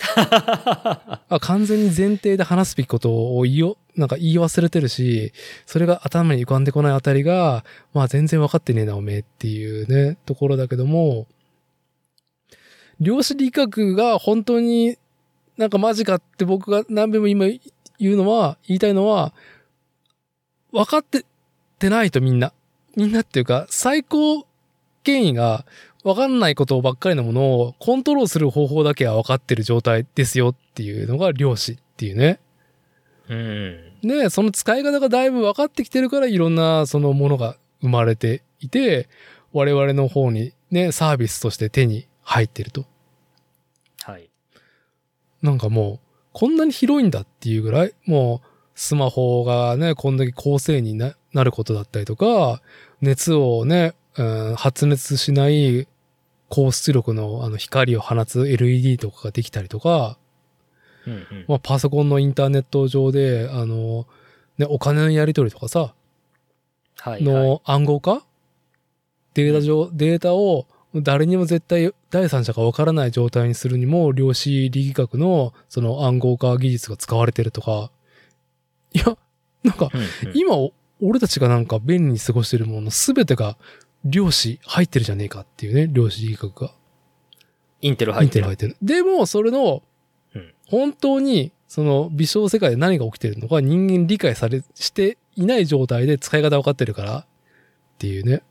[0.16, 5.32] あ完全に前提で話すべきことを言いよ、なんか言い忘れてるし、
[5.66, 7.64] それが頭に浮かんでこないあたりが、
[7.94, 11.26] まあ全然分かってねえな、おめえっていうね、ところだけども、
[12.98, 14.96] 量子力学が本当に
[15.56, 17.46] なんかマジかって僕が何遍も今
[17.98, 19.34] 言うのは、言いたいのは、
[20.72, 21.24] 分かって
[21.78, 22.52] てないとみんな。
[22.96, 24.46] みんなっていうか、最高
[25.02, 25.66] 権威が
[26.02, 32.40] 分かんないことばっかりのものをコントロールする方法だけは分かってる状態ですよっていうのが量子っていうね。
[33.28, 33.89] うん。
[34.02, 39.08] で、その使い方がだいぶ分かってきてるからいろんなそのものが生まれていて、
[39.52, 42.86] 我々の方にね、サービスとして手に入ってると。
[44.02, 44.30] はい。
[45.42, 46.00] なんかもう、
[46.32, 52.62] こんなに広いんだっていうぐらい、もう、スマホがね、こんだけ高性にななることだったりとか、
[53.00, 55.86] 熱をね、うん発熱しない
[56.48, 60.18] 高出力のあの光を放つ LED とかができたりとか、
[61.06, 61.44] うんうん。
[61.48, 64.06] まあ、パソコンのインターネット上で、あの、
[64.58, 65.94] ね、お金のやり取りとかさ、
[66.98, 67.22] はい、はい。
[67.22, 68.22] の暗号化？
[69.34, 77.92] データ上、データを誰にも絶対第三者がわからない状態にするにも量子力学のその暗号化技術が使われてるとか、
[78.92, 79.16] いや、
[79.62, 80.56] なんかうんうん今
[81.00, 83.56] 俺たちがなんか便利に過ごしてるものすべてが
[84.04, 86.74] 量子入ってるじゃねえかっていうね、量子力学が。
[87.80, 88.44] インテル入ってる。
[88.44, 88.76] 入ってる。
[88.82, 89.80] でも、それのうん、
[90.70, 97.26] 本当に、その、微小世界で何が起きてるのか人間理解され、していない状態で使い方分かってるからっ
[97.98, 98.42] ていうね。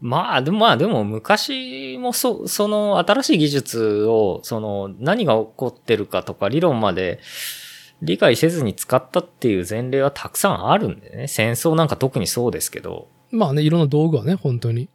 [0.00, 7.20] まあ、でもまあでも昔もそ、その新しい技術を、その何が起こってるかとか理論まで
[8.02, 11.28] 理解せずに使ったっていう前例はたくさんあるんでね。
[11.28, 13.08] 戦争なんか特にそうですけど。
[13.30, 14.88] まあね、いろんな道具はね、本当に。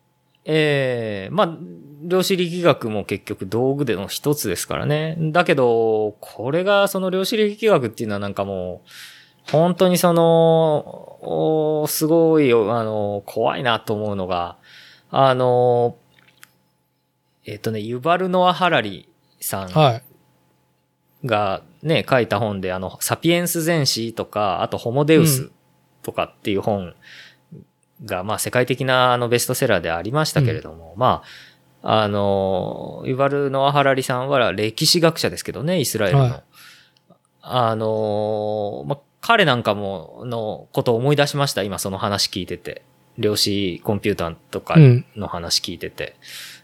[0.49, 1.57] ええまあ、
[2.03, 5.17] 量子力学も結局道具での一つですからね。
[5.19, 14.57] だけど、これがその量子力学っていうのはなんかもう、本当にその、すごい、あの、怖いなと思うのが、
[15.11, 15.97] あの、
[17.45, 19.09] えっ、とね、ユバルノア・ハラリ
[19.41, 19.71] さん
[21.25, 25.51] がね、書いた本で、あの、サピエンス全史とか、あとホモデウス
[26.03, 26.93] とかっていう本
[28.05, 31.23] が、まあ世界的なあのベストセラーでありましたけれども、うん、ま
[31.83, 36.23] あ、あの、ユバルノア・ハラリさんは歴史学者ですけどね、イスラエルの。
[36.23, 36.43] はい、
[37.41, 42.83] あの、まあ、彼なんかも、のことを思い出しました、今その話聞いてて。
[43.17, 44.75] 量子コンピューターとか
[45.15, 46.15] の話聞いてて。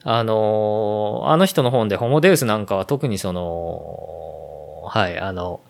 [0.06, 5.62] うん、あの、あの人の本でホモデウスなんかは特にその、はい、あの、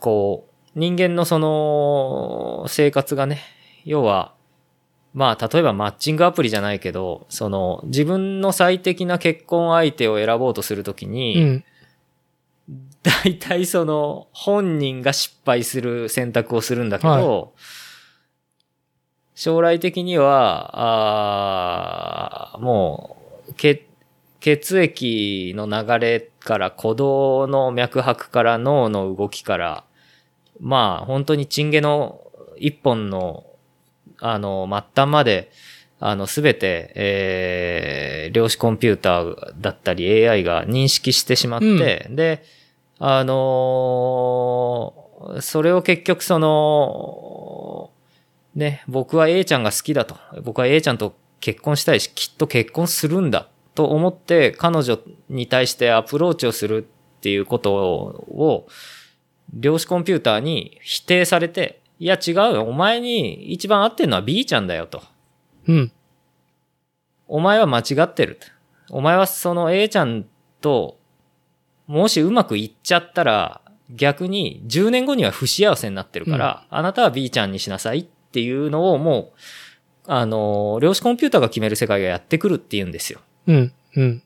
[0.00, 3.40] こう、人間のその、生活がね、
[3.84, 4.34] 要は、
[5.14, 11.64] まあ、例えばマッチングアプリじゃないけど、その、自分の最適な結婚相手を選ぼうとするときに、うん、
[13.02, 17.48] 大体その、本人が失敗する選択をするんだけど、はい、
[19.34, 20.70] 将来的には、
[22.54, 23.16] あも
[23.48, 23.86] う、血、
[24.40, 29.84] 血液の流れから鼓動の脈拍から脳の動きから、
[30.60, 32.20] まあ、本当にチンゲの
[32.56, 33.44] 一本の、
[34.20, 35.50] あの、末端まで、
[36.00, 42.44] あの、すべて、えー、量子コンピューターだったり AI が認識してしまって、うん、で、
[42.98, 47.90] あのー、それを結局その、
[48.54, 50.16] ね、僕は A ちゃんが好きだと。
[50.42, 56.86] 僕は A ちゃんと結婚したいし、きっと結婚するんだと思って彼女に対してアプローチをする
[57.18, 58.68] っていうことを、
[59.52, 62.62] 量子コンピューターに否定されて、いや違うよ。
[62.62, 65.02] お前に一番合ってるのは B ちゃんだよと。
[65.66, 65.92] うん。
[67.26, 68.38] お前は間違ってる。
[68.90, 70.24] お前はその A ちゃん
[70.60, 70.98] と、
[71.86, 73.60] もしうまくいっちゃったら、
[73.90, 79.32] 逆に10年後には不幸せになってるから、うん、あなたは B ちゃんにしなさいっていうのをも
[80.06, 83.20] う、あの、量子コンピューターが決める世界がやってくるっていうんですよ。
[83.46, 84.22] うん、うん。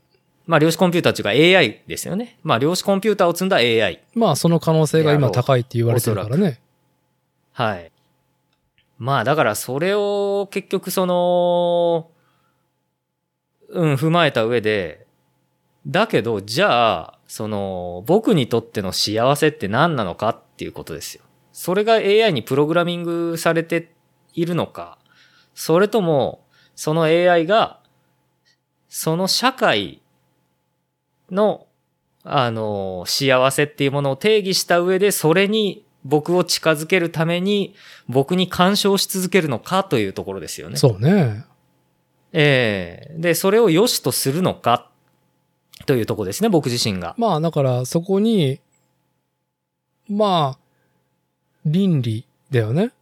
[0.47, 2.39] まあ量子コンピューターっていうか AI ですよね。
[2.43, 4.03] まあ量子コンピューターを積んだ AI。
[4.15, 6.61] まあその可能性が今高いって言われてるからね。
[7.53, 7.93] はい。
[8.99, 12.11] まあだからそれを結局その、
[13.69, 15.07] うん、踏まえた上で、
[15.87, 21.25] だけど、じゃあ、その、僕にとっての幸せって何なのかっていうことですよ。
[21.53, 23.93] それが AI にプログラミングされて
[24.35, 24.99] いるのか、
[25.55, 26.47] それとも、
[26.77, 27.81] その AI が、
[28.89, 30.03] その社会
[31.31, 31.67] の、
[32.23, 37.75] あの、幸せっていうものを定義した上で、それに僕を近づけるために、
[38.09, 40.77] 僕に干渉し続けるのかというところですよね。
[40.77, 41.45] そうね。
[42.33, 44.91] ええー、で、それを良しとするのか、
[45.87, 47.15] というところですね、僕自身が。
[47.19, 48.61] まあ、だからそこに、
[50.09, 50.59] まあ、
[51.65, 52.93] 倫理だよね。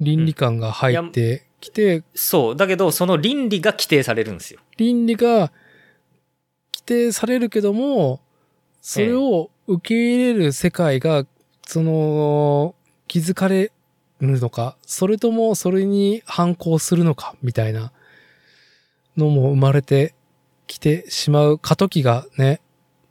[0.00, 2.56] 倫理観が入ってきて、うん、そう。
[2.56, 4.60] だけど、その倫理が規定されるんですよ。
[4.76, 5.52] 倫理が
[6.72, 8.20] 規定されるけども、
[8.80, 11.26] それを受け入れる世界が、
[11.70, 12.74] その、
[13.06, 13.70] 気づかれ
[14.20, 17.92] るのか、それともそれに反抗するのか、みたいな
[19.16, 20.16] のも生まれて
[20.66, 22.60] きてしまう過渡期がね、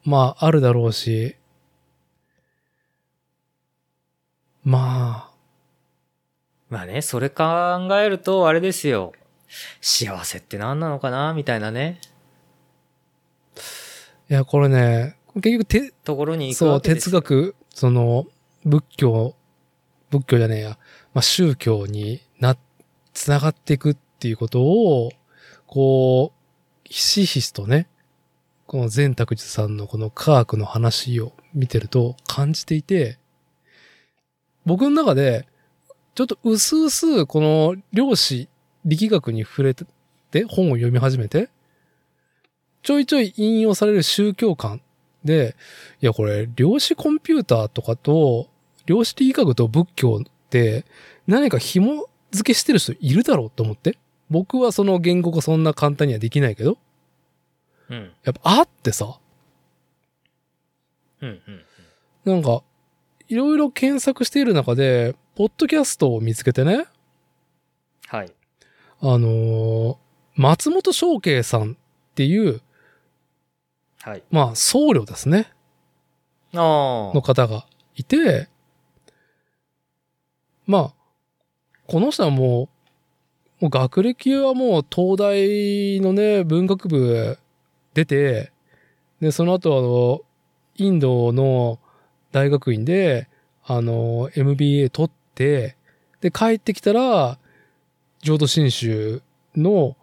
[0.04, 1.38] まああるだろうし、
[4.66, 5.34] まあ。
[6.70, 7.46] まあね、それ考
[7.92, 9.14] えると、あれですよ。
[9.80, 12.02] 幸せって何なのかなみたいなね。
[14.30, 18.28] いや、これね、結局て、ところにそう、哲学、その、
[18.66, 19.36] 仏教、
[20.10, 20.70] 仏教じゃねえや、
[21.14, 22.58] まあ、宗教にな、
[23.14, 25.12] つながっていくっていうことを、
[25.68, 26.40] こう、
[26.84, 27.88] ひしひしとね、
[28.66, 33.18] この善卓寺さんのこの科学の話を見てると感じていて、
[34.66, 35.48] 僕の中で、
[36.16, 38.50] ちょっと薄々この量子
[38.86, 39.86] 力学に触れて、
[40.48, 41.50] 本を読み始めて、
[42.84, 44.82] ちょいちょい引用される宗教観
[45.24, 45.56] で、
[46.02, 48.50] いやこれ量子コンピューターとかと、
[48.86, 50.86] 量子力学と仏教って
[51.28, 53.98] 何か紐付けしてる人いるだろうと思って。
[54.30, 56.78] 僕はその言語がそんな簡単にはできないけど。
[57.90, 58.12] うん。
[58.24, 59.20] やっぱあってさ。
[61.22, 61.42] うん
[62.26, 62.34] うん。
[62.34, 62.62] なんか、
[63.28, 66.86] いろいろ検索している中で、ポッドキャストを見つけてね、
[68.08, 68.32] はい。
[69.02, 69.96] あのー
[70.36, 71.76] 松本翔慶さんっ
[72.16, 72.62] ていう、
[74.02, 74.24] はい。
[74.32, 75.52] まあ、僧侶ですね、
[76.54, 77.66] あの方が
[77.96, 78.48] いて、
[80.66, 80.94] まあ、
[81.88, 82.70] この人はも
[83.60, 87.38] う、もう学歴はもう東大のね、文学部
[87.94, 88.52] 出て、
[89.20, 90.22] で、その後あの、
[90.86, 91.80] インドの
[92.32, 93.28] 大学院で、
[93.66, 95.76] あの、MBA 取って、
[96.22, 97.38] で、帰ってきたら、
[98.22, 99.22] 浄土真宗
[99.56, 99.98] の、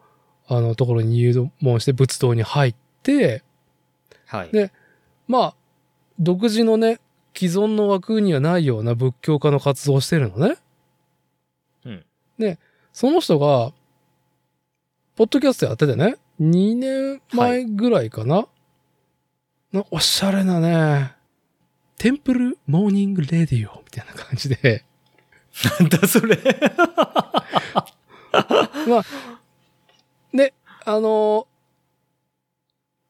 [0.47, 3.46] あの、ところに入門して仏道に入って、あ。
[4.27, 4.51] はい。
[4.51, 4.71] で
[5.27, 5.55] まあ、
[6.19, 6.99] 独自のね、
[7.35, 10.57] 既存の枠にはないような仏教家の活動をしてるのね。
[11.85, 12.05] うん。
[12.93, 13.73] その人が、
[15.15, 18.47] ポッドキャストやっててね、2年前ぐらいかな。
[19.71, 21.11] なおしゃれなね、
[21.97, 24.85] Temple Morning Radio みたいな感じで、
[25.79, 26.37] なんだそれ。
[28.87, 29.05] まあ、
[30.33, 30.53] で、
[30.85, 31.47] あの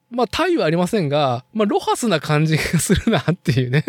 [0.10, 3.84] まあ、タイはありませんが、まあ、ロハスな感じがするなっていうね。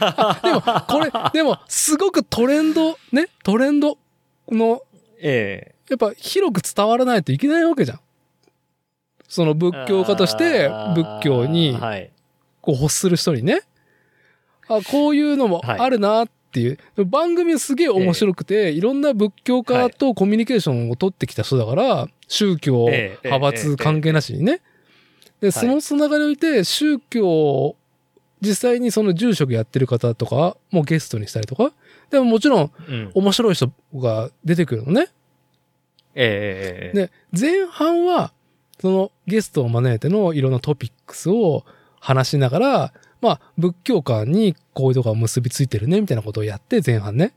[0.00, 3.96] あ でも、これ、でも、すごくトレンド、ね、トレンド
[4.50, 4.82] の、
[5.20, 8.00] えやっぱ広く伝わらないといけないわけじゃん。
[9.28, 9.84] その仏え。
[9.88, 12.10] 教家として仏教にはい。
[12.60, 13.62] こう欲する人にね、
[14.68, 16.78] あ、こういうのもあるなっていう。
[17.04, 24.60] 番組すげえ面白くて、いろんな仏教家とコミュニケーションを取ってきた人だから、宗教、ええ派閥関係なしにね。
[25.42, 27.74] で、そのつながりにおいて、宗教、
[28.40, 31.72] 実際にその住職やってる方とかもゲストにしたりとか、
[32.10, 33.10] でももちろんうん。
[33.12, 35.08] 面白い人が出てくるのね。
[36.14, 36.96] ええ。
[36.96, 38.32] で、前半は、
[38.80, 41.64] そのゲストを招いてのいろんなトピックスを
[41.98, 47.34] 話しながら、まあ、仏教観にこういうとこが結びついてるね、みたいなことをやって、前半ね。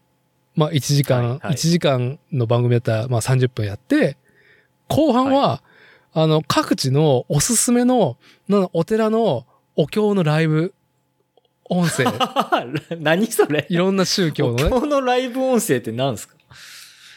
[0.55, 4.17] まあ、1時間、はいはい1時間の番組だったら、まあ30分やって、
[4.87, 5.63] 後半は、
[6.17, 8.17] あの、各地のおすすめの、
[8.47, 10.73] なお寺のお経のライブ、
[11.69, 12.05] 音声、
[12.97, 13.65] 何それ？
[13.69, 16.35] いろんな宗教のね、今日のライブ音声って何ですか？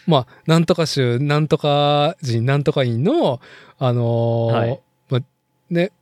[0.09, 3.41] まあ、なんとか州、なんとか人、なんとか院の、
[3.79, 4.81] あのーはい
[5.11, 5.23] まあ、
[5.71, 5.93] ね、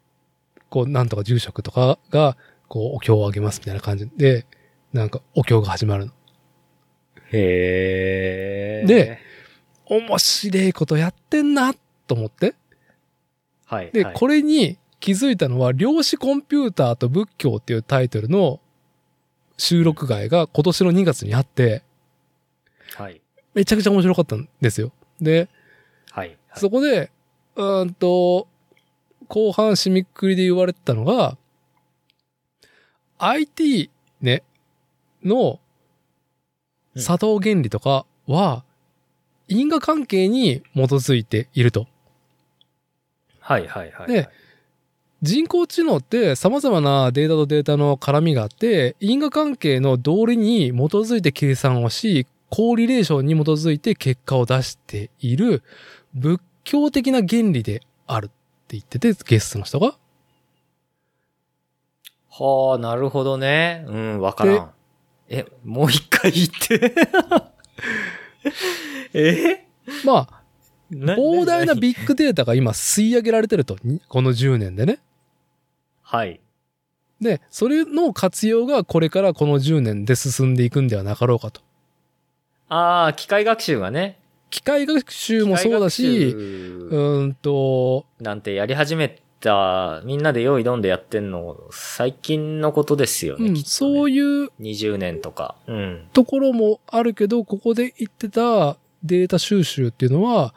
[0.70, 4.46] こう、なんとか住職とかが、こう、お経をあげますみたいな感じで、
[4.94, 6.12] なんか、お経が始まるの。
[7.32, 8.86] へえ。
[8.86, 9.18] で、
[9.86, 11.74] 面白いことやってんな、
[12.06, 12.54] と思って。
[13.66, 13.90] はい。
[13.92, 18.60] で、はいこれに気づいたのは、量子コンピューターと仏教っていうタイトルの
[19.58, 21.82] 収録外が今年の2月にあって、
[22.94, 23.20] はい。
[23.54, 24.92] めちゃくちゃ面白かったんですよ。
[25.20, 25.48] で、
[26.10, 26.36] はい。
[26.54, 27.10] そこで、
[27.56, 28.48] うーんと、
[29.28, 31.36] 後半締めくくりで言われてたのが、
[33.18, 33.90] IT
[34.20, 34.42] ね、
[35.24, 35.60] の
[36.94, 38.64] うん作動原理とかは、
[39.48, 41.86] 因果関係に基づいていると。
[43.46, 43.68] はい。
[43.68, 43.92] はい。
[43.92, 44.08] はい。
[44.08, 44.28] で
[45.22, 55.62] 人工知能って様々なデータとデータの絡みがあって、因果関係の道理に基づいて計算をし、コーリレーションに基づいて結果を出している
[56.14, 58.34] 仏教的な原理であるって
[58.76, 59.96] 言ってて、ゲストの人が。
[62.28, 63.84] はあ、なるほどね。
[63.88, 64.70] うん、わからん。
[65.28, 66.94] え、もう一回言って。
[69.14, 69.66] え
[70.04, 70.35] まあ、
[70.92, 74.98] 膨大な何ビッグデータが今吸い上げられてると、にこの10年でね。
[76.02, 76.40] はい。
[77.20, 81.60] で、それの活用がこれからこの10年で進んでいくんではなかろうかと。
[82.68, 84.18] ああ、機械学習がね。
[84.50, 93.48] 機械学習もそうだし、うーんと、なんてやり始めた、みんなで用意どんでやってんの、最近のことですよね。
[93.48, 95.56] うん、ねそういう20年とか。
[95.66, 96.08] うん。
[96.12, 100.54] ところもあるけど、ここで言ってたデータ収集っていうのは、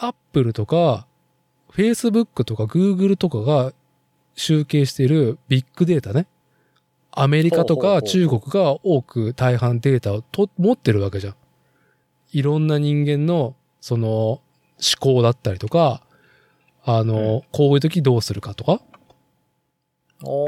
[0.00, 1.06] アップルとか、
[1.72, 3.72] Facebook とか Google とかが
[4.34, 6.26] 集計しているビッグデータね。
[7.10, 11.34] アメリカとか中国が多く大半データをと持ってるわけじゃん。
[12.32, 14.40] いろんな人間の、その、思
[15.00, 16.02] 考だったりとか、
[16.84, 18.80] あの、こういう時どうするかとか、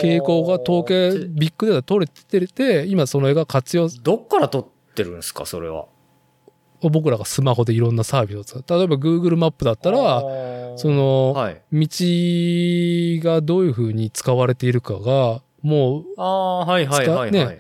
[0.01, 5.87] 傾向が統計、ビッグデータ取れてて、今それが活用、どっから撮ってるんですか、それは。
[6.89, 8.65] 僕らがスマホでいろんなサービスを使う。
[8.67, 10.23] 例えば Google マップだったら、
[10.77, 11.63] その、の、はい。
[11.73, 11.89] 道
[13.31, 17.33] がどういう風に使われているかが、もうああ、はいはいはい、はい。
[17.33, 17.59] ね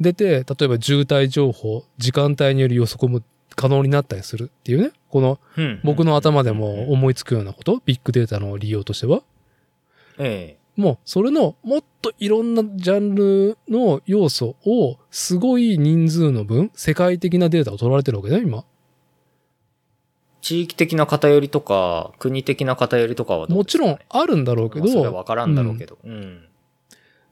[0.00, 3.22] 出て、例えば渋滞情報、時間帯による予測も
[3.54, 4.92] 可能になったりするっていうね。
[5.10, 9.22] このうん僕の頭でも思いつくようなこと、ビッグデータの利用としては。
[10.18, 10.61] ええ。
[10.82, 18.64] もうそれのもっといろんなジャンルの要素をすごい人数の分、世界的なデータを取られてるわけね、今。
[20.40, 25.98] 地域的な偏りとか、国的な偏りとかはどうもちろんあるんだろうけまあそれはど、わからんだろうけど。
[26.02, 26.48] うん。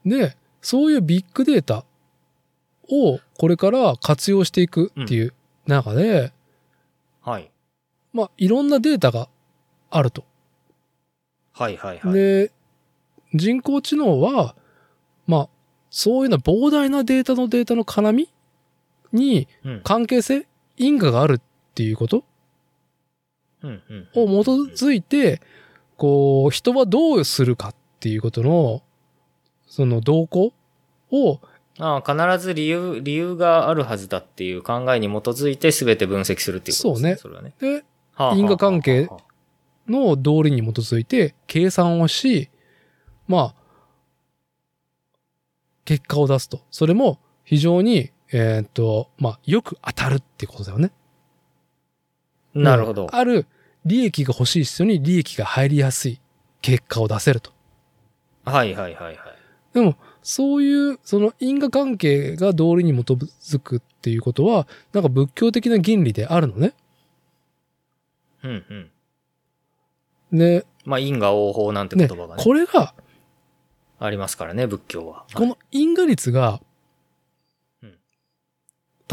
[0.07, 1.85] で、そういうビッグデータ
[2.89, 5.35] をこれから活用していくっていう
[5.67, 6.33] 中で、
[7.21, 7.51] はい。
[8.13, 9.29] まあいろんなデータが
[9.91, 10.25] あると。
[11.53, 12.15] はいはいはい。
[12.15, 12.53] で、
[13.35, 14.57] 人工知能は、
[15.27, 15.49] まあ、
[15.91, 18.33] そういうような膨大なデータのデータの絡み
[19.13, 19.81] にうん。
[19.83, 20.47] 関係性、
[20.77, 21.41] 因果があるっ
[21.75, 22.25] ていうこと
[23.63, 23.83] うん
[24.15, 25.41] うんを基づいて、
[25.97, 28.83] こう、人はどうするかっていうことの、
[29.67, 30.53] その動向
[31.11, 31.41] を、
[31.79, 37.03] ああ、必ず理由、理由があるはずだっていう考えに基づいて全て分析するっていうことですね。
[37.03, 37.55] そうねそれはね。
[37.59, 37.85] で、
[38.15, 42.50] はあはあ因果関係はあはあの道理に基づいて計算をし、
[43.31, 43.55] まあ、
[45.85, 46.63] 結果を出すと。
[46.73, 50.91] それも非常に、えーっと、まあ、よく当たるっていうことだよね。
[52.55, 53.07] なるほど。
[53.13, 53.47] ある
[53.85, 56.21] 利益が欲しい人に利益が入りやすい
[56.61, 57.53] 結果を出せると。
[58.45, 59.17] はいはいはいはい。
[59.75, 66.75] でも、そういう、その因果関係が道理に基づくっていうことは、なんか仏教的な原理であるのね。
[68.43, 68.65] うん
[70.33, 70.39] うん。
[70.39, 72.95] で、まあ、因果応報なんてね言葉がね、これが、
[74.01, 75.27] ありますからね、仏教は。
[75.35, 76.61] この因果率が、
[77.83, 77.95] うん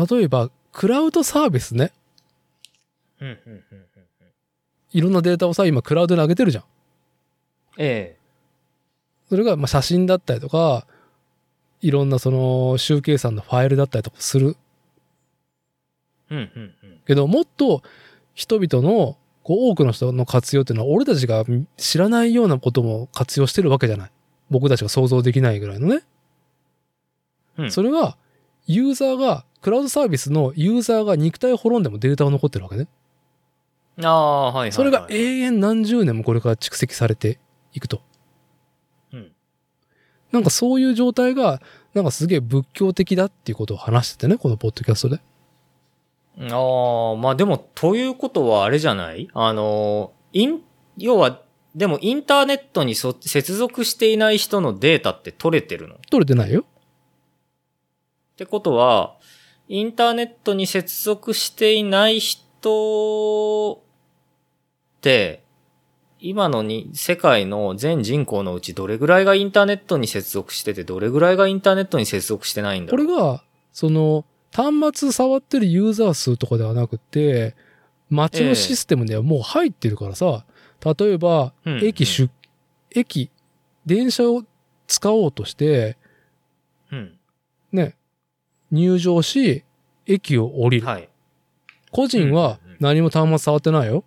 [0.09, 1.91] 例えば、クラウドサービスね。
[3.19, 3.87] うんうんうんうんうん。
[4.91, 6.63] いろんなデータをさ、今クラウドに上げてるじゃん。
[7.77, 8.17] え
[9.29, 10.85] それが、まあ、写真だったりとか、
[11.81, 14.55] いろんなその集計算のファイルだったりとかする
[16.29, 17.01] えうんうんうん。
[17.05, 17.81] けど、もっと
[18.35, 21.43] 人々の、こう多くの人の活用っていうのは、俺たちが
[21.77, 24.11] 知らないようなことも活用してるわけじゃない。
[24.49, 26.03] 僕たちが想像できないぐらいのね。
[27.57, 28.17] うんそれが、
[28.65, 32.87] ユーザーが、クラウドサービスのユーザーが肉体を滅んでもデータが残ってるわけね。
[34.03, 34.71] ああ、はいはいはい。
[34.71, 37.39] それが永遠何十年もこれから蓄積されて
[37.73, 38.01] いくと。
[39.13, 39.31] うん
[40.31, 41.61] なんかそういう状態が、
[41.93, 45.21] なんかすげえ仏教的だっていうことを話しててね、このポッドキャストで。
[46.53, 49.29] ああ、まあでも、ということはあれじゃない？
[49.33, 50.61] あの、イン、
[50.97, 51.41] 要は、
[51.77, 55.93] でもインターネットにそ接続していない人のデータって取れてるの？
[55.93, 56.65] っ取れてないよ。
[58.35, 59.15] てことは、
[59.67, 65.43] インターネットに接続していない人って、
[66.19, 77.55] 今のに、世界の全人口のうちどれぐらいがインターネットに接続してて、どれぐらいがインターネットに接続してないんだこれが、その、端末触ってるユーザー数とかではなくて、
[78.09, 80.45] 街のシステムではもう入ってるからさ、
[80.83, 82.29] 例えば、うん駅出、
[82.91, 83.29] 駅、
[83.85, 84.43] 電車を
[84.87, 85.97] 使おうとして、
[86.91, 87.17] うん。
[87.71, 87.95] ね、
[88.71, 89.63] 入場し、
[90.05, 90.87] 駅を降りる。
[90.87, 91.09] はい。
[91.91, 94.03] 個人は何も端末触ってないよ。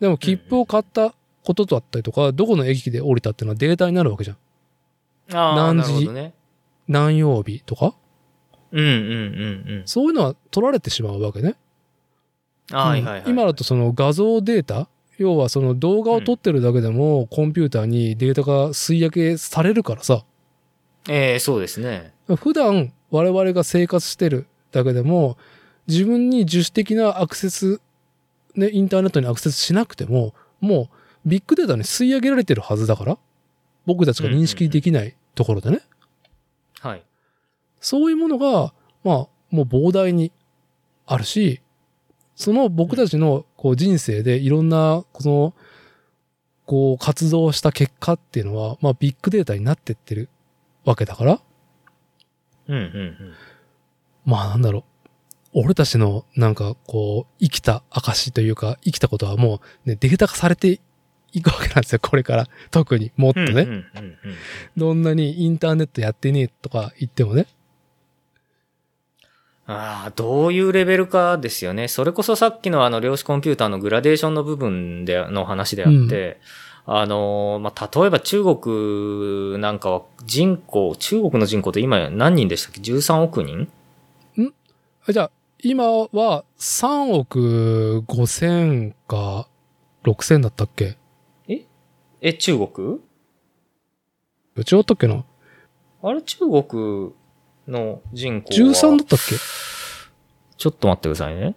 [0.00, 1.14] でも切符を買った
[1.44, 4.36] ことだったりとか、どこの駅で降りたっていうのはデータになるわけじゃん。
[5.36, 6.34] ああ、何時ね。
[6.88, 7.94] 何曜日とか。
[8.72, 9.82] うんうんうんうん。
[9.84, 11.56] そういうのは取られてしまうわけね。
[12.70, 14.88] はいはい今だとその画像データ
[15.18, 20.24] 要はその動画を撮ってるだけでもコンピューターにデータが吸い上げされるからさ、
[21.08, 22.14] ええそうですね。
[22.36, 25.36] 普段我々が生活してるだけでも
[25.86, 27.80] 自分に自主的なアクセス、
[28.54, 30.88] ね、インターネットにアクセスしなくてもも
[31.24, 33.18] うビッグデータに吸い上げられてるはずだから
[33.84, 35.80] 僕たちが認識できないところでね。
[36.80, 37.02] はい。
[37.80, 38.72] そういうものが、
[39.04, 40.32] まあ、もう膨大に
[41.06, 41.60] あるし、
[42.36, 45.54] その僕たちのこう人生でいろんな、この、
[46.66, 50.28] こう活動した結果っていうのは、まあビッグデータになってってる
[50.84, 51.40] わけだから、
[52.66, 53.16] うんうんうん。
[54.24, 54.80] まあなんだろ
[55.54, 55.60] う。
[55.60, 60.80] 俺たちのなんかこう生きた証というか生きたことはもうねデータ化されて
[61.32, 62.00] いくわけなんですよ。
[62.02, 62.48] これから。
[62.72, 63.68] 特にもっとね。
[64.76, 67.46] どんなにインターネットやってねえとか言ってもね。
[69.66, 71.88] ああ、どういうレベルかですよね。
[71.88, 76.40] それこそさっきのあの量子コンピューターのグラデーションの部分での話であって、
[76.84, 83.68] あのー、まあ、例えば中国なんかは人口、中国の人口って今何人でしたっけ ?13 億人？
[85.06, 85.30] あじゃあ、
[85.62, 89.48] 今は3億5千か
[90.04, 90.98] 6千だったっけ？
[92.20, 92.98] え、中国？
[94.56, 95.24] 違ったっけな？
[96.02, 97.12] あれ中国
[97.68, 99.36] の人口は ?13 だったっけ？
[100.56, 101.54] ちょっと待ってくださいね。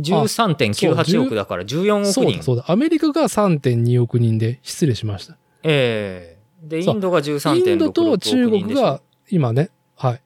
[0.00, 2.12] 13.98億だから14億人。
[2.12, 2.64] そうだそうだ。
[2.68, 5.36] アメリカが3.2億人で失礼しました。
[5.62, 10.22] ええで、そうインドが13.6億人インドと中国が今ね、はい。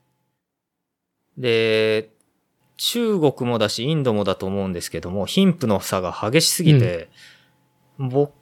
[1.37, 2.09] で、
[2.77, 7.09] 中国もだし、インドもだと思うんですけども、貧富の差が激しすぎて、
[7.97, 8.33] 僕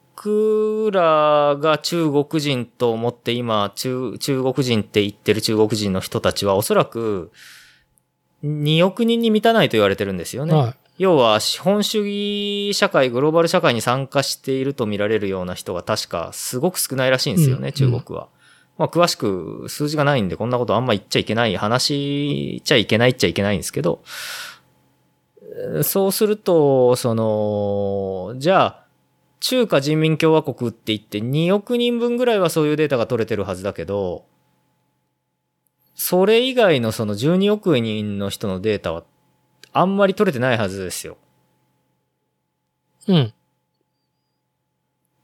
[0.91, 7.31] らが中国人と思って今、中、中国人って言ってる中国人の人たちはおそらく
[8.43, 10.53] 2億人に満たないと言われてるんですよね。
[10.53, 10.75] はい。
[10.99, 18.27] 要は資本主義社会、グローバル社会に参加していると見られるような人が確かすごく少ないらしいんですよね、うん中国は。
[18.77, 24.03] まあ詳しく数字がないんでこんなことあんま言っちゃいけない、話言っちゃいけないっちゃいけないんですけど、
[25.41, 28.82] えーそうすると、その、じゃあ、
[29.43, 34.23] 中華人民共和国って言って2億人分ぐらいはそういうデータが取れてるはずだけど、
[35.95, 39.03] それ以外のその12億人の人のデータは
[39.73, 41.17] あんまり取れてないはずですよ。
[43.09, 43.33] うん。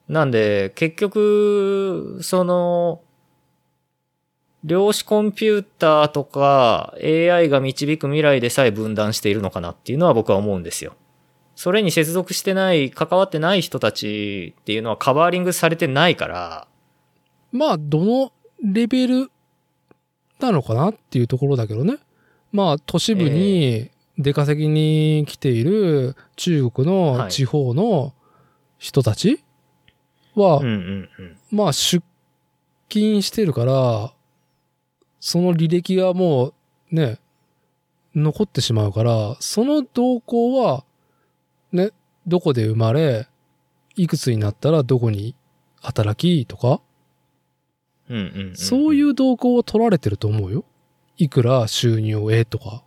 [0.09, 3.01] なんで、結局、その、
[4.65, 10.97] 量子コンピューターとか AI が導く未来でさえ分断しているのかなっていうのは僕は思うんですよ。
[11.59, 16.67] それに接続してない、関わってない人たちっていうのはカバーリングされてないから、
[17.51, 18.31] まあ、どの
[18.63, 19.29] レベル
[20.39, 21.97] なのかなっていうところだけどね。
[22.53, 28.13] まあ、都市部に出稼ぎに来ている中国の地方の
[28.77, 29.43] 人たち
[30.35, 30.61] は。
[31.51, 32.01] まあ、出
[32.87, 34.13] 勤してるから、
[35.19, 36.53] その履歴がも
[36.93, 37.19] うね、
[38.15, 40.85] 残ってしまうから、その動向は、
[41.71, 41.91] ね、
[42.27, 43.27] どこで生まれ、
[43.95, 45.35] いくつになったらどこに
[45.81, 46.81] 働きとか、
[48.09, 50.65] うんうんうん、そういう動向を取られてると思うよ。
[51.17, 52.83] いくら収入を得とか。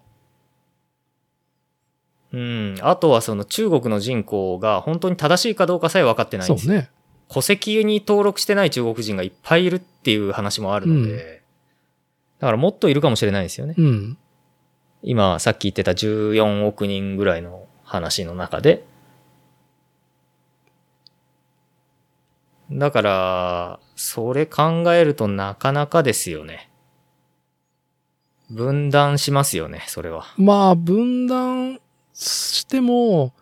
[2.32, 2.76] うん。
[2.80, 6.72] あとはその中国の人口が本当に正しいかどうかさえ分かってないんですよ。
[6.72, 6.90] そうね。
[7.28, 11.42] 戸籍に登録してない中国人がいっぱいいるっていう話もあるので、うん
[12.42, 13.76] だからもっといるかもしれないですよね。
[13.78, 14.18] うん。
[15.04, 18.84] 今、さっき言ってた14億人ぐらいの話の中で。
[22.70, 26.70] だから、それ考えるとなかなかですよね。
[28.50, 30.24] 分断しますよね、それは。
[30.38, 31.80] まあ、分断
[32.14, 33.34] しても、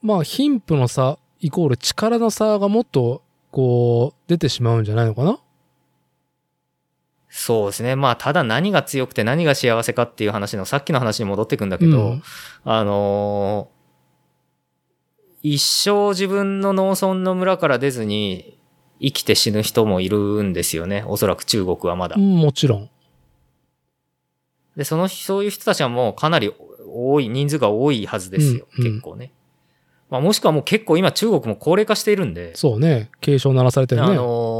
[0.00, 5.38] まあ、貧富の差イコール力の差がもっと、こう、出てしまうんじゃないのかな？
[7.34, 7.96] そうですね。
[7.96, 12.22] まあ、ただ何が強くて何が幸せかっていう話のさっきの話に戻ってくんだけど、うん
[12.64, 13.82] あのー
[15.44, 18.60] 一生自分の農村の村から出ずに
[19.00, 21.02] 生きて死ぬ人もいるんですよね。
[21.08, 22.14] おそらく中国はまだ。
[22.16, 22.90] うんもちろん。
[24.76, 26.52] で、その、そういう人たちはもうかなり
[26.86, 28.68] 多い、人数が多いはずですよ。
[28.78, 29.32] うんうん結構ね。
[30.10, 33.10] まあもしくはもう結構今中国も高齢化しているんで、そうね。
[33.20, 34.08] 警鐘鳴らされてるね。
[34.08, 34.51] あのー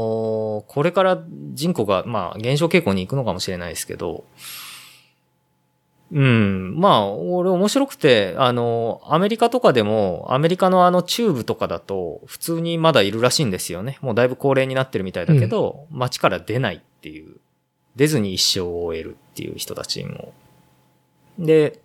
[0.73, 1.23] これから
[1.53, 4.25] 人口が、まあ減少傾向に行くのかもしれないですけど、
[6.11, 6.75] うん。
[6.79, 13.97] まあ、俺面白くて、あの、アメリカとかでも、アメリカのあの中部とかだと、普通にまだいるらしいんですよね。
[14.01, 17.37] もうだいぶ高齢になってるみたいだけど、街から出ないっていう、
[17.95, 20.33] 出ずに一生を終えるっていう人たちも。
[21.39, 21.79] で、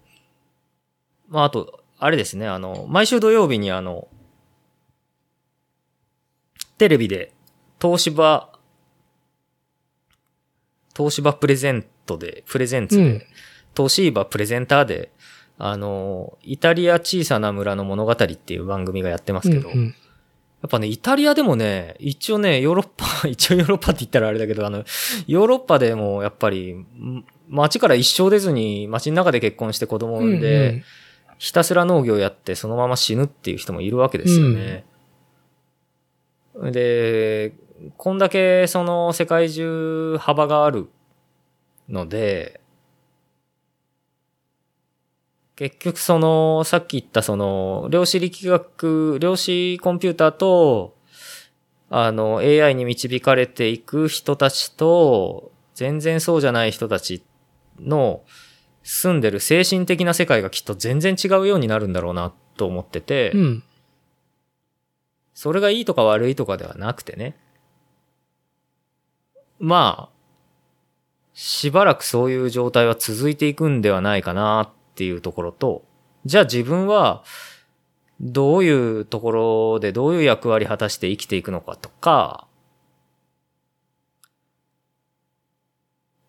[1.28, 4.08] まあ、あと、あれですね、あの、毎週土曜日にあの、
[6.76, 7.32] テレビで、
[7.80, 8.57] 東芝、
[10.98, 13.22] 東芝プレゼントで、プレゼンツで、うん。
[13.76, 15.12] 東芝プレゼンターで、
[15.56, 19.86] あの、イタリア小さな村の物語っていう番組がやってますけど、うんうん。
[19.86, 19.92] や
[20.66, 24.84] っぱね、イタリアでもね、一応ね、ヨーロッパ、 一応ヨーロッパって言ったらあれだけど、あの、
[25.28, 30.82] ヨーロッパでもやっぱり、ん街から一生出ずに街の中で結婚して子供を産んで、うん
[31.38, 34.84] ひたすら農業やってそのまま死ぬっていう人もいるわけですよね。
[36.72, 37.54] で、
[37.96, 40.88] こんだけその世界中幅がある
[41.88, 42.60] ので、
[45.56, 50.96] 結局その、さっき言ったその、量子力学、量子コンピューターと、
[51.90, 57.24] あの、AI に導かれていく人たちと、全然そうじゃない人たち
[57.80, 58.22] の
[58.82, 63.62] 住んでる精神的な世界がきっと全然違うようになるんだろうなと思ってて、うん。
[65.34, 67.36] それがいいとか悪いとかではなくてね。
[69.58, 70.18] まあ、
[71.34, 75.84] しばらくそういう状態は続いていくんではないかなっていうところと、
[76.24, 77.22] じゃあ自分は
[78.20, 82.48] どういうところでどういう役割果たして生きていくのかとか、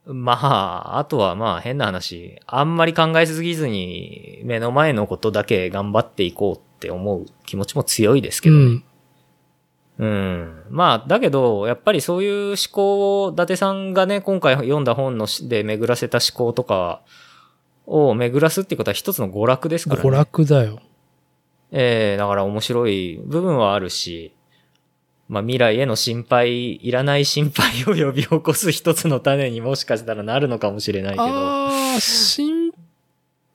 [0.05, 8.61] まあ、あとはまあ変な話、あんまり考えすぎずに目の前のことだけ頑張っていこうって思う気持ちも強いですけどね。
[8.63, 8.83] うん。
[9.99, 10.63] うん。
[10.69, 17.01] まあ、だけど、やっぱりそういう思考を、伊達さんがね、今回読んだ本のしで巡らせた思考とか
[17.85, 20.09] を巡らすっていうことは一つの娯楽ですからね。
[20.09, 20.79] 娯楽だよ。
[21.71, 24.33] ええだから面白い部分はあるし、
[25.27, 31.23] まあ未来への心配、いらない心配を呼び起こす一つの種にもしかしたらなるのかもしれないけど。
[31.25, 32.71] ああ、心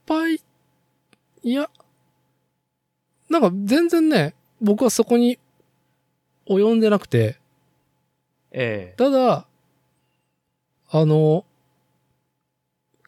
[0.06, 0.40] 配、
[1.42, 1.70] いや、
[3.30, 5.38] なんか全然ね、僕はそこに
[6.48, 7.38] 及んでなくて、
[8.50, 8.94] ええ。
[8.96, 9.46] ただ、
[10.90, 11.44] あの、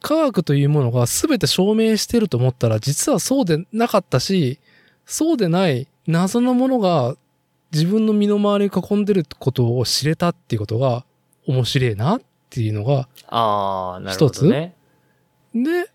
[0.01, 4.59] 科学というものが全て証明してると思ったら、実はそうでなかったし、
[5.05, 7.17] そうでない謎のものが
[7.73, 11.05] 自分の身の回りに囲んでることを知れたっていうことが
[11.47, 14.75] 面白いなっていうのが、ああ、なるほどね。
[15.55, 15.91] で、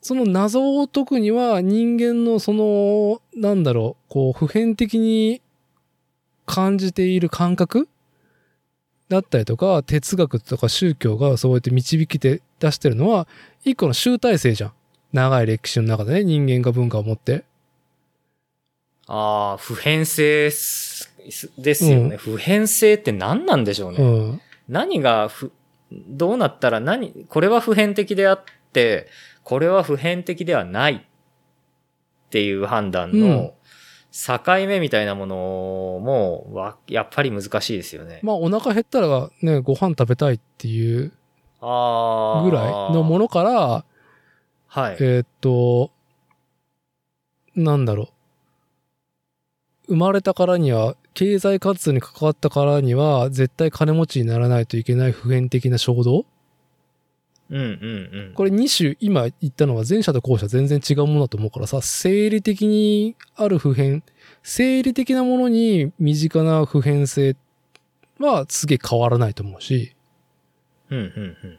[0.00, 5.41] その謎を解くには人間のその、なんだろう、こう普遍的に
[6.46, 7.88] 感じている感覚
[9.08, 13.28] だったりとか、哲学とか宗教がそうやって導きて出してるのは、
[13.64, 14.72] 一個の集大成じゃん。
[15.12, 17.44] 長い歴史の中でね、人間が文化を持って。
[19.06, 21.12] ああ、普遍性す
[21.58, 23.98] ですよね、うん普遍性って何なんでしょうね。
[23.98, 24.40] うん。
[24.68, 25.52] 何がふ、
[25.90, 29.08] どうなったら何、これは普遍的であって、
[29.44, 31.00] これは普遍的ではないっ
[32.30, 33.54] ていう判断うんの
[34.12, 38.20] 境目みたいなものも、わやっぱり難しいですよね。
[38.22, 41.12] まあお腹減ったらね、ご飯食べたいっていう。
[41.60, 41.66] ぐ
[42.50, 43.84] らいのものから、
[44.66, 44.96] はい。
[45.00, 45.90] えーっと、
[47.54, 48.10] なんだろ
[49.88, 49.94] う。
[49.94, 56.26] 生まれたからには、経済活動に関わったからには、絶対金持ちにならないといけない普遍的な衝動
[57.52, 58.32] うんうんうん。
[58.34, 64.02] これ2種、今言ったのは前者と後者全然違うものだと思うからさ、生理的にある普遍、
[64.42, 67.36] 生理的なものに身近な普遍性
[68.18, 69.94] はすげえ変わらないと思うし、
[70.88, 71.58] うんうん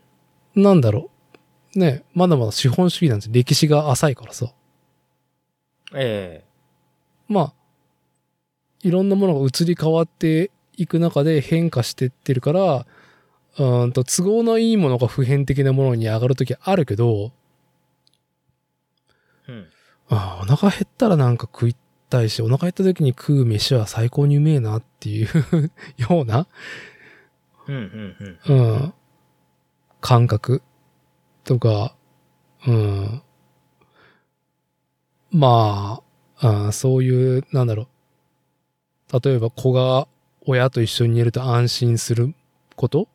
[0.56, 0.64] うん。
[0.64, 1.12] なんだろ
[1.76, 1.80] う。
[1.80, 4.52] ね、まだまだ資本主義なんて歴史が浅いからさ。
[5.96, 6.44] え
[7.28, 7.54] まあ、
[8.82, 12.88] いろんなものが移り変わっていく中で変化してってるから、
[13.58, 17.32] うーんと、都合のいいものが普遍的なものに上がるときあるけど、
[19.48, 19.68] えうん。
[20.10, 21.76] ああ、お腹減ったらなんか食い
[22.10, 25.28] たいし、お腹減った時に食う飯は最高にうめえなっていう
[25.98, 26.48] ような、
[27.68, 28.74] うんうんうん。
[28.74, 28.94] うん、
[30.02, 30.62] 感覚
[31.44, 31.96] とか、
[32.68, 33.22] うん、
[35.32, 36.02] ま
[36.40, 39.20] あ、あーそういう、なんだろう。
[39.22, 40.08] 例えば子が
[40.46, 42.34] 親と一緒にいると安心する
[42.76, 43.08] こと、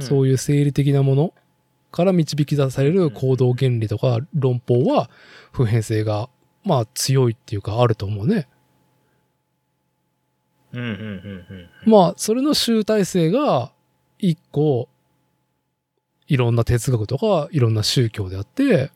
[0.00, 1.34] そういいう生理的なもの
[1.90, 5.10] から導き出される行動原理とか論法は
[5.52, 6.28] 普遍性が、
[6.64, 8.48] まあ強いっていうかあると思うね。
[10.72, 10.80] うん。
[10.80, 11.00] うんうんうん
[11.86, 11.90] うん。
[11.90, 13.72] まあ、それの集大成が、
[14.18, 14.88] 一個、
[16.26, 18.90] いろんな哲学とか、いろんな宗教であって、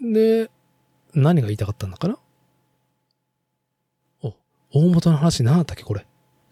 [0.00, 0.50] で、
[1.14, 2.18] 何が言いたかったんだかな？
[4.22, 4.34] お、
[4.72, 6.04] 大元の話何だったっけ、これ。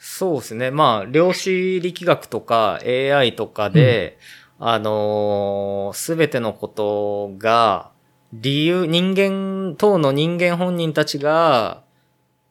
[0.04, 0.72] そうですね。
[0.72, 4.18] まあ、量子力学とか AI とかで、
[4.58, 7.92] あのすべてのことが、
[8.32, 11.84] 理由、人間、当の人間本人たちが、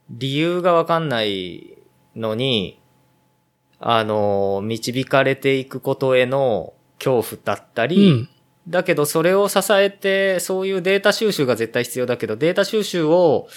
[0.10, 1.78] 理由がわかんない
[2.16, 2.80] のに、
[3.82, 8.30] あのー導かれていくことへの恐怖だったうり、ん。
[8.70, 13.50] だけどそれを支えて、そういうデータ収集が絶対必要だけど、データ収集を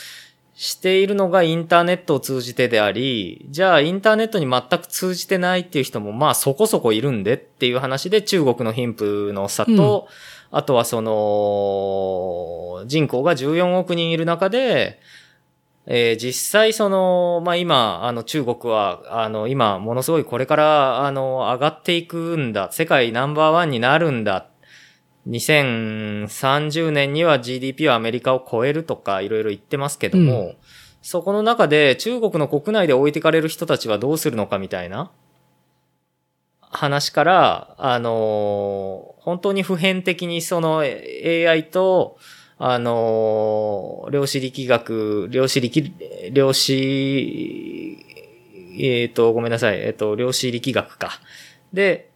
[0.54, 10.08] しているのがインターネットを通じてであり、じゃあインターネットに全く通じてないっていう人もまあそこそこいるんでっていう話で中国の貧富の差と、
[10.52, 15.00] あとはその、人口が14億人いる中で、
[15.86, 22.70] えー実際その、まあ、今、あの、中国は、あの、今、ものすごいこれから、あの、上がっていくんだ。
[22.72, 24.48] 世界ナンバーワンになるんだ。
[25.28, 30.56] 2030年には GDP はアメリカを超えるとか、いろいろ言ってますけども、う
[31.02, 35.10] そこの中で中国の国内で置いてかれる人たちはどうするのかみたいな
[36.60, 42.18] 話から、あの、本当に普遍的にその AI と、
[42.58, 45.92] あの、量子力学、量子力、
[46.32, 47.98] 量子、
[48.78, 51.20] えっ、と、ごめんなさい、えっ、と、量子力学か。
[51.72, 52.10] で、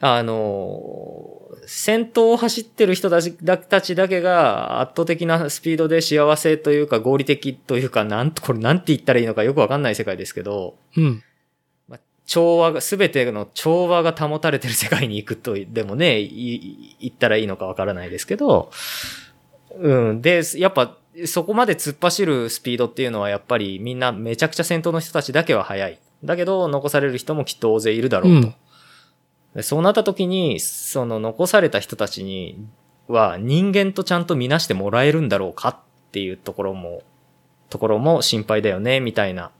[0.00, 1.33] あの、
[1.66, 11.22] 先頭を走ってる人たちだたちだけが圧倒的なスピードで幸せというか合理的というか、なんと、これなんて言ったらいいのかよくわかんない世界ですけど、うん。
[12.26, 18.70] 調和が、すべての調和が保たれてる世界に行くと、でもね、い言ったらいいのかわからないですけど、
[19.78, 20.22] うん。
[20.22, 20.96] で、やっぱ、
[21.26, 26.00] そこまで突っ走るスピードっていうのはやっぱりみんなめちゃくちゃ先頭の人たちだけは速い。
[26.24, 28.48] だけど残される人もきっと大勢いるだろうと。
[28.48, 28.54] うん
[29.54, 32.66] でそうなった時に、その残された人たちに
[33.08, 35.76] は人間とちゃんと見なしてもらえるんだろうかっ
[36.12, 37.02] ていうところも、
[37.70, 39.50] ところも心配だよね、みたいな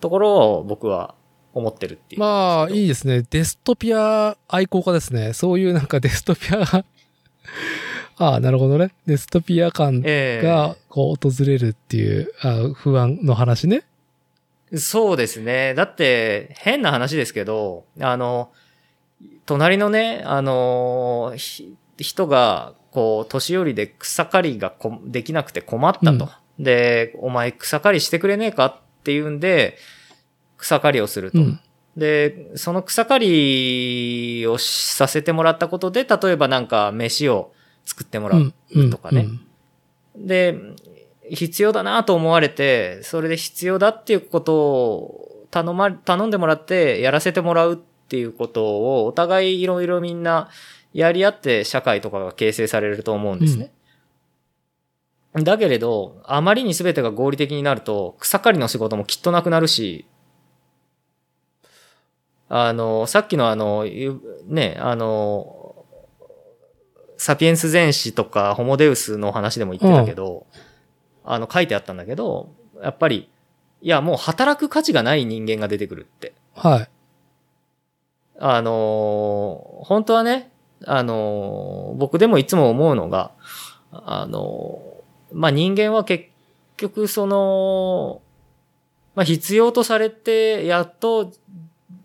[0.00, 1.14] ところを僕は
[1.54, 2.20] 思ってるっていう。
[2.20, 3.24] まあ、いいですね。
[3.30, 5.32] デストピア愛好家ですね。
[5.32, 6.84] そういうなんかデストピアが
[8.18, 8.90] ああ、なるほどね。
[9.06, 13.84] デストピア感ええが、こう、訪れるっていう、あ不安の話ね。
[14.76, 15.74] そうですね。
[15.74, 18.50] だって、変な話ですけど、あの、
[19.46, 26.28] 隣のね、あの、ひ人が、こう、年寄りで草刈りがこできなくて困ったと。
[26.58, 29.76] で、お前草刈りしてくれねえかっていうんで、
[30.56, 31.38] 草刈りをすると。
[31.38, 31.60] うん。
[31.96, 37.52] で、その草刈りをさせてもらったことで、例えばなんか飯を
[37.84, 38.40] 作ってもらう。
[38.40, 38.90] うんうん。
[38.90, 39.46] とかねうん
[40.16, 40.58] で、
[41.30, 50.48] 必要だなと思われて、それで必要だっていうことを頼ま、頼んでもらってやらせてもらうっていうことをお互いいろいろみんな
[50.92, 53.70] やり合って社会とかが形成されると思うんですね。
[55.34, 60.06] だけれど、あまりに全てが合理的になると、草刈りの仕事もきっとなくなるし、
[62.48, 65.86] あの、さっきのあの、ゆね、あの、
[67.16, 70.48] サピエンス全史とかホモデウスの話でも言ってたけど、
[71.24, 73.30] あの、書いてあったんだけど、やっぱり、
[73.82, 76.32] いや、もう働く価値がない人間が出てくるって。
[76.56, 76.90] はい。
[78.40, 80.50] あの本当はね、
[80.86, 83.32] あの僕でもいつも思うのが、
[83.92, 84.80] あの
[85.32, 86.24] まあ、人間は結
[86.78, 88.22] 局その、
[89.14, 91.32] まあ、必要とされて、やっと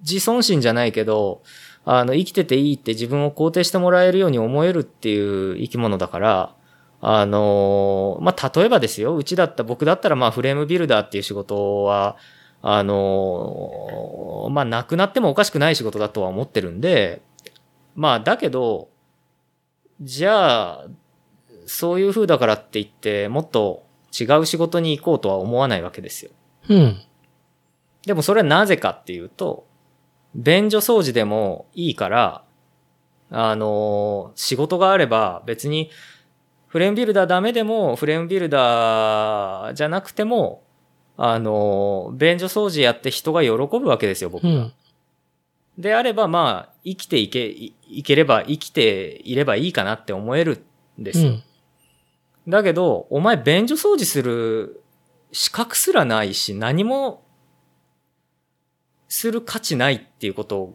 [0.01, 1.41] 自尊心じゃないけど、
[1.85, 6.55] あの、生きてていいって自分を肯定してもらえるように思えるっていう生き物だから、
[7.01, 12.17] あのまあ、例えばですよ、うちだった、僕だったらまあ、フレームビルダーっていう仕事は、
[12.67, 17.21] あのーまあ、なくなってもおかしくない仕事だとは思ってるんで、
[17.93, 18.89] まあ、だけど、
[20.01, 20.87] じゃあ、
[21.67, 23.85] そういう風だからって言って、もっと
[24.19, 26.31] 違う仕事に行こうとは思わないわけですよ。
[26.69, 27.01] うん。
[28.07, 29.67] でもそれはなぜかっていうと、
[30.33, 32.43] 便所掃除でもいいから、
[33.29, 35.91] あのー仕事があれば別に
[36.67, 40.64] フレームビルダーダメでも、フレームビルダーじゃなくても、
[41.17, 44.49] あのー便所掃除やって人が喜ぶわけですよ、僕が。
[44.49, 44.73] うん。
[45.77, 50.63] であれば、まあ、生きていけ、いいければ、生きていればいいかなって思える
[50.99, 51.29] んですよ。
[51.29, 51.43] うん。
[52.47, 54.81] だけど、お前便所掃除する
[55.31, 57.23] 資格すらないし、何も
[59.09, 60.73] する価値ないっていうこと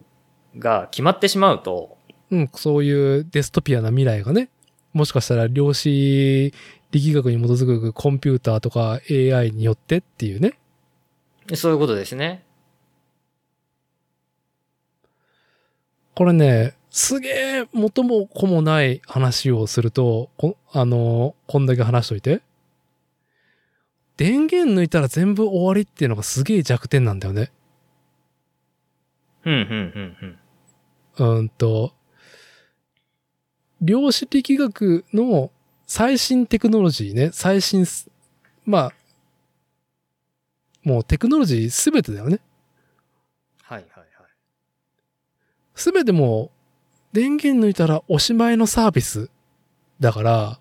[0.57, 1.97] が決まってしまうと、
[2.29, 2.49] うん。
[2.53, 4.49] そういうデストピアな未来がね、
[4.93, 6.53] もしかしたら量子
[6.91, 10.59] 力学に基づくコンピューターとか AI によってっていうね。
[11.53, 12.45] そういうことですね。
[16.13, 22.41] これね、すげえ元も子もない話をすると、こあの、こんだけ話しといて。
[24.17, 27.51] 電源抜いたら全部終わりっていうのがすげえ弱点なんだよね。
[29.45, 30.37] うん、うん、うん、
[31.17, 31.37] うん。
[31.37, 31.93] うんと、
[33.81, 35.49] 量子力学の
[35.93, 38.09] 最新テクノロジーね、最新す、
[38.65, 38.93] まあ、
[40.83, 42.39] もうテクノロジーすべてだよね。
[43.61, 44.07] はい、はい、はい。
[45.75, 46.49] すべてもう
[47.11, 49.29] 電源抜いたらおしまいのサービス
[49.99, 50.59] だから、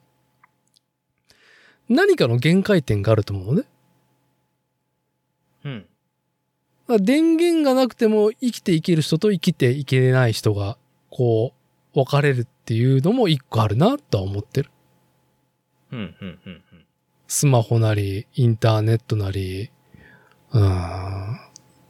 [1.88, 3.68] 何かの限界点があると思うのね。
[6.88, 7.04] うん。
[7.04, 10.76] 電源がなくても生きていける人と生きていけない人が、
[11.08, 11.54] こ
[11.94, 14.70] う、分かれるっていうのも一個あるなとは思ってる。
[15.92, 16.62] うん、うん、うん、うん。
[17.28, 19.70] スマホなり、インターネットなり、
[20.52, 21.38] うーん、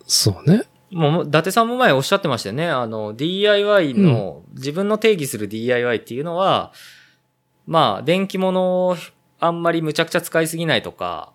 [0.07, 0.65] そうね。
[0.91, 2.69] もう、伊達さんも前おっしゃってましたよね。
[2.69, 6.73] あの、DIY の、自分の定義する DIY っていうのは、
[7.67, 8.97] まあ、電気物を
[9.39, 11.33] あんまりむちゃくちゃ使いすぎないとか、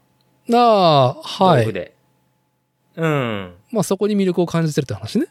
[0.53, 1.61] ああ、はい。
[1.61, 1.95] 道具で。
[2.95, 3.55] うん。
[3.71, 5.27] まあそこに魅力を感じてるって話ね。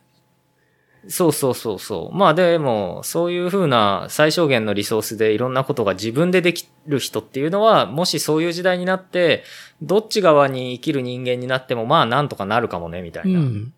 [1.09, 2.17] そうそうそうそう。
[2.17, 9.45] まあでも、そういうふうな最小限のリソースでいろんなことが自分でできる人っていうのは、もしそういう時代になって、
[9.83, 13.41] どっち側に生きる人間になっても、まあなんとかなるかもね、みたいうな。
[13.41, 13.73] ん。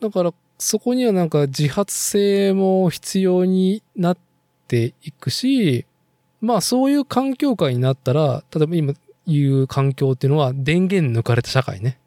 [0.00, 4.18] だから、そこにはなんか自発性も必要になっ
[4.68, 5.86] ていくし、
[6.40, 8.94] まあそういう環境下になったら、例えば今
[9.26, 11.98] 言う環境っていうのは電源抜かれた社会ね。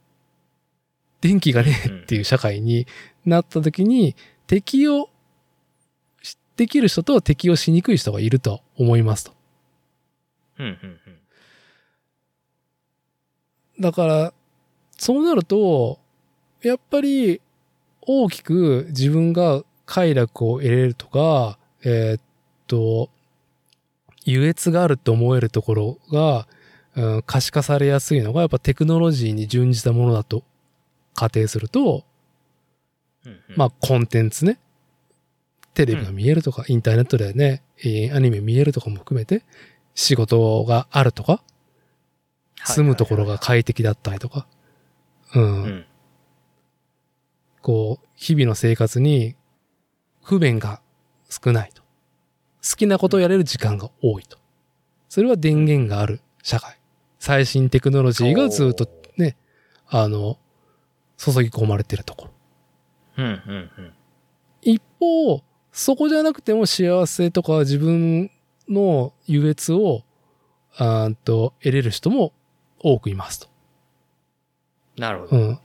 [1.26, 2.85] 電気がねえっていう社会に
[3.26, 4.15] なった時に、
[4.45, 5.10] 適用
[6.56, 9.31] できる人と適用しにくい人がいると思いますと。
[10.60, 10.99] うん、うん、
[13.80, 14.34] だから、
[14.97, 15.99] そうなると、
[16.61, 17.41] やっぱり
[18.02, 22.22] 大きく自分が快楽を得れるとか、えーっ
[22.68, 23.10] と、
[24.26, 26.47] 優越があると思えるところが、
[26.95, 30.45] うん可視化されやすいのがやっぱテクノロジーに準じたものだと
[31.15, 32.05] 仮定すると、
[33.55, 34.59] まあコンテンツね。
[35.73, 39.43] テレビが見えるとか、インターネットでね、えーアニメ見えるとかも含めて、
[39.95, 41.43] 仕事があるとか、
[42.63, 44.47] 住むところが快適だったりとか、
[45.33, 45.85] う、うんん。
[47.61, 49.35] こう、日々の生活に
[50.23, 50.81] 不便が
[51.29, 51.81] 少ないと。
[52.67, 54.37] 好きなことをやれる時間が多いと。
[55.09, 56.79] それは電源がある社会。
[57.19, 58.87] 最新テクノロジーがずっと
[59.17, 59.37] ね、
[59.87, 60.37] あの、
[61.17, 62.31] 注ぎ込まれてるところ。
[63.17, 63.93] うん、うん、うん。
[64.61, 68.31] 一方、そこじゃなくても幸せとか自分
[68.69, 70.03] の優越を、
[70.77, 72.33] あーんと、得れる人も
[72.79, 73.47] 多くいますと。
[74.97, 75.37] なるほど。
[75.37, 75.59] うん。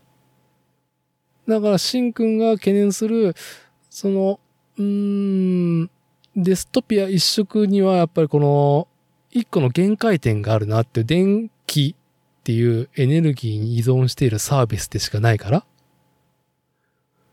[1.48, 3.34] だから、しんくんが懸念する、
[3.88, 4.40] その、
[4.78, 5.90] うーん、
[6.36, 8.88] デストピア一色にはやっぱりこの、
[9.30, 11.96] 一個の限界点があるなって、電気
[12.40, 15.64] っていうエネルギーに依存しているサービスでしかないから。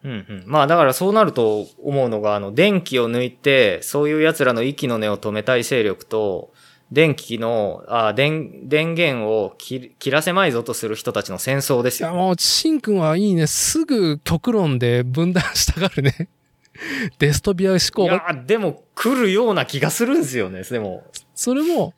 [0.03, 0.43] うんうん。
[0.45, 6.53] まあだからそうなると思うのが、あの、電気を抜いて、そういう奴らの息の根を止めたい勢力と、
[6.91, 12.15] 電気の、あ電、電源を切切らせまいぞとする人たちの戦争ですいや、よ。
[12.15, 13.47] もう、しんくんはいいね。
[13.47, 16.29] すぐ極論で分断したがるね。
[17.19, 18.13] デストピア思い考が。
[18.13, 20.63] や、でも来るような気がするんですよね。
[20.63, 21.03] でも、
[21.35, 21.93] それも、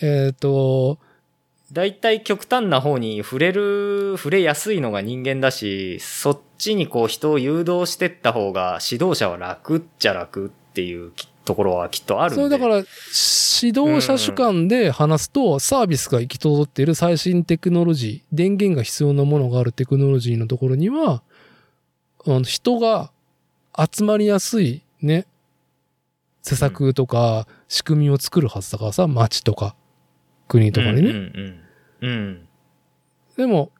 [0.00, 0.98] えっ、と、
[1.72, 11.12] 大体極端な方に触れる、触れやすいのが人間だし、そっちにこう人を誘導してった方が指導者は楽っちゃ楽っていう
[11.44, 12.34] ところはきっとある。
[12.34, 21.22] それだから、指導者主観で話すと、サービスが行き届っている最新テクノロジー、電源が必要なものがあるテクノロジーのところには、
[22.26, 23.10] あの人が
[23.78, 25.26] 集まりやすいね、
[26.42, 29.76] 施策とか仕組みを作るはずだからさ、町とか
[30.48, 31.10] 国とかにね。
[31.10, 31.60] うんうん
[32.00, 32.10] うん。
[32.10, 32.48] うん。
[33.36, 33.70] でも、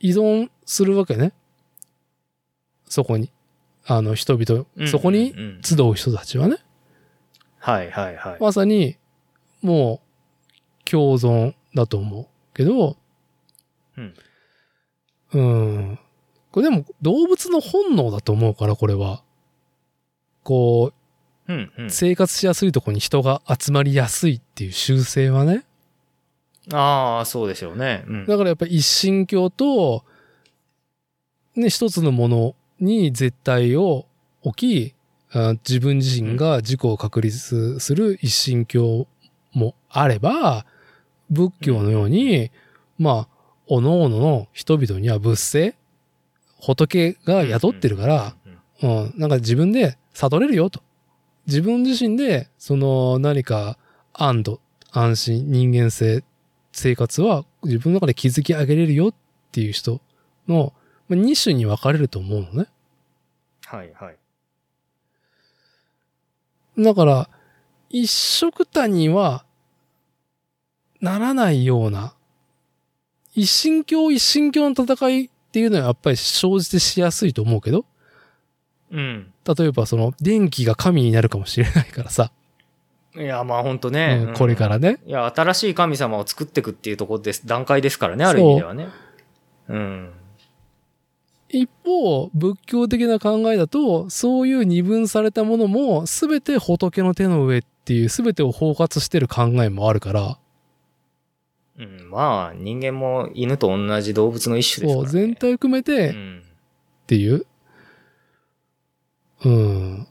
[0.00, 1.32] 依存するわけね。
[2.86, 3.30] そこに。
[3.84, 6.56] あの、人々、うんそこにうんうん集う人たちはね。
[7.58, 8.38] はいはいはい。
[8.40, 8.96] まさに、
[9.60, 10.00] も
[10.80, 12.96] う、共存だと思うけど、
[13.96, 14.14] うん。
[15.32, 15.98] うん。
[16.50, 19.22] これでも、動物の本能だと思うから、これは。
[20.42, 20.92] こ
[21.48, 21.90] うんうんう、。
[21.90, 25.64] 生活しやすいところに人が集まりやすいっていう習性はね。
[26.70, 28.04] ああ、そうでしょうね。
[28.06, 28.26] うん。
[28.26, 30.04] だからやっぱり一神教と、
[31.56, 34.06] ね、一つのものに絶対を
[34.42, 34.94] 置き、
[35.32, 39.06] あ自分自身が自己を確立する一神教
[39.52, 40.66] もあれば、
[41.30, 42.50] 仏教のように、
[42.98, 43.28] まあ、
[43.66, 45.74] おのおのの人々には仏性、
[46.60, 48.36] 仏が宿ってるから、
[48.82, 50.82] うん、なんか自分で悟れるよと。
[51.46, 53.78] 自分自身で、その何か
[54.12, 54.60] 安堵、
[54.90, 56.22] 安心、人間性、
[56.72, 59.14] 生活は自分の中で築き上げれるよっ
[59.52, 60.00] ていう人
[60.48, 60.72] の、
[61.08, 62.66] まあ、2種に分かれると思うのね。
[63.66, 64.16] はいはい。
[66.78, 67.28] だから、
[67.90, 69.44] 一色たには
[71.00, 72.14] ならないような、
[73.34, 77.84] 一神教一神教の戦いっていうのはやっぱり生じてしやすいと思うけど、
[78.90, 79.32] うん。
[79.44, 82.30] 例えばその電気が神になるかもしれないからさ、
[83.14, 84.98] いや、まあ本当ね、うんこれからね。
[85.06, 88.88] いや、新しい神様を作っていくっていうところです、段階ですからね、ある意味ではね。
[89.68, 90.10] うん。
[91.50, 100.38] 一方、仏教的な考えだと、そういう二分されたものも、すべて仏の手の上っていう、すべてを包括してる考えもあるから、
[101.78, 105.12] うん、まあ、人間も犬と同じ動物の一種ですから、ね。
[105.12, 106.42] 全体含めてっうん。
[107.06, 107.46] ていう。
[109.44, 110.06] うん。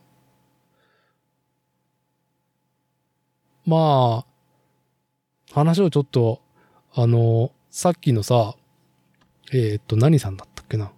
[3.66, 6.42] まあ、話をちょっと、
[6.94, 8.56] あの、さっきのさ、
[9.54, 10.92] えーっと、何さんだったっけな？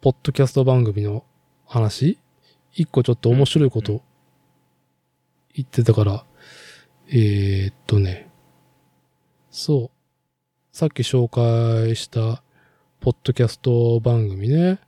[0.00, 1.24] ポッドキャスト番組の
[1.66, 2.18] 話？
[2.74, 4.02] 一個ちょっと面白いこと
[5.54, 6.24] 言ってたから、
[7.08, 8.30] えーっとね、
[9.50, 9.90] そう。
[10.76, 12.42] さっき紹介した、
[13.00, 14.80] ポッドキャスト番組ね、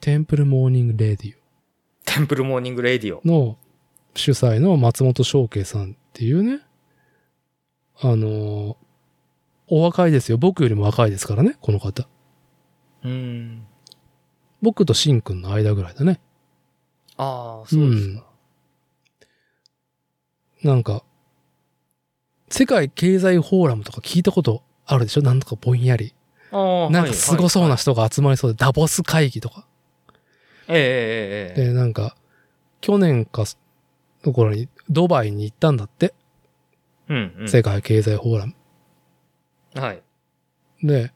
[0.00, 1.34] Temple Morning Radi
[2.04, 3.18] Temple Morning Radio。
[3.18, 3.58] オの
[4.14, 6.60] 主催の松本紹圭さんっていうね、
[8.00, 8.78] あの、
[9.68, 10.38] お若いですよ。
[10.38, 12.08] 僕よりも若いですからね、この方。
[13.04, 13.66] うん。
[14.62, 16.18] 僕とシンくんの間ぐらいだね。
[17.18, 18.24] ああ、そうですか。
[20.62, 21.04] なんか、
[22.48, 25.22] 世界経済フォーラムとか聞いたことあるでしょ？
[25.22, 26.14] なんとかぼんやり。
[26.50, 27.70] なんかすごそうな。
[27.70, 29.66] な人が集まりそうで、ダボス会議とか。
[30.68, 30.76] ええ
[31.56, 32.16] ええええで、なんか、
[32.80, 33.44] 去年か、
[34.24, 36.14] の頃にドバイに行ったんだって。
[37.08, 37.48] うん、うん。
[37.48, 38.54] 世界経済フォーラム。
[39.74, 40.02] はい。
[40.82, 41.12] で、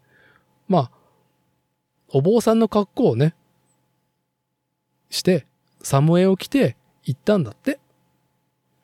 [0.68, 0.90] まあ、
[2.08, 3.34] お坊さんの格好をね、
[5.08, 5.46] して、
[5.82, 7.80] サムエを着て行ったんだって。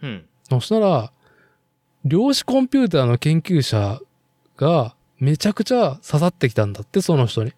[0.03, 0.29] うん。
[0.49, 1.13] そしたら、
[2.05, 4.01] 量子コンピューターの研究者
[4.57, 7.51] がめちゃくちゃ刺さってきたんだって、その人に。
[7.51, 7.57] うん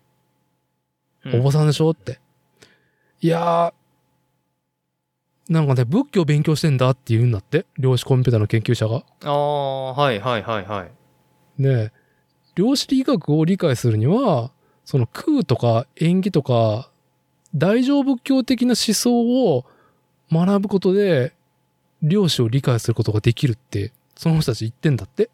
[1.34, 2.20] お坊さんでしょって。
[3.20, 3.72] いやー、
[5.48, 7.64] なんかね、仏教勉強してんだって言うんだって。
[7.78, 9.02] 量子コンピューターの研究者が。
[9.24, 11.62] ああ、はいはいはいはい。
[11.62, 11.90] で、
[12.54, 14.50] 量子力学を理解するには、
[14.84, 16.90] その空とか縁起とか、
[17.54, 19.64] 大乗仏教的な思想を
[20.30, 21.32] 学ぶことで、
[22.02, 25.30] 量子を理解することができるって、その人たち言ってんだって。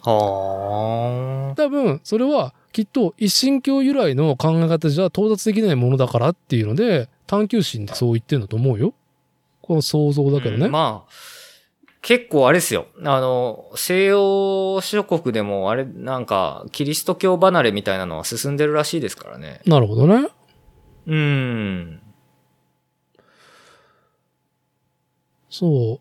[0.00, 8.94] は多分、それはきっと一神教由来の考え方じゃ到達できないものだからっていうので、探求心でそう言ってんだと思うよ。
[9.62, 10.30] この想像あ。
[10.32, 10.66] だけどね。
[10.66, 11.12] うんまあ、
[12.02, 12.86] 結構あれですよ。
[13.04, 19.60] あの、西洋諸国でもあれ、なんか、キリスト教離れみたいなのは進んでるらしいですからね。
[19.66, 20.28] なるほどね。
[21.06, 22.02] うん。
[25.48, 26.00] そ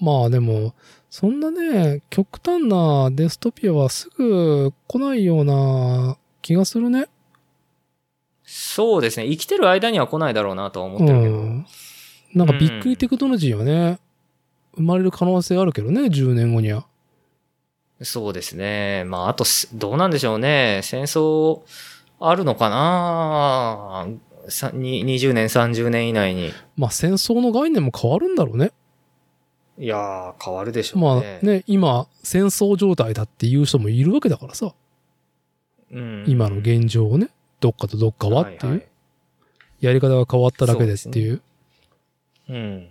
[0.00, 0.04] う。
[0.04, 0.74] まあでも、
[1.10, 7.08] そんなね、極端なデストピアはすぐ来ないような気がするね。
[8.44, 9.26] そうですね。
[9.26, 11.36] 生きてる間には来ないだろうなとは思っうてるけど。
[11.36, 11.66] ん。
[12.34, 13.98] なんかびっくりテクノロジーはね、
[14.74, 16.86] 生まれる可能性あるけどね、10年後には。
[18.02, 19.04] そうですね。
[19.04, 20.80] まあ、あとす、どうなんでしょうね。
[20.84, 21.62] 戦争、
[22.20, 24.06] あるのかな？
[24.48, 26.52] さに ?20 年、30年以内に。
[26.76, 28.72] まあ戦争の概念も変わるんだろうね。
[29.78, 31.40] いやー、変わるでしょうまあね。
[31.42, 34.74] ね、今、戦争状態だっていう人もいるわけだからさ。
[35.92, 38.86] うん、今の現状をね、どっかとどっかはっていう、はいはい
[39.80, 41.40] やり方が変わっただけでっていう。
[42.50, 42.88] うん。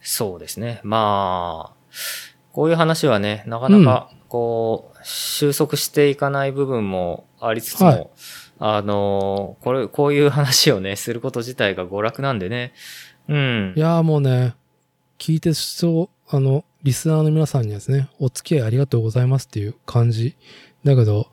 [0.00, 0.80] そうですね。
[0.82, 1.76] まあ、
[2.52, 8.10] こういう話はね、なかなか、こう、収束していかない部分もありつつも、はい
[8.58, 12.72] あの、これ、こういう話をね、すること自体が娯楽なんでね。
[13.28, 13.80] うんい。
[13.80, 14.54] やーもうね、
[15.18, 20.36] 聞いてそう、あの、リスナーの皆さんにはですね、お付き合いありがとうございますっていう感じ。
[20.84, 21.28] だけど、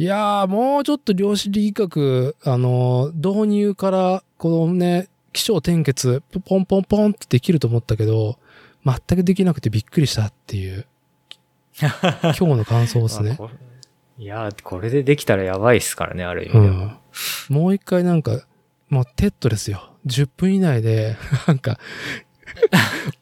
[0.00, 8.38] いやーもうちょっと量子力学、あの、導入から、このね、気象転結、ポンポンポンってできると思ったけど、
[8.82, 10.86] 全くできなくてびっくりしたっていう、
[11.76, 13.36] 今日の感想ですね。
[14.16, 16.98] いや、これでできたらやばいっすからね、ある意味では。
[17.50, 17.56] うん。
[17.56, 18.40] もう一回なんか、
[18.88, 19.90] もう TED ですよ。
[20.06, 21.78] 10分以内で、 なんか、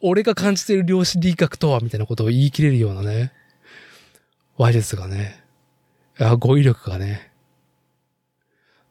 [0.01, 3.33] 俺が感じてる量子力学とは、みたいなことを言い切れるようなね、
[4.57, 5.48] 話術がね、
[6.21, 7.31] あ語彙力がね。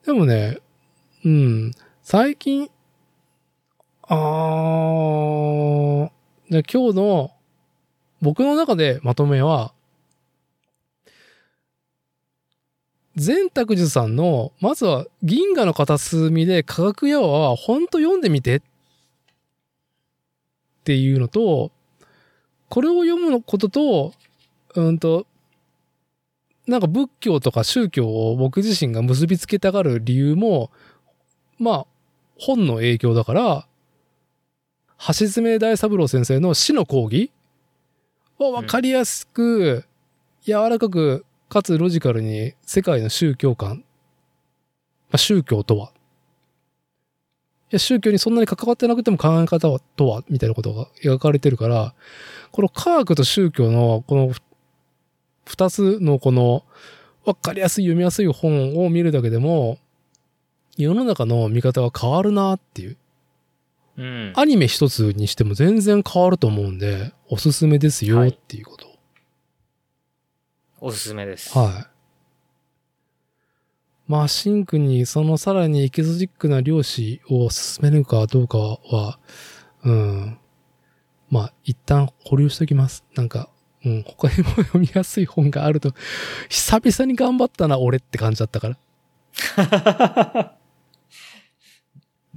[0.06, 0.60] でもね、
[1.26, 2.70] うん、最近、
[4.04, 6.10] あー、
[6.50, 7.32] じゃあ今日の、
[8.22, 9.74] 僕の中でまとめは、
[13.18, 18.62] 善卓樹さんの、まずは銀河の片隅で科学やはほんと読んでみてっ
[20.86, 21.72] ていうのと、
[22.70, 24.14] これを読むのことと、
[24.76, 25.28] うんと、
[26.68, 30.70] なんか仏教とか宗教を僕自身が結びつけたがる理由も、
[31.58, 31.86] まあ、
[32.38, 33.68] 本の影響だから、
[35.08, 37.32] 橋爪大三郎先生の死の講義
[38.38, 39.86] はわかりやすく、
[40.44, 43.86] 柔らかく、かつロジカルに世界の宗教観、
[45.10, 45.92] まあ、宗教とは、
[47.70, 51.94] いや宗教にそんなに関わってなくても考え方はとは、みたいなことが描かれてるから、
[52.52, 54.42] この科学と宗教のこのふ
[55.48, 56.66] 二つのこの
[57.26, 59.80] わかりやすい読みやすい本を見るだけでも、
[60.78, 62.98] 世の中の見方が変わるなっていう。
[63.98, 64.34] うん。
[64.36, 68.88] アニメ一つにしても全然変わると思うんで、おすすめですよはいっていうこと。
[70.80, 71.58] おすすめです。
[71.58, 71.98] はい。
[74.08, 79.20] まあ、シンクにそのさらにエキゾチックな漁師を進めるかどうかは、
[79.84, 80.38] うん。
[81.30, 83.04] まあ、一旦保留しときます。
[83.16, 83.50] なんか、
[83.86, 85.94] うん、他にも読みやすい本があると、
[86.50, 90.54] 久々に頑張ったな、俺って感じだったから。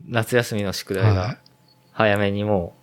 [0.06, 1.38] 夏休みの宿題はが
[1.92, 2.74] 早めにも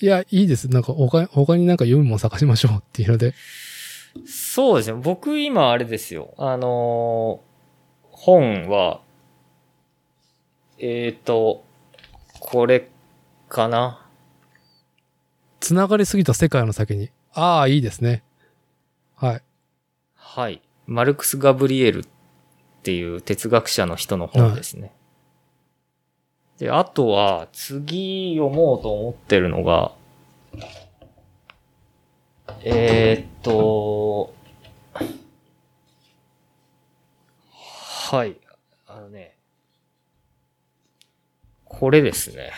[0.00, 0.68] いや、いいです。
[0.68, 3.28] なんか他、他になんか読むもん探しましょうっていうので。
[3.28, 3.34] う。
[4.26, 5.00] そうですね。
[5.00, 6.34] 僕今あれですよ。
[6.36, 7.54] あのー
[8.16, 9.00] 本は、
[10.78, 11.64] えっ、と、
[12.40, 12.88] これ
[13.48, 14.06] かな。
[15.60, 17.10] つながりすぎた世界の先に。
[17.34, 18.22] ああ、いいですね。
[19.16, 19.42] はい。
[20.14, 20.62] はい。
[20.86, 22.04] マルクス・ガブリエルっ
[22.82, 24.92] ていう哲学者の人の本ですね。
[26.58, 29.92] で、あとは、次読もうと思ってるのが、
[32.62, 34.32] えー、っと、
[37.50, 38.36] はい。
[38.86, 39.36] あのね、
[41.64, 42.52] これですね。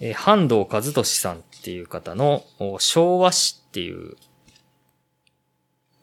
[0.00, 4.16] えー、半藤和俊さんっていう方のお昭和史っていう。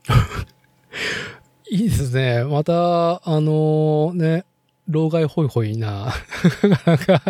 [1.70, 2.44] いいですね。
[2.46, 4.44] また、あのね、
[4.88, 6.16] 老害ホイホイな、
[6.88, 7.22] なんか。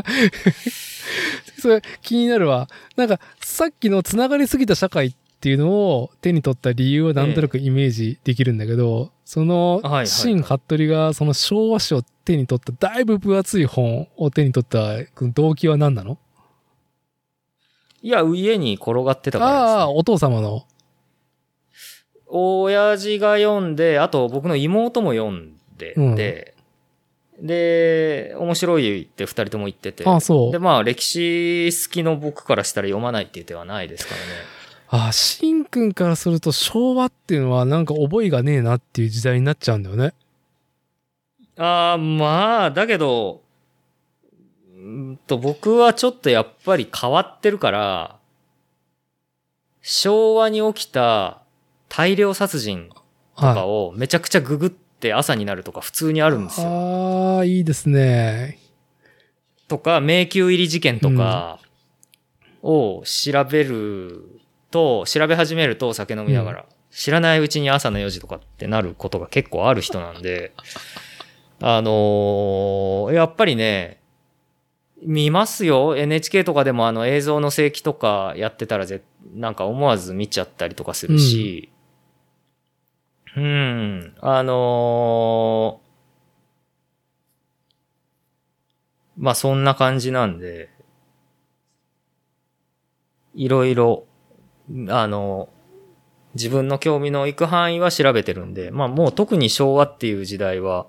[1.59, 2.69] それ気になるわ。
[2.95, 10.07] なんか、さっきの繋がりすぎた社会っていうのを手に取った理由はなんとなくイメージできるんだけど、そのはいはいは、い。
[10.07, 15.03] 新服部がその昭和史を手に取った、だいぶ分厚い本を手に取った
[15.33, 16.17] 動機は何なの？
[18.01, 19.69] いや、家に転がってたからです、ね。
[19.69, 20.65] ああ、お父様の。
[22.27, 26.55] 親父が読んで、あと僕の妹も読んでうんて、
[27.41, 30.05] で、面白いって二人とも言ってて。
[30.05, 30.59] ああ、そうで、。
[30.59, 34.25] まあ、歴史好きの僕からしたら読まないっていう手はないですからね。
[34.89, 40.13] ああ、しんくんからすると昭和っていうのはなんか覚えがねえなっていう時代になっちゃうんだよね。
[41.57, 43.41] ああ、まあ、だけど、
[44.81, 48.17] うーんと、僕はちょっとやっぱり変わってるから、
[49.81, 51.41] 昭和に起きた
[51.87, 52.89] 大量殺人
[53.35, 56.63] とかはをめちゃくちゃググって朝になるとか普通にあるんですい。
[56.63, 56.69] よ。
[56.69, 58.59] ああ、いいですね。
[59.67, 61.59] とか、迷宮入り事件とか
[62.61, 70.53] を調べると、調べ始めるとお酒飲みながら、知らないうちに朝の4時とかってなることが結構ある人なんで、
[71.61, 74.00] あのーやっぱりね、
[75.03, 75.95] 見ますよ。
[75.95, 81.71] NHK とかでもあの映像の正規とかやってたらぜ、なんか思わず見ちゃったりとかするし、
[83.35, 85.91] うん、あのー
[89.21, 90.69] まあそんな感じなんで、
[93.35, 94.07] いろいろ、
[94.89, 95.60] あのー、
[96.35, 100.87] 自分の興味の行く範囲は調べてるんで、まあもう特に昭和っていう時代は、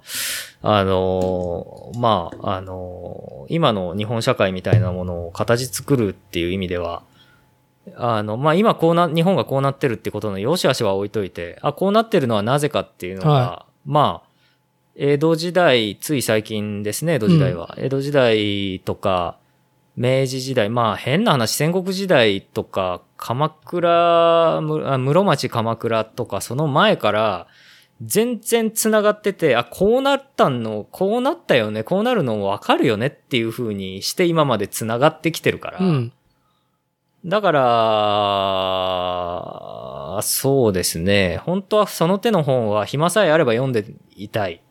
[0.62, 7.03] あの、まあ、あの、今の日本社会みたいなものを形作るっていう意味では、
[7.97, 14.29] あの、まあ今こうな、日本がこうなってるってことの良し悪しは置いといて、あ、こうなってるのはなぜかっていうのが、はまあ、
[14.95, 17.75] 江戸時代、つい最近ですね、江戸時代は。
[17.79, 19.37] 江戸時代とか、
[19.97, 27.47] 明治時代、まあ変な話、戦国時代とか、鎌倉、室町鎌倉とか、その前から、
[28.01, 35.79] 全然繋がってて、あ、こうなったの、こうなったよね、こうなるのわかるよねっていう風にして今まで繋がってきてるから。
[35.79, 36.12] うん。
[37.25, 37.53] だか
[40.17, 41.37] ら、そうですね。
[41.45, 43.85] 本当はその手の本は暇さえあれば読んで
[44.17, 44.62] いたい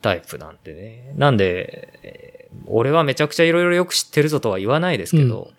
[0.00, 1.12] タイプなんでね。
[1.16, 2.35] なんで、えー
[2.66, 5.52] 俺はめちゃくちゃいろいろよく知ってるぞとは言わないですけど、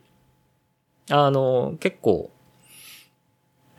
[1.09, 2.32] あの、結構、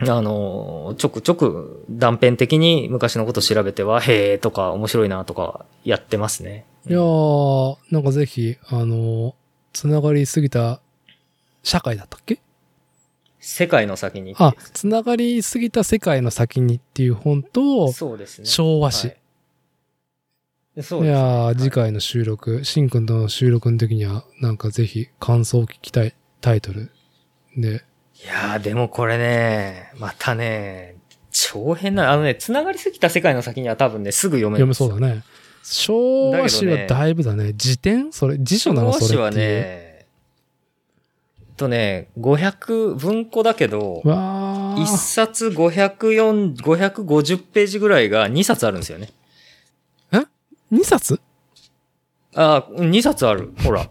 [0.00, 6.64] あの、ちょくちょく断片的に昔のこと調べては、へーとか面白いなとかやってますね。
[6.88, 9.34] いやー、なんかぜひ、あの、
[9.72, 10.80] つながりすぎた
[11.62, 12.40] 社会だったっけ？
[13.40, 14.34] 世界の先に。
[14.38, 18.46] あ、つながりすぎた世界の先にっていう本と、そうですね。
[18.46, 19.08] 昭和史。
[19.08, 19.16] はい
[20.82, 26.90] そうですねいや次回の収録、しんくんとの収録の時には、なんかぜひ感想を聞きたいタイトル
[27.56, 27.84] で。
[28.22, 30.96] いやー、でもこれね、またね、
[31.30, 35.22] 超変な、あのね、繋がりすぎた世界の先には多分ね、すぐ読める読めそうだね。
[35.62, 37.52] 昭和史はだいぶだね。
[37.54, 38.12] 辞典？
[38.12, 38.92] それ、辞書なの？
[38.92, 39.20] それっていう。
[39.20, 40.06] はね、
[41.56, 44.86] とね、500、文庫だけど、わ1ー。
[44.86, 49.10] 冊504 550ページぐらいが2冊あるんですよね。
[50.72, 51.20] 2冊？
[52.34, 53.52] あー、2冊ある。
[53.64, 53.90] ほら。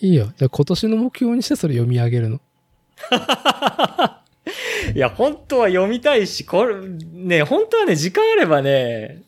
[0.00, 0.32] いいよ。
[0.36, 2.40] じゃあ今年の目標にしてそれ読み上げるの。
[4.94, 9.22] いや、本当は読みたいし、これ、ね、本当はね、時間あればね、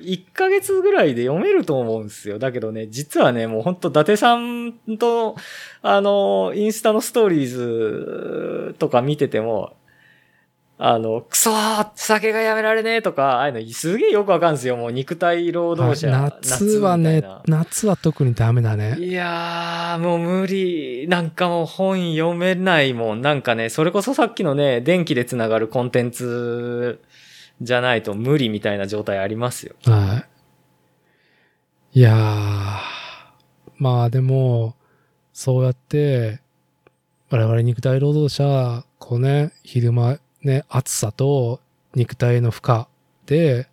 [0.00, 2.38] 1ヶ月ぐらいで読めると思うんですよ。
[2.38, 5.36] だけどね、実はね、もう本当伊達さんと、
[5.82, 9.76] あの、インスタのストーリーズとか見てても、
[10.78, 14.76] あの、クソー酒がやめられねえとか、ああいうのすげえよくわかるんですよ。
[14.76, 16.10] もう肉体労働者。
[16.10, 18.96] 夏はね夏夏は特にダメだね。
[18.98, 21.06] いやー、もう無理。
[21.08, 23.22] なんかもう本読めないもん。
[23.22, 27.00] なんかね、それこそさっきのね、電気でつながるコンテンツ
[27.62, 29.74] じゃないと無理みたいな状態ありますよ。
[29.86, 30.26] は
[31.94, 31.98] い。
[32.00, 32.16] いやー、
[33.78, 34.76] まあでも、
[35.32, 36.40] そうやって、
[37.30, 41.60] 我々肉体労働者、こうね、昼間ね、暑さと
[41.94, 42.86] 肉体の負荷
[43.26, 43.68] で、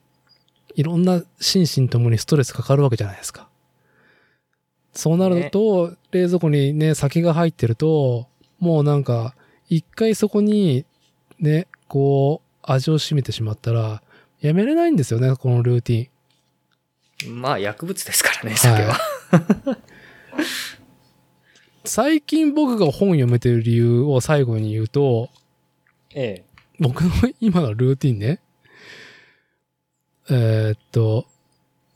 [0.76, 3.48] いろんな心身ともにストレスかかるわけじゃないですか。
[4.94, 8.28] そうなると、冷蔵庫にね、酒が入ってると、
[8.60, 9.36] もうなんか、
[9.70, 10.86] 一回そこに、
[11.40, 14.02] ね、こう、味を占めてしまったら、
[14.42, 17.42] やめれないんですよね、このルーティン。
[17.42, 18.98] まあ薬物ですからね、酒は。
[21.86, 25.30] 最近僕が本読めてる理由を最後に言うと、
[26.16, 26.53] ええ。
[26.84, 28.40] 僕の今のルーティンね。
[30.30, 31.26] えーっと、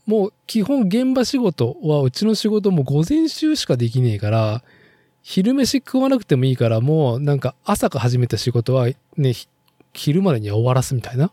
[0.06, 4.64] もう基本現場仕事はうちの仕事も午前中しかできねえから、
[5.22, 9.46] 昼飯食わなくてもいいからもうなんか朝から始めた仕事はね、ひ
[9.92, 11.30] 昼までには終わらすみたいな。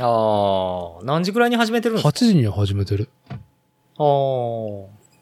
[0.00, 3.08] ああ、何時ぐらいに始めてるんです8か時には始めてる。
[3.30, 3.34] あ
[4.04, 4.04] あ。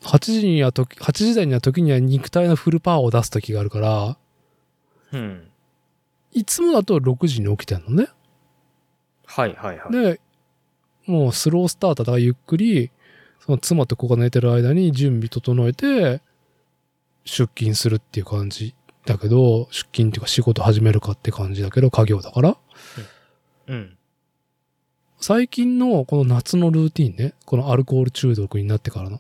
[0.09, 4.17] 8時には時、8時台には時には肉体のフルパワーを出す時があるから、
[5.12, 5.52] うん。
[6.33, 8.09] いつもだと6時に起きてんのね。
[9.27, 9.93] はいはいはい。
[9.93, 10.20] で、
[11.07, 12.91] もうスロースターターだからゆっくり、
[13.41, 16.20] その妻と子が寝てる間に準備整えて、
[17.25, 22.57] 出勤するっていう感じだけど、出勤っていうか仕事始めるかって感じだけど、家業だから。
[23.69, 23.97] うん。
[25.20, 29.19] 最近のこの夏のルーティンね、このアルコール中毒になってからの。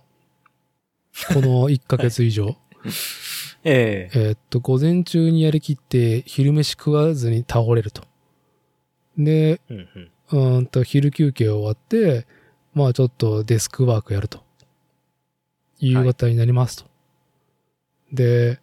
[1.32, 2.56] この1ヶ月以上。
[2.84, 2.88] え
[3.64, 4.10] え。
[4.14, 8.02] えーっと、午前中にやりきって、昼飯食わずに倒れると。
[9.16, 10.10] で、うんうん。
[10.30, 12.26] うーんと、昼休憩終わって、
[12.74, 14.42] まあちょっとデスクワークやると。
[15.78, 16.90] 夕方になりますと。
[18.12, 18.60] で、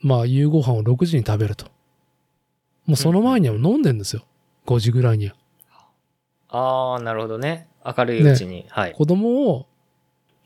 [0.00, 1.66] まあ夕ご飯を6時に食べると。
[2.86, 4.24] もうその前には飲んでんですよ。
[4.66, 5.34] 5時ぐらいには。
[6.48, 7.68] ああ、なるほどね。
[7.84, 8.66] 明るいうちに。
[8.68, 8.92] はい。
[8.92, 9.66] 子供を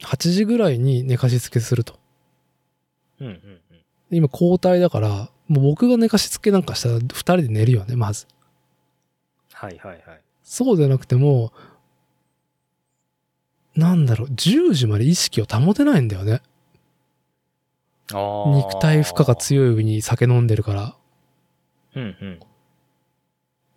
[0.01, 2.00] 8時ぐらいに寝かしつけすると。
[3.21, 3.61] うんうんうん。
[4.11, 8.27] で今交代だから、もう僕が寝かしつけなんかしたら2人で寝るよね、まず。
[9.53, 10.21] はいはいはい。
[10.43, 11.53] そうじゃなくても、
[13.77, 16.43] なんだろう、10時まで意識を保てないんだよね。
[18.13, 20.97] 肉体負荷が強い上に酒飲んでるから。
[21.95, 22.41] うんうん。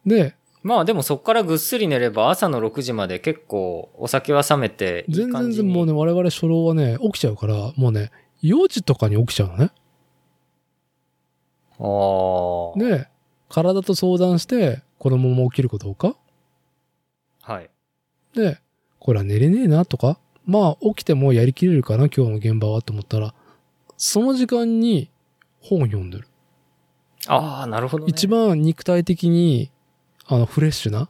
[0.06, 5.32] で、まあでもそこからぐっすり寝れば朝の6時まで結構お酒は冷めて全。
[5.52, 8.12] 然もうね、我々初老はね、起きちゃうから、もうね、
[8.44, 9.72] 4時とかに起きちゃうのね。
[11.80, 12.80] ああ。
[12.80, 13.08] で、
[13.50, 16.16] 体と相談して、このまま起きるかどうか。
[17.42, 17.70] はい。
[18.36, 18.60] で、
[19.00, 23.34] これは寝れねえなとか、まあ起きてもやりきれるかな、今日の現場はと思ったら、
[23.98, 25.10] その時間に
[25.62, 26.28] 本読んでる。
[27.28, 28.10] ああ、なるほど、ね。
[28.10, 29.72] 一番肉体的に、
[30.26, 31.10] あの、フレッシュな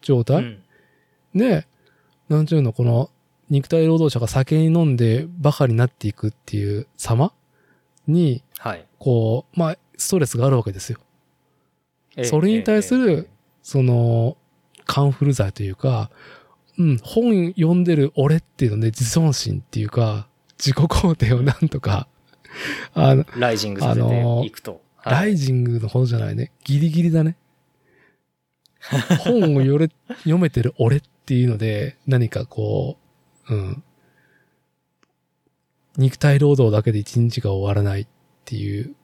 [0.00, 0.62] 状態、うん。
[1.34, 1.66] で、
[2.28, 3.10] なんちゅうの、この、
[3.52, 7.34] 肉体労働者が酒に飲んでバカになっていくっていう様
[8.08, 8.86] に、はい。
[8.98, 10.98] こう、まあ、ストレスがあるわけですよ。
[12.16, 13.28] ええそれに対する
[13.62, 14.38] その、
[14.86, 16.10] カンフル剤というか、
[16.78, 22.08] うん、本読んでる俺っていうので、自尊心っていうか、自己肯定をなんとか、
[22.94, 24.80] あの、えライジングさせていくと。
[25.04, 26.52] ライジングのほどじゃないね。
[26.64, 27.36] ギリギリだね。
[29.24, 29.90] 本をよれ
[30.20, 32.96] 読めてる俺っていうので、何かこ
[33.52, 33.84] う、うん。
[35.96, 38.06] 肉体労働だけで一日が終わらないっ
[38.44, 38.94] ていう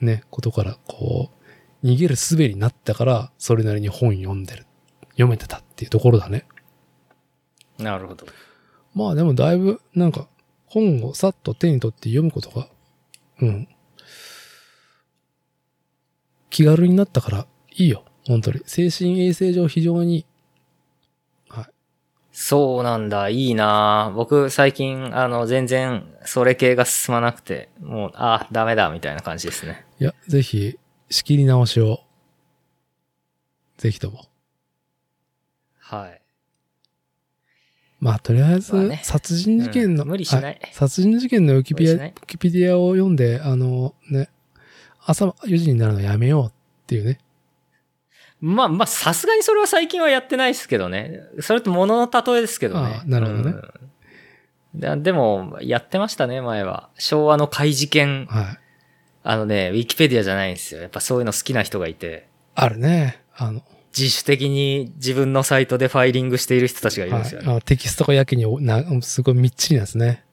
[0.00, 1.30] ね、ことから、こ
[1.82, 4.66] う、逃げる術になったから、それなりに本読んでる。
[5.10, 6.46] 読めてたっていうところだね。
[7.78, 8.26] なるほど。
[8.94, 10.28] まあでもだいぶ、なんか、
[10.66, 12.68] 本をさっと手に取って読むことが、
[13.40, 13.68] うん。
[16.50, 18.04] 気軽になったからいいよ。
[18.26, 18.60] 本当に。
[18.66, 20.25] 精神衛生上非常に。
[22.38, 23.30] そうなんだ。
[23.30, 29.86] いいな僕最近、あの、全然、それ系が進まなくて、もう、あ、ダメだ、みたいな感じですね。
[29.98, 32.00] いや、ぜひ、仕切り直しを。
[33.78, 34.26] ぜひとも。
[35.78, 36.20] はい。
[38.00, 44.28] まあ、とりあえず、まあね殺人事件の、うん無理しないは殺人事件のウィキペディア、無理しないウィキペディアを読んで、あの、ね、
[45.06, 46.52] 朝4時になるのやめようっ
[46.86, 47.18] ていうね。
[48.40, 51.20] まあまあ、さすがにそれは最近はやってないですけどね。
[51.40, 53.02] それと物の例えですけどねあ。
[53.02, 53.86] あなるほどねうん
[54.76, 56.90] ででも、やってましたね、前は。
[56.98, 58.26] 昭和の怪事件。
[58.26, 58.58] はい。
[59.22, 60.80] あのね、ウィキペディアじゃないんですよ。
[60.82, 63.22] やっぱそういうの好きな人がいて、あるね。
[63.36, 63.62] あの、
[63.96, 67.46] 自主的に自分のサイトでファイリングしている人たちがいるんはい、ですよね。
[67.48, 70.24] あのテキストがやけにおな、すごいみっちりなんですね。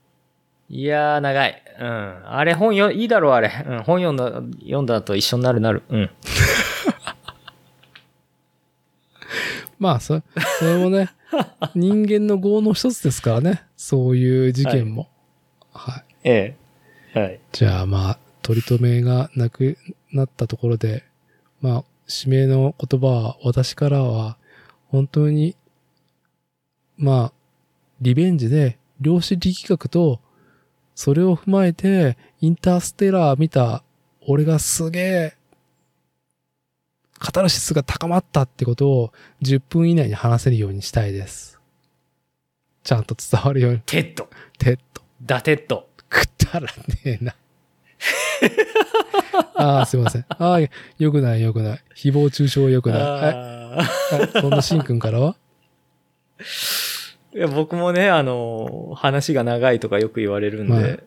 [0.68, 1.62] いやー、長い。
[1.80, 2.22] うん。
[2.26, 3.50] あれ本よ、いいだろう、あれ。
[3.66, 3.82] うん。
[3.82, 4.26] 本読んだ、
[4.60, 5.82] 読んだと一緒になるなる。
[5.88, 6.10] うん。
[9.84, 10.22] まあ、そ、
[10.58, 11.10] それもね、
[11.76, 13.64] 人間の業の一つですからね。
[13.76, 15.10] そういう事件も。
[15.74, 16.04] はい。
[16.24, 16.56] え
[17.14, 17.20] え。
[17.20, 17.40] はい。
[17.52, 19.76] じゃあまあ、取り留めがなく
[20.10, 21.04] なったところで、
[21.60, 24.38] まあ、指名の言葉は、私からは、
[24.88, 25.54] 本当に、
[26.96, 27.32] まあ、
[28.00, 30.18] リベンジで、量子力学と、
[30.94, 33.84] それを踏まえて、インターステラー見た、
[34.26, 35.34] 俺がすげえ、
[37.24, 41.58] カタルシスが高まったってことを10分以内に話せるようにしたいです。
[42.82, 43.80] ちゃんと伝わるように。
[43.86, 44.28] テッド。
[44.58, 45.00] テッド。
[45.22, 45.88] ダテッド。
[46.10, 47.34] くだらねえな。
[49.56, 50.26] ああ、すいません。
[50.28, 50.68] ああ、よ
[51.12, 51.84] くないよくない。
[51.96, 53.00] 誹謗中傷はよくない。
[53.00, 53.88] は
[54.34, 54.38] い。
[54.38, 55.34] そんなしんくんからは？
[56.40, 61.04] ーいや僕もね、あの、話が長いとかよく言われるんで、はいえ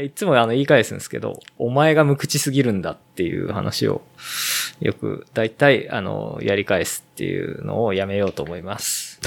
[0.00, 4.00] いつもあの言い返すんですけど、お前が無口すぎるんだっていう話を
[4.80, 9.20] よく、だいたいあの、やり返すっていうのをやめようと思います。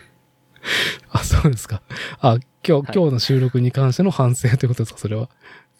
[1.10, 1.80] あ、そうですか。
[2.20, 2.36] あ、
[2.66, 5.30] 今日、はい今日の収録に関しての反省ということですか、それは。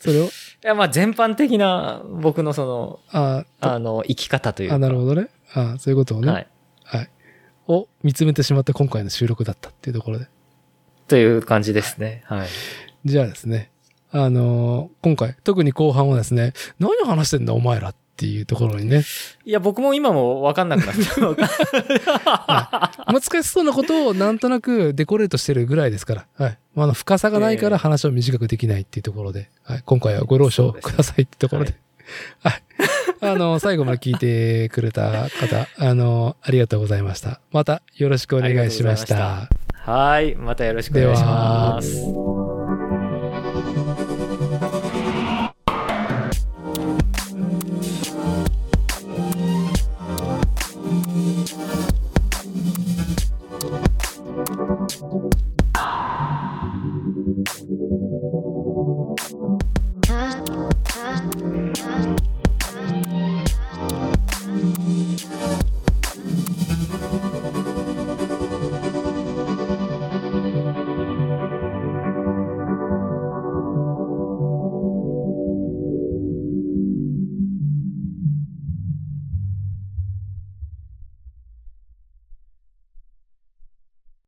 [0.01, 0.29] それを、い
[0.63, 4.77] や、まあ全般的な僕のその、ああの、生き方というか。
[4.77, 5.29] あ、なるほどね。
[5.53, 6.33] あそういうことをね。
[6.33, 6.49] はい。
[6.85, 7.11] はい。
[7.67, 10.29] を見つめてしまった今回の収録だったっていうところで。
[11.09, 12.23] という感じですね。
[12.25, 12.49] はい。
[13.05, 13.71] じゃあですね。
[14.11, 19.05] あのー今回、特に後半はですね、何話してんだお前らっていうところにね、
[19.45, 20.95] いや、僕も今もわかんなくなっ
[21.37, 22.91] た。
[23.13, 26.59] 難しそうなことをなんとなくデコレートしてるぐらいですから、はい。
[26.75, 29.83] まあ、あの、深さがないから話を短くできないっていうところで、はい。
[29.85, 31.75] 今回はご了承くださいってところで。
[32.43, 32.63] はい。
[33.21, 37.41] あの、最後まで聞いてくれた方、あの、ありがとうございました。
[37.53, 39.49] またよろしくお願いしました。
[39.73, 40.35] はい。
[40.35, 42.38] またよろしくお願いします。